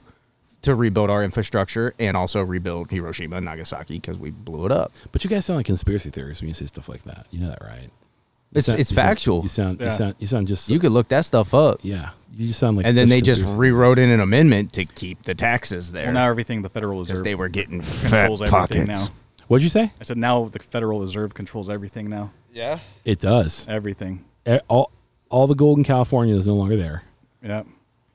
to 0.68 0.76
rebuild 0.76 1.10
our 1.10 1.24
infrastructure 1.24 1.94
and 2.00 2.16
also 2.16 2.42
rebuild 2.42 2.92
Hiroshima 2.92 3.38
and 3.38 3.46
Nagasaki 3.46 3.96
because 3.96 4.18
we 4.18 4.30
blew 4.32 4.66
it 4.66 4.72
up. 4.72 4.94
but 5.12 5.24
you 5.24 5.30
guys 5.30 5.46
sound 5.46 5.58
like 5.58 5.66
conspiracy 5.66 6.10
theorists 6.10 6.42
when 6.42 6.48
you 6.48 6.54
say 6.54 6.66
stuff 6.68 6.88
like 6.88 7.04
that. 7.04 7.26
You 7.32 7.40
know 7.42 7.50
that, 7.50 7.62
right? 7.62 7.84
You 7.84 8.60
It's 8.60 8.66
sound- 8.68 8.80
it's 8.80 8.92
you 8.92 8.96
sound- 8.96 9.08
factual. 9.08 9.42
You 9.44 9.50
sound. 9.50 9.82
You 9.82 9.90
sound. 9.90 10.16
You 10.20 10.28
sound 10.28 10.48
just. 10.48 10.70
You 10.70 10.80
could 10.80 10.92
look 10.94 11.10
that 11.10 11.26
stuff 11.26 11.54
up. 11.54 11.80
yeah. 11.84 12.12
You 12.36 12.48
just 12.48 12.60
sound 12.60 12.78
like. 12.78 12.86
and 12.86 12.96
then 12.96 13.10
they 13.10 13.20
just 13.20 13.44
rewrote 13.58 13.98
in 13.98 14.10
an 14.10 14.20
amendment 14.20 14.72
to 14.74 14.86
keep 14.86 15.24
the 15.24 15.34
taxes 15.36 15.92
there 15.92 16.06
Well, 16.06 16.14
now 16.14 16.30
everything 16.30 16.62
the 16.62 16.70
Federal 16.70 17.00
Reserve 17.00 17.24
they 17.24 17.34
were 17.36 17.50
getting 17.50 17.82
controls 17.82 18.40
fat 18.42 18.54
everything 18.54 18.86
pockets. 18.86 18.88
now. 19.10 19.16
What'd 19.48 19.64
you 19.64 19.70
say? 19.70 19.92
I 20.00 20.04
said 20.04 20.18
now 20.18 20.50
the 20.50 20.60
Federal 20.60 21.00
Reserve 21.02 21.34
controls 21.34 21.70
everything 21.70 22.10
now. 22.10 22.32
Yeah, 22.54 22.80
It 23.06 23.20
does. 23.20 23.66
Everything. 23.70 24.24
All, 24.68 24.92
all 25.30 25.48
the 25.48 25.56
gold 25.56 25.78
in 25.78 25.84
California 25.84 26.36
is 26.36 26.48
no 26.48 26.56
longer 26.56 26.76
there, 26.78 27.04
Yeah. 27.44 27.64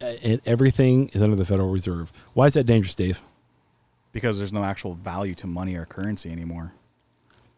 A- 0.02 0.24
and 0.26 0.40
everything 0.44 1.08
is 1.12 1.22
under 1.22 1.36
the 1.36 1.44
Federal 1.44 1.70
Reserve. 1.70 2.12
Why 2.34 2.46
is 2.46 2.54
that 2.54 2.64
dangerous, 2.64 2.94
Dave? 2.94 3.20
Because 4.12 4.36
there's 4.36 4.52
no 4.52 4.64
actual 4.64 4.94
value 4.94 5.34
to 5.36 5.46
money 5.46 5.74
or 5.74 5.86
currency 5.86 6.30
anymore. 6.30 6.72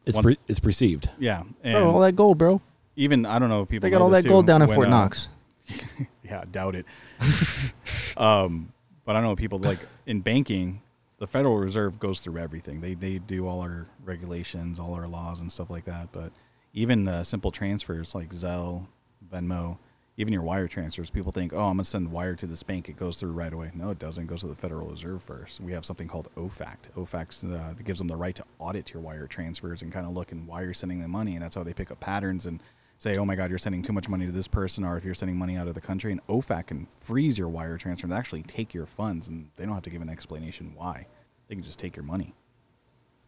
It's 0.06 0.16
One- 0.16 0.22
pre- 0.24 0.38
it's 0.46 0.60
perceived. 0.60 1.08
Yeah. 1.18 1.42
And 1.62 1.74
bro, 1.74 1.90
all 1.90 2.00
that 2.00 2.14
gold, 2.14 2.38
bro. 2.38 2.60
even 2.96 3.24
I 3.26 3.38
don't 3.38 3.48
know 3.48 3.62
if 3.62 3.68
people 3.68 3.86
They 3.86 3.90
got 3.90 3.98
know 3.98 4.04
all 4.04 4.10
this 4.10 4.18
that 4.18 4.22
too, 4.24 4.28
gold 4.28 4.46
down 4.46 4.62
at 4.62 4.68
when, 4.68 4.76
Fort 4.76 4.86
uh, 4.88 4.90
Knox. 4.90 5.28
Yeah, 6.22 6.40
I 6.40 6.44
doubt 6.46 6.74
it. 6.74 6.86
um, 8.16 8.72
but 9.04 9.16
I 9.16 9.20
know 9.20 9.36
people 9.36 9.58
like 9.58 9.78
in 10.06 10.20
banking, 10.20 10.80
the 11.18 11.26
Federal 11.26 11.58
Reserve 11.58 11.98
goes 11.98 12.20
through 12.20 12.38
everything. 12.38 12.80
They 12.80 12.94
they 12.94 13.18
do 13.18 13.46
all 13.46 13.60
our 13.60 13.86
regulations, 14.04 14.78
all 14.80 14.94
our 14.94 15.06
laws, 15.06 15.40
and 15.40 15.50
stuff 15.52 15.68
like 15.70 15.84
that. 15.84 16.12
But 16.12 16.32
even 16.72 17.08
uh, 17.08 17.24
simple 17.24 17.50
transfers 17.50 18.14
like 18.14 18.30
Zelle, 18.30 18.86
Venmo, 19.32 19.76
even 20.16 20.32
your 20.32 20.42
wire 20.42 20.68
transfers, 20.68 21.10
people 21.10 21.32
think, 21.32 21.52
oh, 21.52 21.64
I'm 21.64 21.76
gonna 21.76 21.84
send 21.84 22.12
wire 22.12 22.36
to 22.36 22.46
this 22.46 22.62
bank. 22.62 22.88
It 22.88 22.96
goes 22.96 23.16
through 23.16 23.32
right 23.32 23.52
away. 23.52 23.72
No, 23.74 23.90
it 23.90 23.98
doesn't. 23.98 24.24
It 24.24 24.26
goes 24.28 24.40
to 24.40 24.46
the 24.46 24.54
Federal 24.54 24.88
Reserve 24.88 25.22
first. 25.22 25.60
We 25.60 25.72
have 25.72 25.84
something 25.84 26.06
called 26.06 26.28
OFAC. 26.36 26.76
OFAC 26.96 27.52
uh, 27.52 27.74
gives 27.82 27.98
them 27.98 28.08
the 28.08 28.16
right 28.16 28.34
to 28.36 28.44
audit 28.58 28.92
your 28.92 29.02
wire 29.02 29.26
transfers 29.26 29.82
and 29.82 29.92
kind 29.92 30.06
of 30.06 30.12
look 30.12 30.30
and 30.30 30.46
why 30.46 30.62
you're 30.62 30.74
sending 30.74 31.00
them 31.00 31.10
money, 31.10 31.34
and 31.34 31.42
that's 31.42 31.56
how 31.56 31.64
they 31.64 31.74
pick 31.74 31.90
up 31.90 31.98
patterns 32.00 32.46
and 32.46 32.62
say, 32.98 33.16
oh 33.16 33.24
my 33.24 33.34
God, 33.34 33.50
you're 33.50 33.58
sending 33.58 33.82
too 33.82 33.92
much 33.92 34.08
money 34.08 34.24
to 34.26 34.32
this 34.32 34.46
person, 34.46 34.84
or 34.84 34.96
if 34.96 35.04
you're 35.04 35.14
sending 35.14 35.36
money 35.36 35.56
out 35.56 35.66
of 35.66 35.74
the 35.74 35.80
country, 35.80 36.12
and 36.12 36.24
OFAC 36.28 36.68
can 36.68 36.86
freeze 37.00 37.36
your 37.36 37.48
wire 37.48 37.76
transfer 37.76 38.06
and 38.06 38.14
actually 38.14 38.42
take 38.42 38.72
your 38.72 38.86
funds, 38.86 39.26
and 39.26 39.50
they 39.56 39.64
don't 39.64 39.74
have 39.74 39.82
to 39.82 39.90
give 39.90 40.00
an 40.00 40.08
explanation 40.08 40.72
why. 40.76 41.06
They 41.48 41.56
can 41.56 41.64
just 41.64 41.78
take 41.78 41.96
your 41.96 42.04
money. 42.04 42.34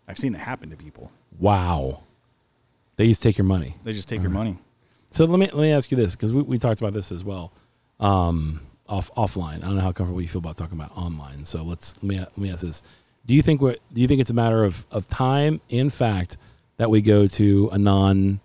I've 0.06 0.18
seen 0.18 0.34
it 0.36 0.38
happen 0.38 0.70
to 0.70 0.76
people. 0.76 1.10
Wow. 1.38 2.04
They 2.96 3.08
just 3.08 3.22
take 3.22 3.36
your 3.36 3.44
money. 3.44 3.76
They 3.82 3.92
just 3.92 4.08
take 4.08 4.22
your 4.22 4.30
money. 4.30 4.58
So 5.10 5.24
let 5.24 5.38
me 5.38 5.46
let 5.46 5.62
me 5.62 5.72
ask 5.72 5.90
you 5.90 5.96
this 5.96 6.14
because 6.14 6.32
we, 6.32 6.42
we 6.42 6.58
talked 6.58 6.80
about 6.80 6.92
this 6.92 7.10
as 7.12 7.24
well, 7.24 7.52
um, 8.00 8.60
off 8.88 9.10
offline. 9.16 9.56
I 9.58 9.66
don't 9.66 9.76
know 9.76 9.80
how 9.82 9.92
comfortable 9.92 10.20
you 10.20 10.28
feel 10.28 10.40
about 10.40 10.56
talking 10.56 10.78
about 10.78 10.96
online. 10.96 11.44
So 11.44 11.62
let's 11.62 11.94
let 11.96 12.02
me 12.04 12.18
let 12.18 12.38
me 12.38 12.50
ask 12.50 12.62
this: 12.62 12.82
Do 13.24 13.34
you 13.34 13.42
think 13.42 13.60
what 13.62 13.80
do 13.92 14.00
you 14.00 14.08
think 14.08 14.20
it's 14.20 14.30
a 14.30 14.34
matter 14.34 14.64
of 14.64 14.84
of 14.90 15.08
time, 15.08 15.60
in 15.68 15.90
fact, 15.90 16.36
that 16.76 16.90
we 16.90 17.00
go 17.00 17.26
to 17.28 17.68
a 17.72 17.78
non 17.78 18.40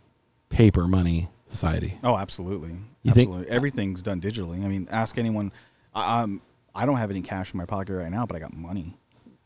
paper 0.50 0.88
money 0.88 1.30
society? 1.48 1.98
Oh, 2.04 2.16
absolutely. 2.16 2.76
You 3.04 3.12
think- 3.14 3.30
absolutely. 3.30 3.52
Everything's 3.52 4.02
done 4.02 4.22
digitally. 4.22 4.64
I 4.64 4.68
mean, 4.68 4.88
ask 4.92 5.18
anyone. 5.18 5.52
I, 5.94 6.22
um, 6.22 6.42
I 6.74 6.86
don't 6.86 6.98
have 6.98 7.10
any 7.12 7.22
cash 7.22 7.52
in 7.54 7.58
my 7.58 7.66
pocket 7.66 7.96
right 7.96 8.12
now, 8.12 8.26
but 8.26 8.36
I 8.38 8.40
got 8.40 8.54
money. 8.56 8.98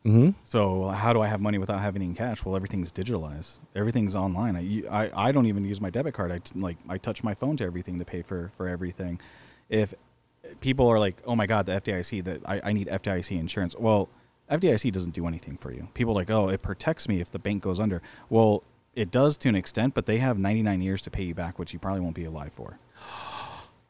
Mm-hmm. 0.06 0.32
So 0.43 0.89
how 0.89 1.14
do 1.14 1.22
I 1.22 1.28
have 1.28 1.41
money 1.41 1.58
without 1.58 1.82
having 1.82 2.03
any 2.03 2.14
cash? 2.14 2.45
Well, 2.45 2.56
everything's 2.56 2.91
digitalized. 2.91 3.58
Everything's 3.76 4.16
online. 4.16 4.56
I, 4.56 5.06
I, 5.06 5.30
I 5.30 5.32
don't 5.32 5.47
even 5.47 5.66
use 5.66 5.82
my 5.82 5.89
debit 5.89 6.14
card. 6.14 6.32
I 6.32 6.39
t- 6.39 6.60
like 6.60 6.78
I 6.88 6.99
touch 6.99 7.24
my 7.24 7.34
phone 7.34 7.58
to 7.58 7.64
everything 7.64 7.97
to 7.97 8.06
pay 8.06 8.22
for 8.22 8.51
for 8.56 8.68
everything. 8.68 9.20
If 9.68 9.95
people 10.60 10.88
are 10.88 10.99
like, 10.99 11.18
oh 11.26 11.36
my 11.36 11.47
god, 11.47 11.66
the 11.66 11.74
FDIC 11.74 12.24
that 12.26 12.41
I, 12.45 12.62
I 12.66 12.74
need 12.74 12.88
FDIC 12.88 13.39
insurance. 13.39 13.76
Well, 13.78 14.10
FDIC 14.51 14.91
doesn't 14.91 15.14
do 15.16 15.26
anything 15.28 15.58
for 15.58 15.72
you. 15.72 15.88
People 15.95 16.14
like, 16.14 16.30
oh, 16.30 16.49
it 16.49 16.62
protects 16.62 17.08
me 17.08 17.20
if 17.20 17.32
the 17.32 17.39
bank 17.39 17.64
goes 17.64 17.80
under. 17.80 18.01
Well, 18.30 18.64
it 18.93 19.12
does 19.12 19.38
to 19.38 19.49
an 19.49 19.56
extent, 19.56 19.93
but 19.93 20.06
they 20.06 20.20
have 20.20 20.38
99 20.38 20.82
years 20.82 21.01
to 21.01 21.12
pay 21.12 21.24
you 21.24 21.34
back, 21.34 21.58
which 21.58 21.74
you 21.74 21.80
probably 21.80 22.01
won't 22.01 22.16
be 22.16 22.26
alive 22.26 22.53
for. 22.53 22.78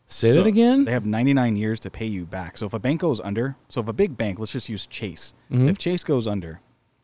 Say 0.08 0.34
So 0.34 0.44
that 0.44 0.48
again. 0.48 0.86
They 0.86 0.92
have 0.92 1.06
99 1.06 1.56
years 1.56 1.80
to 1.82 1.90
pay 1.90 2.06
you 2.06 2.26
back. 2.26 2.58
So 2.58 2.66
if 2.66 2.74
a 2.74 2.80
bank 2.80 3.02
goes 3.02 3.20
under, 3.22 3.56
so 3.70 3.82
if 3.82 3.88
a 3.88 3.94
big 3.94 4.18
bank, 4.18 4.40
let's 4.40 4.52
just 4.52 4.70
use 4.70 4.86
Chase. 4.86 5.34
Mhm. 5.52 5.68
If 5.70 5.78
Chase 5.78 6.04
goes 6.04 6.28
under 6.28 6.62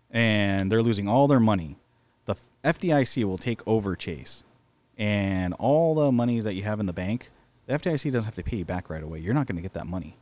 and 0.10 0.72
they're 0.72 0.84
losing 0.84 1.08
all 1.08 1.28
their 1.28 1.39
money, 1.39 1.78
the 2.26 2.36
FDIC 2.64 3.24
will 3.24 3.38
take 3.39 3.66
over 3.68 3.95
Chase. 3.95 4.43
And 4.97 5.54
all 5.56 5.95
the 5.95 6.12
money 6.12 6.39
that 6.41 6.54
you 6.54 6.64
have 6.64 6.80
in 6.80 6.86
the 6.86 6.93
bank, 6.93 7.32
the 7.66 7.74
FDIC 7.74 8.12
doesn't 8.12 8.26
have 8.26 8.36
to 8.36 8.43
pay 8.43 8.58
you 8.58 8.66
back 8.66 8.89
right 8.89 9.02
away. 9.02 9.20
You're 9.20 9.34
not 9.34 9.47
going 9.47 9.56
to 9.56 9.62
get 9.62 9.74
that 9.74 9.88
money. 9.88 10.18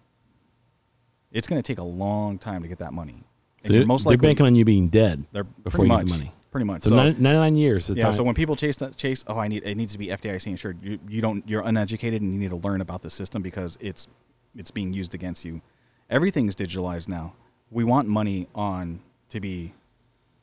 It's 1.31 1.47
going 1.47 1.61
to 1.61 1.67
take 1.67 1.79
a 1.79 1.83
long 1.83 2.39
time 2.39 2.61
to 2.61 2.67
get 2.67 2.79
that 2.79 2.93
money. 2.93 3.23
So 3.65 3.73
they're, 3.73 3.85
most 3.85 4.03
they're 4.05 4.11
likely 4.11 4.27
banking 4.27 4.45
on 4.45 4.55
you 4.55 4.63
being 4.63 4.87
dead 4.87 5.25
they're 5.33 5.43
before 5.43 5.83
you 5.85 5.89
much, 5.89 6.05
get 6.05 6.13
the 6.13 6.17
money. 6.17 6.33
Pretty 6.51 6.65
much. 6.65 6.81
So, 6.83 6.95
nine- 6.95 7.15
99 7.19 7.55
years. 7.55 7.89
Yeah. 7.89 8.05
time. 8.05 8.13
So 8.13 8.23
when 8.23 8.33
people 8.33 8.55
chase 8.55 8.77
that 8.77 8.95
chase, 8.97 9.23
oh, 9.27 9.37
I 9.37 9.47
need 9.47 9.63
it 9.63 9.75
needs 9.75 9.93
to 9.93 9.99
be 9.99 10.07
FDIC 10.07 10.47
insured. 10.47 10.83
You, 10.83 10.99
you 11.07 11.21
don't. 11.21 11.47
You're 11.47 11.61
uneducated, 11.61 12.21
and 12.21 12.33
you 12.33 12.39
need 12.39 12.49
to 12.49 12.55
learn 12.55 12.81
about 12.81 13.03
the 13.03 13.09
system 13.09 13.41
because 13.41 13.77
it's 13.79 14.07
it's 14.55 14.71
being 14.71 14.91
used 14.93 15.13
against 15.13 15.45
you. 15.45 15.61
Everything's 16.09 16.55
digitalized 16.55 17.07
now. 17.07 17.33
We 17.69 17.83
want 17.83 18.07
money 18.07 18.47
on 18.55 19.01
to 19.29 19.39
be 19.39 19.73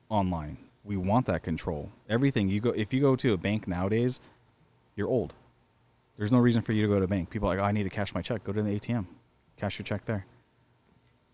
online. 0.09 0.59
We 0.85 0.97
want 0.97 1.27
that 1.27 1.43
control. 1.43 1.91
Everything 2.09 2.49
you 2.49 2.61
go. 2.61 2.71
If 2.71 2.95
you 2.95 3.01
go 3.01 3.17
to 3.17 3.33
a 3.33 3.37
bank 3.37 3.67
nowadays, 3.67 4.21
you're 4.95 5.09
old. 5.09 5.35
There's 6.17 6.31
no 6.31 6.39
reason 6.39 6.63
for 6.63 6.73
you 6.73 6.83
to 6.83 6.89
go 6.89 6.99
to 6.99 7.05
a 7.05 7.09
bank. 7.09 7.31
People 7.31 7.49
are 7.49 7.57
like, 7.57 7.63
oh, 7.63 7.67
I 7.67 7.73
need 7.73 7.83
to 7.83 7.91
cash 7.91 8.15
my 8.15 8.23
check. 8.23 8.45
Go 8.45 8.53
to 8.53 8.63
the 8.63 8.79
ATM, 8.79 9.07
cash 9.57 9.79
your 9.79 9.85
check 9.85 10.05
there. 10.05 10.25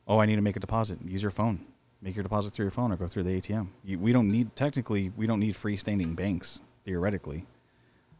Oh, 0.08 0.18
I 0.18 0.24
need 0.26 0.36
to 0.36 0.42
make 0.42 0.56
a 0.56 0.60
deposit. 0.60 0.98
Use 1.04 1.22
your 1.22 1.30
phone. 1.30 1.66
Make 2.02 2.16
your 2.16 2.24
deposit 2.24 2.52
through 2.52 2.64
your 2.64 2.70
phone 2.72 2.90
or 2.90 2.96
go 2.96 3.06
through 3.06 3.22
the 3.22 3.40
ATM. 3.40 3.68
You, 3.84 3.98
we 3.98 4.12
don't 4.12 4.30
need 4.30 4.56
technically 4.56 5.12
we 5.16 5.26
don't 5.26 5.38
need 5.40 5.54
freestanding 5.54 6.16
banks 6.16 6.58
theoretically. 6.84 7.44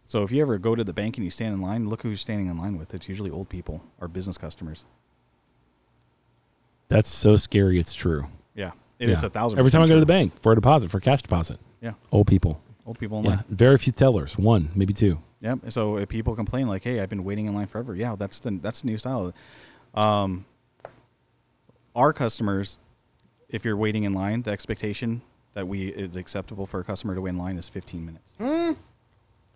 So 0.06 0.22
if 0.22 0.30
you 0.30 0.40
ever 0.42 0.58
go 0.58 0.74
to 0.76 0.84
the 0.84 0.92
bank 0.92 1.16
and 1.16 1.24
you 1.24 1.30
stand 1.30 1.54
in 1.54 1.60
line, 1.60 1.88
look 1.88 2.02
who's 2.02 2.20
standing 2.20 2.46
in 2.46 2.58
line 2.58 2.78
with. 2.78 2.94
It's 2.94 3.08
usually 3.08 3.30
old 3.30 3.48
people 3.48 3.82
or 4.00 4.06
business 4.08 4.38
customers. 4.38 4.84
That's 6.88 7.08
so 7.08 7.36
scary. 7.36 7.78
It's 7.80 7.94
true. 7.94 8.26
Yeah, 8.54 8.72
it, 8.98 9.10
it's 9.10 9.24
a 9.24 9.30
thousand. 9.30 9.58
Every 9.58 9.70
time 9.70 9.82
I 9.82 9.86
go 9.88 9.94
to 9.94 10.00
the 10.00 10.06
bank 10.06 10.40
for 10.42 10.52
a 10.52 10.54
deposit, 10.54 10.90
for 10.90 10.98
a 10.98 11.00
cash 11.00 11.22
deposit, 11.22 11.58
Yeah, 11.80 11.92
old 12.12 12.26
people. 12.26 12.60
old 12.86 12.98
people 12.98 13.18
in 13.18 13.24
Yeah, 13.24 13.30
line. 13.30 13.44
very 13.48 13.78
few 13.78 13.92
tellers. 13.92 14.36
One, 14.38 14.70
maybe 14.74 14.92
two. 14.92 15.18
Yep. 15.40 15.72
So 15.72 15.96
if 15.96 16.08
people 16.08 16.36
complain 16.36 16.68
like, 16.68 16.84
"Hey, 16.84 17.00
I've 17.00 17.08
been 17.08 17.24
waiting 17.24 17.46
in 17.46 17.54
line 17.54 17.66
forever," 17.66 17.96
yeah, 17.96 18.14
that's 18.16 18.38
the 18.38 18.50
that's 18.62 18.82
the 18.82 18.86
new 18.88 18.98
style. 18.98 19.32
Um, 19.94 20.44
our 21.96 22.12
customers, 22.12 22.78
if 23.52 23.64
you're 23.64 23.76
waiting 23.76 24.04
in 24.04 24.12
line, 24.12 24.42
the 24.42 24.50
expectation 24.50 25.22
that 25.54 25.68
we 25.68 25.88
is 25.88 26.16
acceptable 26.16 26.66
for 26.66 26.80
a 26.80 26.84
customer 26.84 27.14
to 27.14 27.20
wait 27.20 27.30
in 27.30 27.38
line 27.38 27.58
is 27.58 27.68
15 27.68 28.04
minutes. 28.04 28.34
Hmm. 28.38 28.72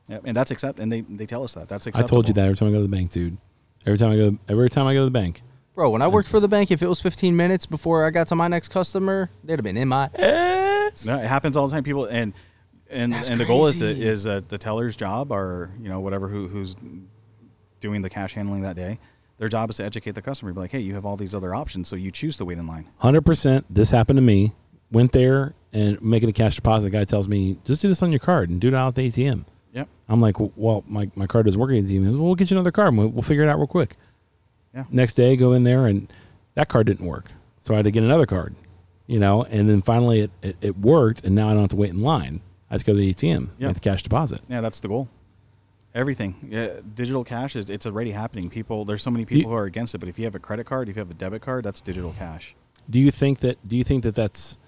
Yep, 0.09 0.23
and 0.25 0.37
that's 0.37 0.53
accept, 0.53 0.79
and 0.79 0.93
they 0.93 1.01
they 1.01 1.27
tell 1.27 1.43
us 1.43 1.55
that 1.55 1.69
that's 1.69 1.87
acceptable. 1.87 2.07
I 2.07 2.11
told 2.17 2.29
you 2.29 2.35
that 2.35 2.45
every 2.45 2.57
time 2.57 2.69
I 2.69 2.71
go 2.71 2.77
to 2.77 2.83
the 2.83 2.89
bank, 2.89 3.11
dude. 3.11 3.39
Every 3.85 3.99
time 3.99 4.13
I 4.13 4.17
go, 4.17 4.39
every 4.49 4.71
time 4.71 4.87
I 4.87 4.95
go 4.95 5.01
to 5.01 5.05
the 5.07 5.11
bank. 5.11 5.43
Bro, 5.75 5.91
when 5.91 6.01
I 6.01 6.09
worked 6.09 6.29
for 6.29 6.41
the 6.41 6.49
bank, 6.49 6.71
if 6.71 6.81
it 6.81 6.87
was 6.87 7.01
15 7.01 7.37
minutes 7.37 7.67
before 7.67 8.07
I 8.07 8.11
got 8.11 8.29
to 8.29 8.37
my 8.37 8.49
next 8.49 8.69
customer, 8.69 9.31
they'd 9.45 9.59
have 9.59 9.65
been 9.65 9.77
in 9.77 9.89
my 9.89 10.09
ass. 10.15 11.05
No, 11.05 11.19
it 11.19 11.27
happens 11.27 11.57
all 11.57 11.67
the 11.67 11.75
time. 11.75 11.85
People 11.85 12.05
and 12.05 12.33
and 12.89 13.13
That's 13.13 13.29
and 13.29 13.41
the 13.41 13.45
goal 13.45 13.67
is 13.67 13.79
to, 13.81 13.87
crazy. 13.87 14.07
is 14.07 14.25
that 14.25 14.49
the 14.49 14.59
teller's 14.59 14.97
job 14.97 15.33
or 15.33 15.73
you 15.81 15.89
know 15.89 16.01
whatever 16.01 16.29
who 16.29 16.47
who's 16.49 16.77
doing 17.81 18.03
the 18.03 18.11
cash 18.11 18.35
handling 18.35 18.63
that 18.63 18.77
day. 18.77 18.99
Their 19.39 19.49
job 19.49 19.69
is 19.71 19.77
to 19.77 19.85
educate 19.85 20.13
the 20.13 20.23
customer. 20.23 20.53
Be 20.53 20.61
like, 20.61 20.71
hey, 20.71 20.81
you 20.81 20.95
have 20.95 21.05
all 21.05 21.17
these 21.17 21.35
other 21.35 21.55
options, 21.55 21.89
so 21.89 21.97
you 21.97 22.11
choose 22.11 22.37
to 22.37 22.45
wait 22.45 22.59
in 22.59 22.67
line. 22.67 22.89
Hundred 22.99 23.27
percent. 23.27 23.67
This 23.69 23.91
happened 23.91 24.17
to 24.17 24.23
me. 24.23 24.53
Went 24.91 25.13
there 25.13 25.55
and 25.73 26.01
making 26.01 26.29
a 26.29 26.33
cash 26.33 26.57
deposit. 26.57 26.87
The 26.91 26.97
guy 26.97 27.05
tells 27.05 27.29
me, 27.29 27.59
just 27.65 27.83
do 27.83 27.89
this 27.89 28.03
on 28.03 28.13
your 28.13 28.19
card 28.21 28.49
and 28.51 28.61
do 28.61 28.69
it 28.69 28.75
out 28.75 28.89
at 28.89 28.95
the 28.95 29.09
ATM. 29.09 29.45
Yep. 29.73 29.89
I'm 30.09 30.21
like, 30.21 30.37
well, 30.57 30.85
my, 30.87 31.11
my 31.17 31.27
card 31.27 31.45
doesn't 31.45 31.61
work 31.61 31.71
at 31.73 31.85
the 31.87 31.99
ATM. 31.99 32.13
Well, 32.13 32.25
we'll 32.27 32.35
get 32.35 32.51
you 32.51 32.57
another 32.57 32.71
card. 32.71 32.89
And 32.89 32.99
we'll, 32.99 33.09
we'll 33.09 33.23
figure 33.23 33.43
it 33.43 33.49
out 33.49 33.59
real 33.59 33.67
quick. 33.67 33.97
Yeah. 34.75 34.85
Next 34.91 35.15
day, 35.15 35.37
go 35.37 35.53
in 35.53 35.65
there 35.65 35.87
and 35.87 36.11
that 36.55 36.69
card 36.69 36.87
didn't 36.87 37.05
work. 37.07 37.33
So 37.61 37.75
I 37.75 37.79
had 37.79 37.85
to 37.85 37.91
get 37.91 38.05
another 38.05 38.27
card, 38.27 38.55
you 39.07 39.19
know, 39.19 39.43
and 39.45 39.69
then 39.69 39.83
finally 39.83 40.21
it, 40.21 40.31
it, 40.41 40.57
it 40.61 40.79
worked. 40.79 41.25
And 41.25 41.35
now 41.35 41.49
I 41.49 41.53
don't 41.53 41.63
have 41.63 41.71
to 41.71 41.77
wait 41.77 41.91
in 41.91 42.01
line. 42.01 42.41
I 42.71 42.75
just 42.77 42.87
go 42.87 42.93
to 42.95 42.99
the 42.99 43.13
ATM, 43.13 43.49
Yeah. 43.59 43.67
make 43.67 43.75
the 43.75 43.81
cash 43.81 44.03
deposit. 44.03 44.41
Yeah, 44.49 44.61
that's 44.61 44.81
the 44.81 44.89
goal. 44.89 45.09
Everything, 45.97 46.49
yeah, 46.51 46.81
digital 46.95 47.25
cash 47.25 47.57
is 47.57 47.71
it's 47.71 47.87
already 47.87 48.11
happening. 48.11 48.51
People, 48.51 48.85
there's 48.85 49.03
so 49.03 49.11
many 49.11 49.25
people 49.25 49.51
who 49.51 49.57
are 49.57 49.65
against 49.65 49.95
it, 49.95 49.99
but 49.99 50.11
if 50.11 50.19
you 50.19 50.27
have 50.27 50.35
a 50.35 50.39
credit 50.39 50.65
card, 50.65 50.91
if 50.91 50.97
you 50.97 51.01
have 51.01 51.11
a 51.11 51.15
debit 51.15 51.41
card, 51.41 51.65
that's 51.65 51.81
digital 51.81 52.13
cash. 52.13 52.55
Do 52.91 52.99
you 52.99 53.11
think 53.11 53.41
that, 53.41 53.67
do 53.67 53.75
you 53.77 53.83
think 53.83 54.03
that 54.03 54.15
that's, 54.15 54.59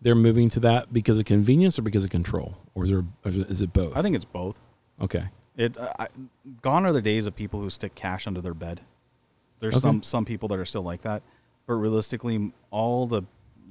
they're 0.00 0.16
moving 0.16 0.48
to 0.50 0.60
that 0.60 0.92
because 0.92 1.20
of 1.20 1.24
convenience 1.24 1.78
or 1.78 1.82
because 1.82 2.02
of 2.02 2.10
control? 2.10 2.56
Or 2.74 2.82
is, 2.82 2.90
there, 2.90 3.04
is 3.24 3.62
it 3.62 3.72
both? 3.72 3.96
I 3.96 4.02
think 4.02 4.16
it's 4.16 4.24
both. 4.24 4.58
Okay. 5.00 5.26
It 5.56 5.78
I, 5.78 5.94
I- 6.00 6.08
gone 6.60 6.84
are 6.84 6.92
the 6.92 7.00
days 7.00 7.28
of 7.28 7.36
people 7.36 7.60
who 7.60 7.70
stick 7.70 7.94
cash 7.94 8.26
under 8.26 8.40
their 8.40 8.52
bed. 8.54 8.80
There's 9.60 9.74
Okay. 9.74 9.80
some 9.82 10.02
some 10.02 10.24
people 10.24 10.48
that 10.48 10.58
are 10.58 10.64
still 10.64 10.82
like 10.82 11.02
that, 11.02 11.22
but 11.68 11.74
realistically, 11.74 12.52
all 12.72 13.06
the 13.06 13.22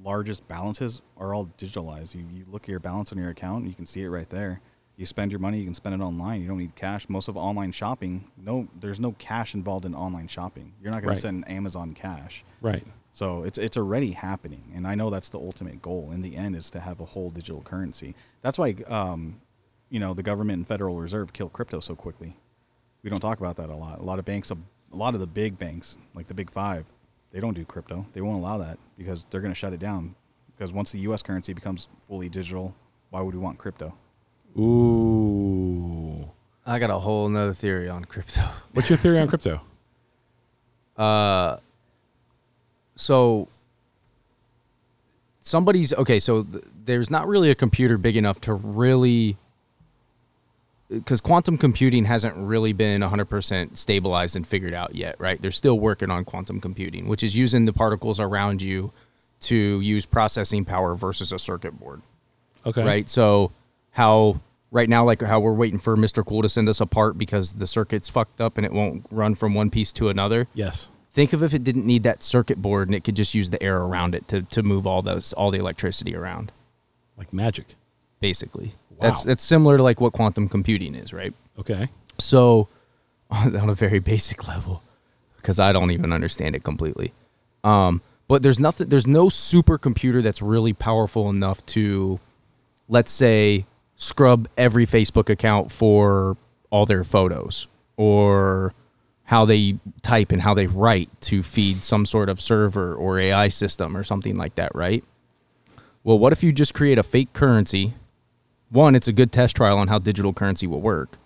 largest 0.02 0.48
balances 0.48 1.02
are 1.18 1.34
all 1.34 1.50
digitalized. 1.58 2.16
You 2.16 2.26
you 2.32 2.46
look 2.50 2.64
at 2.64 2.70
your 2.70 2.80
balance 2.80 3.12
on 3.12 3.18
your 3.18 3.30
account, 3.30 3.64
and 3.64 3.68
you 3.68 3.74
can 3.76 3.86
see 3.86 4.02
it 4.02 4.08
right 4.08 4.30
there. 4.30 4.62
You 5.02 5.08
spend 5.08 5.32
your 5.32 5.40
money, 5.40 5.58
you 5.58 5.66
can 5.66 5.74
spend 5.74 5.96
it 5.96 6.02
online. 6.04 6.42
You 6.44 6.48
don't 6.48 6.60
need 6.60 6.76
cash. 6.76 7.10
Most 7.10 7.28
of 7.28 7.36
online 7.36 7.72
shopping, 7.72 8.26
no, 8.38 8.68
there's 8.80 9.00
no 9.00 9.14
cash 9.14 9.56
involved 9.56 9.84
in 9.84 9.96
online 9.96 10.28
shopping. 10.28 10.74
You're 10.80 10.92
not 10.92 11.02
going 11.02 11.08
Right. 11.08 11.16
to 11.16 11.22
send 11.22 11.50
Amazon 11.50 11.96
cash. 11.96 12.46
Right. 12.62 12.86
So 13.12 13.42
it's 13.42 13.58
it's 13.58 13.78
already 13.78 14.12
happening, 14.12 14.72
and 14.76 14.86
I 14.86 14.94
know 14.94 15.10
that's 15.10 15.30
the 15.30 15.40
ultimate 15.40 15.82
goal. 15.82 16.12
In 16.12 16.22
the 16.22 16.36
end, 16.38 16.56
is 16.56 16.70
to 16.70 16.80
have 16.82 17.00
a 17.00 17.06
whole 17.06 17.32
digital 17.32 17.64
currency. 17.64 18.14
That's 18.44 18.60
why, 18.60 18.76
um, 18.86 19.42
you 19.90 20.00
know, 20.00 20.14
the 20.14 20.22
government 20.22 20.58
and 20.60 20.68
Federal 20.68 20.96
Reserve 20.98 21.34
kill 21.34 21.50
crypto 21.50 21.80
so 21.80 21.96
quickly. 21.96 22.38
We 23.02 23.10
don't 23.10 23.20
talk 23.20 23.40
about 23.40 23.56
that 23.56 23.72
a 23.72 23.76
lot. 23.76 23.98
A 23.98 24.04
lot 24.04 24.20
of 24.20 24.26
banks, 24.26 24.52
a 24.52 24.58
lot 24.96 25.16
of 25.16 25.20
the 25.20 25.26
big 25.26 25.58
banks, 25.58 25.98
like 26.14 26.28
the 26.28 26.36
big 26.36 26.52
five, 26.52 26.86
they 27.32 27.40
don't 27.40 27.56
do 27.56 27.66
crypto. 27.66 28.06
They 28.14 28.22
won't 28.22 28.38
allow 28.38 28.60
that 28.60 28.78
because 29.00 29.26
they're 29.32 29.42
going 29.42 29.52
to 29.52 29.60
shut 29.60 29.74
it 29.74 29.80
down. 29.80 30.14
Because 30.56 30.72
once 30.72 30.92
the 30.92 31.00
U.S. 31.00 31.24
currency 31.24 31.54
becomes 31.54 31.88
fully 32.08 32.30
digital, 32.30 32.76
why 33.10 33.22
would 33.22 33.34
we 33.34 33.42
want 33.42 33.58
crypto? 33.58 33.96
Ooh. 34.58 36.30
I 36.66 36.80
got 36.80 36.90
a 36.90 37.00
whole 37.00 37.28
nother 37.30 37.54
theory 37.54 37.90
on 37.90 38.06
crypto. 38.06 38.42
What's 38.74 38.90
your 38.90 38.98
theory 38.98 39.20
on 39.20 39.28
crypto? 39.28 39.62
Uh, 40.98 41.58
so 42.96 43.48
somebody's 45.42 45.94
okay. 45.94 46.20
So 46.20 46.44
th- 46.44 46.64
there's 46.86 47.10
not 47.10 47.28
really 47.28 47.50
a 47.50 47.56
computer 47.56 47.98
big 47.98 48.16
enough 48.16 48.40
to 48.42 48.54
really, 48.54 49.38
because 50.90 51.20
quantum 51.22 51.58
computing 51.58 52.06
hasn't 52.06 52.36
really 52.38 52.74
been 52.74 53.02
100% 53.02 53.78
stabilized 53.78 54.36
and 54.36 54.46
figured 54.48 54.74
out 54.74 54.94
yet, 54.96 55.16
right? 55.20 55.42
They're 55.42 55.52
still 55.52 55.80
working 55.80 56.12
on 56.12 56.24
quantum 56.26 56.62
computing, 56.62 57.08
which 57.08 57.24
is 57.24 57.36
using 57.36 57.66
the 57.66 57.74
particles 57.74 58.20
around 58.20 58.62
you 58.62 58.94
to 59.42 59.56
use 59.82 60.06
processing 60.06 60.64
power 60.66 60.94
versus 60.96 61.32
a 61.32 61.40
circuit 61.40 61.80
board 61.80 62.02
Okay. 62.66 62.84
right? 62.84 63.10
So 63.10 63.52
how 63.92 64.40
right 64.72 64.88
now, 64.90 65.04
like 65.04 65.22
how 65.22 65.40
we're 65.40 65.54
waiting 65.54 65.80
for 65.80 65.96
Mr. 65.98 66.26
Cool 66.26 66.42
to 66.44 66.50
send 66.50 66.70
us 66.70 66.80
a 66.82 66.86
part 66.86 67.18
because 67.18 67.56
the 67.56 67.68
circuit's 67.68 68.10
fucked 68.10 68.40
up 68.42 68.58
and 68.58 68.66
it 68.66 68.72
won't 68.74 69.06
run 69.12 69.36
from 69.36 69.54
one 69.54 69.70
piece 69.70 69.92
to 69.94 70.10
another. 70.10 70.48
Yes. 70.54 70.90
Think 71.14 71.34
of 71.34 71.44
if 71.44 71.54
it 71.54 71.64
didn't 71.64 71.86
need 71.86 72.04
that 72.04 72.24
circuit 72.24 72.62
board 72.62 72.88
and 72.88 72.96
it 72.96 73.04
could 73.04 73.16
just 73.16 73.36
use 73.36 73.50
the 73.50 73.62
air 73.62 73.78
around 73.82 74.16
it 74.16 74.28
to, 74.30 74.44
to 74.44 74.64
move 74.64 74.88
all 74.88 75.02
those 75.02 75.34
all 75.34 75.52
the 75.52 75.60
electricity 75.60 76.16
around. 76.16 76.52
Like 77.18 77.34
magic. 77.34 77.76
Basically, 78.22 78.74
Wow. 78.92 78.98
that's 79.02 79.24
that's 79.24 79.44
similar 79.44 79.78
to 79.78 79.84
like 79.84 80.00
what 80.00 80.14
quantum 80.14 80.48
computing 80.48 80.94
is, 80.96 81.12
right? 81.12 81.34
Okay. 81.60 81.90
So, 82.20 82.70
on, 83.32 83.56
on 83.58 83.70
a 83.70 83.74
very 83.76 83.98
basic 84.00 84.48
level, 84.48 84.84
because 85.38 85.60
I 85.60 85.72
don't 85.74 85.90
even 85.92 86.14
understand 86.14 86.56
it 86.56 86.64
completely. 86.64 87.14
Um, 87.64 88.02
but 88.28 88.44
there's 88.44 88.60
nothing. 88.60 88.90
There's 88.90 89.08
no 89.08 89.28
supercomputer 89.28 90.22
that's 90.22 90.42
really 90.42 90.72
powerful 90.72 91.30
enough 91.32 91.66
to, 91.68 92.20
let's 92.88 93.12
say, 93.12 93.66
scrub 94.02 94.48
every 94.58 94.86
Facebook 94.86 95.30
account 95.30 95.72
for 95.72 96.36
all 96.72 96.86
their 96.86 97.04
photos 97.04 97.68
or 97.98 98.74
how 99.26 99.46
they 99.46 99.76
type 100.02 100.32
and 100.32 100.42
how 100.42 100.54
they 100.54 100.66
write 100.66 101.10
to 101.22 101.44
feed 101.44 101.84
some 101.84 102.06
sort 102.06 102.28
of 102.28 102.42
server 102.42 102.96
or 102.96 103.20
AI 103.20 103.48
system 103.48 103.96
or 103.96 104.04
something 104.04 104.36
like 104.36 104.56
that, 104.56 104.74
right? 104.74 105.04
Well, 106.04 106.18
what 106.18 106.34
if 106.34 106.42
you 106.42 106.52
just 106.52 106.74
create 106.74 106.98
a 106.98 107.04
fake 107.04 107.32
currency? 107.34 107.94
One, 108.72 108.96
it's 108.96 109.08
a 109.08 109.14
good 109.14 109.32
test 109.32 109.56
trial 109.56 109.78
on 109.78 109.88
how 109.88 110.00
digital 110.00 110.34
currency 110.34 110.66
will 110.66 110.82
work. 110.82 111.18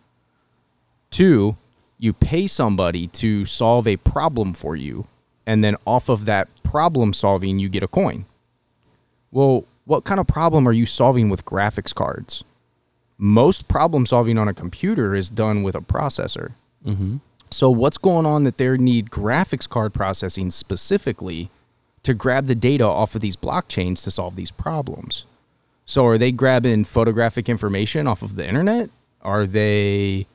Two, 1.09 1.55
you 1.97 2.11
pay 2.11 2.45
somebody 2.45 3.07
to 3.07 3.45
solve 3.45 3.87
a 3.87 3.95
problem 3.97 4.53
for 4.53 4.75
you, 4.75 5.07
and 5.45 5.63
then 5.63 5.77
off 5.87 6.09
of 6.09 6.25
that 6.25 6.49
problem 6.61 7.13
solving, 7.13 7.57
you 7.57 7.69
get 7.69 7.83
a 7.83 7.87
coin. 7.87 8.25
Well, 9.31 9.63
what 9.85 10.03
kind 10.03 10.19
of 10.19 10.27
problem 10.27 10.67
are 10.67 10.73
you 10.73 10.85
solving 10.85 11.29
with 11.29 11.45
graphics 11.45 11.95
cards? 11.95 12.43
Most 13.17 13.67
problem 13.67 14.05
solving 14.05 14.37
on 14.37 14.47
a 14.47 14.53
computer 14.53 15.15
is 15.15 15.29
done 15.29 15.63
with 15.63 15.75
a 15.75 15.79
processor. 15.79 16.53
Mm-hmm. 16.85 17.17
So, 17.51 17.69
what's 17.69 17.97
going 17.97 18.25
on 18.25 18.43
that 18.43 18.57
they 18.57 18.77
need 18.77 19.09
graphics 19.09 19.69
card 19.69 19.93
processing 19.93 20.51
specifically 20.51 21.49
to 22.03 22.13
grab 22.13 22.47
the 22.47 22.55
data 22.55 22.83
off 22.83 23.15
of 23.15 23.21
these 23.21 23.35
blockchains 23.37 24.03
to 24.03 24.11
solve 24.11 24.35
these 24.35 24.51
problems? 24.51 25.25
So, 25.85 26.05
are 26.05 26.17
they 26.17 26.31
grabbing 26.31 26.83
photographic 26.83 27.47
information 27.47 28.07
off 28.07 28.21
of 28.21 28.35
the 28.35 28.45
internet? 28.45 28.89
Are 29.21 29.45
they, 29.45 30.27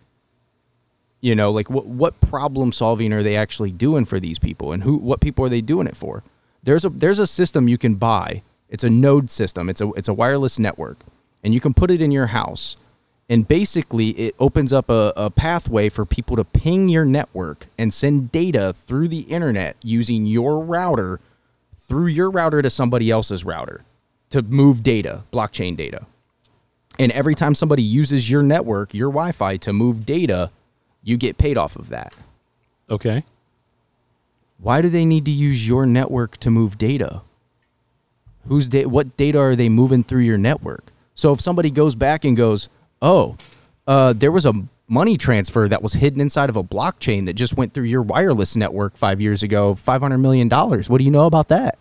you 1.20 1.34
know, 1.34 1.50
like 1.50 1.68
what 1.68 1.86
what 1.86 2.20
problem 2.20 2.72
solving 2.72 3.12
are 3.12 3.22
they 3.22 3.36
actually 3.36 3.72
doing 3.72 4.04
for 4.04 4.18
these 4.18 4.38
people, 4.38 4.72
and 4.72 4.82
who 4.82 4.96
what 4.96 5.20
people 5.20 5.44
are 5.44 5.50
they 5.50 5.60
doing 5.60 5.86
it 5.86 5.96
for? 5.96 6.22
There's 6.62 6.84
a 6.84 6.88
there's 6.88 7.18
a 7.18 7.26
system 7.26 7.68
you 7.68 7.78
can 7.78 7.96
buy. 7.96 8.42
It's 8.68 8.84
a 8.84 8.90
node 8.90 9.30
system. 9.30 9.68
It's 9.68 9.80
a 9.80 9.90
it's 9.92 10.08
a 10.08 10.14
wireless 10.14 10.58
network, 10.58 11.00
and 11.42 11.54
you 11.54 11.60
can 11.60 11.74
put 11.74 11.90
it 11.90 12.00
in 12.02 12.10
your 12.10 12.26
house 12.28 12.76
and 13.28 13.46
basically 13.46 14.08
it 14.10 14.34
opens 14.40 14.72
up 14.72 14.88
a, 14.90 15.12
a 15.16 15.30
pathway 15.30 15.88
for 15.88 16.04
people 16.04 16.36
to 16.36 16.44
ping 16.44 16.88
your 16.88 17.04
network 17.04 17.66
and 17.78 17.94
send 17.94 18.32
data 18.32 18.74
through 18.86 19.08
the 19.08 19.20
internet 19.20 19.76
using 19.82 20.26
your 20.26 20.64
router 20.64 21.20
through 21.76 22.06
your 22.06 22.30
router 22.30 22.60
to 22.62 22.70
somebody 22.70 23.10
else's 23.10 23.44
router 23.44 23.84
to 24.30 24.42
move 24.42 24.82
data 24.82 25.22
blockchain 25.32 25.76
data 25.76 26.06
and 26.98 27.10
every 27.12 27.34
time 27.34 27.54
somebody 27.54 27.82
uses 27.82 28.30
your 28.30 28.42
network 28.42 28.92
your 28.94 29.10
wi-fi 29.10 29.56
to 29.56 29.72
move 29.72 30.04
data 30.04 30.50
you 31.02 31.16
get 31.16 31.38
paid 31.38 31.56
off 31.56 31.76
of 31.76 31.88
that 31.88 32.14
Okay. 32.90 33.24
why 34.58 34.82
do 34.82 34.88
they 34.88 35.04
need 35.04 35.24
to 35.24 35.30
use 35.30 35.66
your 35.66 35.86
network 35.86 36.36
to 36.38 36.50
move 36.50 36.76
data? 36.76 37.22
Who's 38.48 38.68
da- 38.68 38.86
what 38.86 39.16
data 39.16 39.38
are 39.38 39.54
they 39.54 39.68
moving 39.68 40.02
through 40.02 40.22
your 40.22 40.38
network? 40.38 40.92
So 41.20 41.34
if 41.34 41.40
somebody 41.40 41.70
goes 41.70 41.94
back 41.94 42.24
and 42.24 42.34
goes, 42.34 42.70
"Oh, 43.02 43.36
uh, 43.86 44.14
there 44.14 44.32
was 44.32 44.46
a 44.46 44.54
money 44.88 45.18
transfer 45.18 45.68
that 45.68 45.82
was 45.82 45.92
hidden 45.92 46.20
inside 46.20 46.48
of 46.48 46.56
a 46.56 46.62
blockchain 46.62 47.26
that 47.26 47.34
just 47.34 47.56
went 47.56 47.74
through 47.74 47.84
your 47.84 48.02
wireless 48.02 48.56
network 48.56 48.96
five 48.96 49.20
years 49.20 49.42
ago, 49.42 49.74
five 49.74 50.00
hundred 50.00 50.18
million 50.18 50.48
dollars. 50.48 50.88
What 50.88 50.98
do 50.98 51.04
you 51.04 51.10
know 51.10 51.26
about 51.26 51.48
that? 51.48 51.78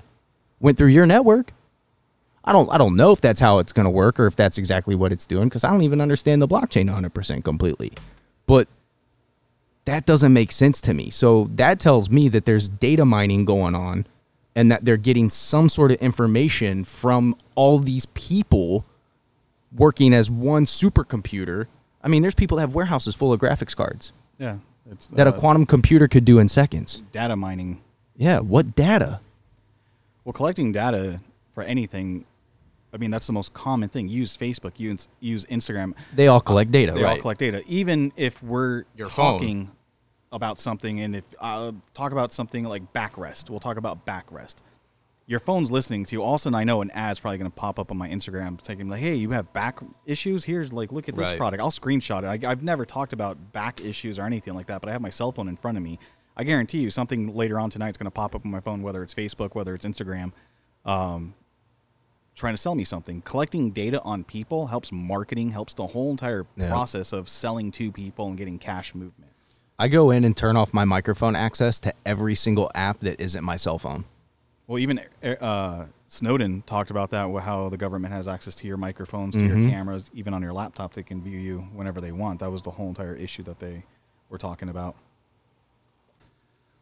Went 0.59 0.77
through 0.77 0.89
your 0.89 1.05
network." 1.05 1.53
I 2.43 2.51
don't 2.51 2.69
I 2.69 2.77
don't 2.77 2.95
know 2.95 3.11
if 3.11 3.21
that's 3.21 3.39
how 3.39 3.59
it's 3.59 3.71
going 3.71 3.85
to 3.85 3.91
work 3.91 4.19
or 4.19 4.27
if 4.27 4.35
that's 4.35 4.57
exactly 4.57 4.95
what 4.95 5.11
it's 5.11 5.25
doing 5.25 5.49
because 5.49 5.63
I 5.63 5.69
don't 5.69 5.83
even 5.83 6.01
understand 6.01 6.41
the 6.41 6.47
blockchain 6.47 6.89
100% 6.89 7.43
completely. 7.43 7.91
But 8.47 8.67
that 9.85 10.05
doesn't 10.05 10.33
make 10.33 10.51
sense 10.51 10.81
to 10.81 10.93
me. 10.93 11.11
So 11.11 11.45
that 11.51 11.79
tells 11.79 12.09
me 12.09 12.27
that 12.29 12.45
there's 12.45 12.67
data 12.67 13.05
mining 13.05 13.45
going 13.45 13.75
on 13.75 14.05
and 14.55 14.71
that 14.71 14.83
they're 14.83 14.97
getting 14.97 15.29
some 15.29 15.69
sort 15.69 15.91
of 15.91 15.97
information 15.97 16.83
from 16.85 17.35
all 17.55 17.77
these 17.77 18.05
people 18.07 18.85
working 19.71 20.13
as 20.13 20.29
one 20.29 20.65
supercomputer. 20.65 21.67
I 22.03 22.07
mean, 22.07 22.21
there's 22.21 22.35
people 22.35 22.57
that 22.57 22.61
have 22.61 22.75
warehouses 22.75 23.15
full 23.15 23.33
of 23.33 23.39
graphics 23.39 23.75
cards 23.75 24.13
Yeah, 24.37 24.57
it's 24.89 25.07
that 25.07 25.27
a 25.27 25.35
uh, 25.35 25.39
quantum 25.39 25.65
computer 25.65 26.07
could 26.07 26.25
do 26.25 26.39
in 26.39 26.47
seconds. 26.47 27.03
data 27.11 27.35
mining. 27.35 27.81
Yeah, 28.15 28.39
what 28.39 28.75
data? 28.75 29.19
Well, 30.25 30.33
collecting 30.33 30.71
data 30.71 31.19
for 31.53 31.63
anything, 31.63 32.25
I 32.93 32.97
mean 32.97 33.11
that's 33.11 33.27
the 33.27 33.33
most 33.33 33.53
common 33.53 33.89
thing. 33.89 34.07
Use 34.07 34.35
Facebook, 34.37 34.79
use 34.79 35.07
use 35.19 35.45
Instagram. 35.45 35.93
They 36.13 36.27
all 36.27 36.41
collect 36.41 36.71
data, 36.71 36.93
They 36.93 37.03
right? 37.03 37.11
all 37.17 37.21
collect 37.21 37.39
data. 37.39 37.63
Even 37.67 38.11
if 38.15 38.41
we're 38.43 38.83
Your 38.95 39.07
phone. 39.09 39.33
talking 39.39 39.71
about 40.31 40.59
something, 40.59 40.99
and 40.99 41.15
if 41.15 41.23
uh, 41.39 41.71
talk 41.93 42.11
about 42.11 42.31
something 42.33 42.63
like 42.65 42.93
backrest, 42.93 43.49
we'll 43.49 43.59
talk 43.59 43.77
about 43.77 44.05
backrest. 44.05 44.55
Your 45.29 45.39
phone's 45.39 45.69
listening 45.69 46.05
to 46.05 46.15
you. 46.15 46.23
All 46.23 46.33
of 46.33 46.39
a 46.39 46.41
sudden, 46.41 46.55
I 46.55 46.63
know 46.63 46.81
an 46.81 46.89
ad's 46.89 47.19
probably 47.19 47.37
going 47.37 47.51
to 47.51 47.55
pop 47.55 47.77
up 47.77 47.91
on 47.91 47.97
my 47.97 48.09
Instagram, 48.09 48.59
taking 48.59 48.89
like, 48.89 48.99
"Hey, 48.99 49.13
you 49.13 49.29
have 49.29 49.53
back 49.53 49.79
issues? 50.07 50.45
Here's 50.45 50.73
like, 50.73 50.91
look 50.91 51.07
at 51.07 51.15
this 51.15 51.29
Right. 51.29 51.37
product." 51.37 51.61
I'll 51.61 51.69
screenshot 51.69 52.23
it. 52.23 52.43
I, 52.43 52.49
I've 52.49 52.63
never 52.63 52.83
talked 52.83 53.13
about 53.13 53.53
back 53.53 53.79
issues 53.79 54.17
or 54.17 54.23
anything 54.23 54.55
like 54.55 54.65
that, 54.65 54.81
but 54.81 54.89
I 54.89 54.91
have 54.91 55.01
my 55.03 55.11
cell 55.11 55.31
phone 55.31 55.47
in 55.47 55.55
front 55.55 55.77
of 55.77 55.83
me. 55.83 55.99
I 56.35 56.43
guarantee 56.43 56.79
you, 56.79 56.89
something 56.89 57.35
later 57.35 57.59
on 57.59 57.69
tonight 57.69 57.89
is 57.91 57.97
going 57.97 58.05
to 58.05 58.11
pop 58.11 58.33
up 58.33 58.43
on 58.43 58.49
my 58.49 58.59
phone, 58.59 58.81
whether 58.81 59.03
it's 59.03 59.13
Facebook, 59.13 59.53
whether 59.53 59.75
it's 59.75 59.85
Instagram, 59.85 60.31
um, 60.83 61.35
trying 62.33 62.55
to 62.55 62.57
sell 62.57 62.73
me 62.73 62.83
something. 62.83 63.21
Collecting 63.21 63.69
data 63.69 64.01
on 64.01 64.23
people 64.23 64.65
helps 64.67 64.91
marketing, 64.91 65.51
helps 65.51 65.73
the 65.73 65.85
whole 65.87 66.09
entire 66.09 66.47
Yeah. 66.55 66.69
process 66.69 67.13
of 67.13 67.29
selling 67.29 67.71
to 67.73 67.91
people 67.91 68.25
and 68.29 68.35
getting 68.35 68.57
cash 68.57 68.95
movement. 68.95 69.31
I 69.77 69.89
go 69.89 70.09
in 70.09 70.23
and 70.23 70.35
turn 70.35 70.57
off 70.57 70.73
my 70.73 70.85
microphone 70.85 71.35
access 71.35 71.79
to 71.81 71.93
every 72.03 72.33
single 72.33 72.71
app 72.73 73.01
that 73.01 73.19
isn't 73.21 73.43
my 73.43 73.55
cell 73.57 73.77
phone. 73.77 74.05
Well, 74.69 74.77
even 74.77 75.01
uh, 75.23 75.85
Snowden 76.05 76.61
talked 76.61 76.91
about 76.91 77.09
that, 77.09 77.27
how 77.41 77.69
the 77.69 77.77
government 77.77 78.13
has 78.13 78.27
access 78.27 78.53
to 78.53 78.67
your 78.67 78.77
microphones, 78.77 79.33
to 79.35 79.41
Mm-hmm. 79.41 79.63
your 79.63 79.69
cameras, 79.71 80.11
even 80.13 80.31
on 80.31 80.43
your 80.43 80.53
laptop, 80.53 80.93
they 80.93 81.01
can 81.01 81.23
view 81.23 81.39
you 81.39 81.67
whenever 81.73 81.99
they 81.99 82.11
want. 82.11 82.39
That 82.41 82.51
was 82.51 82.61
the 82.61 82.69
whole 82.69 82.89
entire 82.89 83.15
issue 83.15 83.41
that 83.43 83.57
they 83.57 83.83
were 84.29 84.37
talking 84.37 84.69
about. 84.69 84.95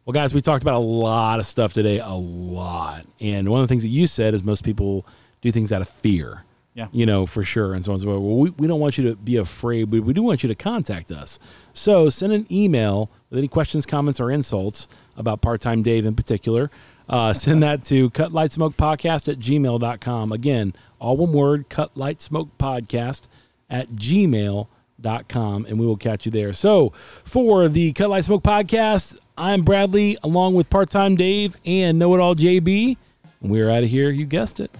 Well, 0.04 0.12
guys, 0.12 0.34
we 0.34 0.42
talked 0.42 0.62
about 0.62 0.74
a 0.74 0.84
lot 0.84 1.40
of 1.40 1.46
stuff 1.46 1.72
today, 1.72 1.98
a 1.98 2.12
lot. 2.12 3.06
And 3.20 3.48
one 3.48 3.62
of 3.62 3.64
the 3.66 3.72
things 3.72 3.84
that 3.84 3.88
you 3.88 4.06
said 4.06 4.34
is 4.34 4.44
most 4.44 4.64
people 4.64 5.06
do 5.40 5.50
things 5.50 5.72
out 5.72 5.80
of 5.80 5.88
fear. 5.88 6.44
Yeah. 6.74 6.88
You 6.92 7.06
know, 7.06 7.24
for 7.24 7.42
sure. 7.42 7.72
And 7.72 7.82
so 7.82 7.92
on 7.92 7.94
and 7.94 8.02
so 8.02 8.08
forth. 8.08 8.20
Well, 8.20 8.36
we, 8.36 8.50
we 8.50 8.66
don't 8.66 8.80
want 8.80 8.98
you 8.98 9.08
to 9.08 9.16
be 9.16 9.36
afraid, 9.36 9.90
but 9.90 10.02
we 10.02 10.12
do 10.12 10.22
want 10.22 10.42
you 10.42 10.48
to 10.48 10.54
contact 10.54 11.10
us. 11.10 11.38
So 11.72 12.10
send 12.10 12.34
an 12.34 12.46
email 12.52 13.10
with 13.30 13.38
any 13.38 13.48
questions, 13.48 13.86
comments, 13.86 14.20
or 14.20 14.30
insults 14.30 14.88
about 15.16 15.40
part 15.40 15.62
time 15.62 15.82
Dave 15.82 16.04
in 16.04 16.14
particular. 16.14 16.70
Uh, 17.08 17.32
send 17.32 17.62
that 17.62 17.84
to 17.84 18.10
cutlightsmokepodcast 18.10 19.32
at 19.32 19.38
gmail.com. 19.38 20.32
Again, 20.32 20.74
all 20.98 21.16
one 21.16 21.32
word, 21.32 21.68
cutlightsmokepodcast 21.68 23.28
at 23.70 23.88
gmail.com, 23.90 25.66
and 25.66 25.78
we 25.78 25.86
will 25.86 25.96
catch 25.96 26.26
you 26.26 26.32
there. 26.32 26.52
So 26.52 26.90
for 27.24 27.68
the 27.68 27.92
Cut 27.92 28.10
Light 28.10 28.24
Smoke 28.24 28.42
podcast, 28.42 29.16
I'm 29.36 29.62
Bradley, 29.62 30.18
along 30.22 30.54
with 30.54 30.68
part 30.68 30.90
time 30.90 31.16
Dave 31.16 31.56
and 31.64 31.98
Know 31.98 32.14
It 32.14 32.20
All 32.20 32.34
JB. 32.34 32.96
We're 33.40 33.70
out 33.70 33.84
of 33.84 33.90
here, 33.90 34.10
you 34.10 34.26
guessed 34.26 34.58
it, 34.60 34.70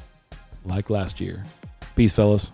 like 0.64 0.90
last 0.90 1.20
year. 1.20 1.44
Peace, 1.94 2.12
fellas. 2.12 2.52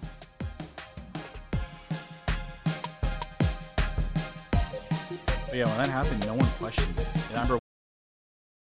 Yeah, 5.53 5.67
when 5.67 5.79
that 5.79 5.89
happened, 5.89 6.27
no 6.27 6.35
one 6.35 6.49
questioned 6.59 6.99
it. 6.99 7.07
And 7.31 7.39
I 7.39 7.43
remember 7.43 7.59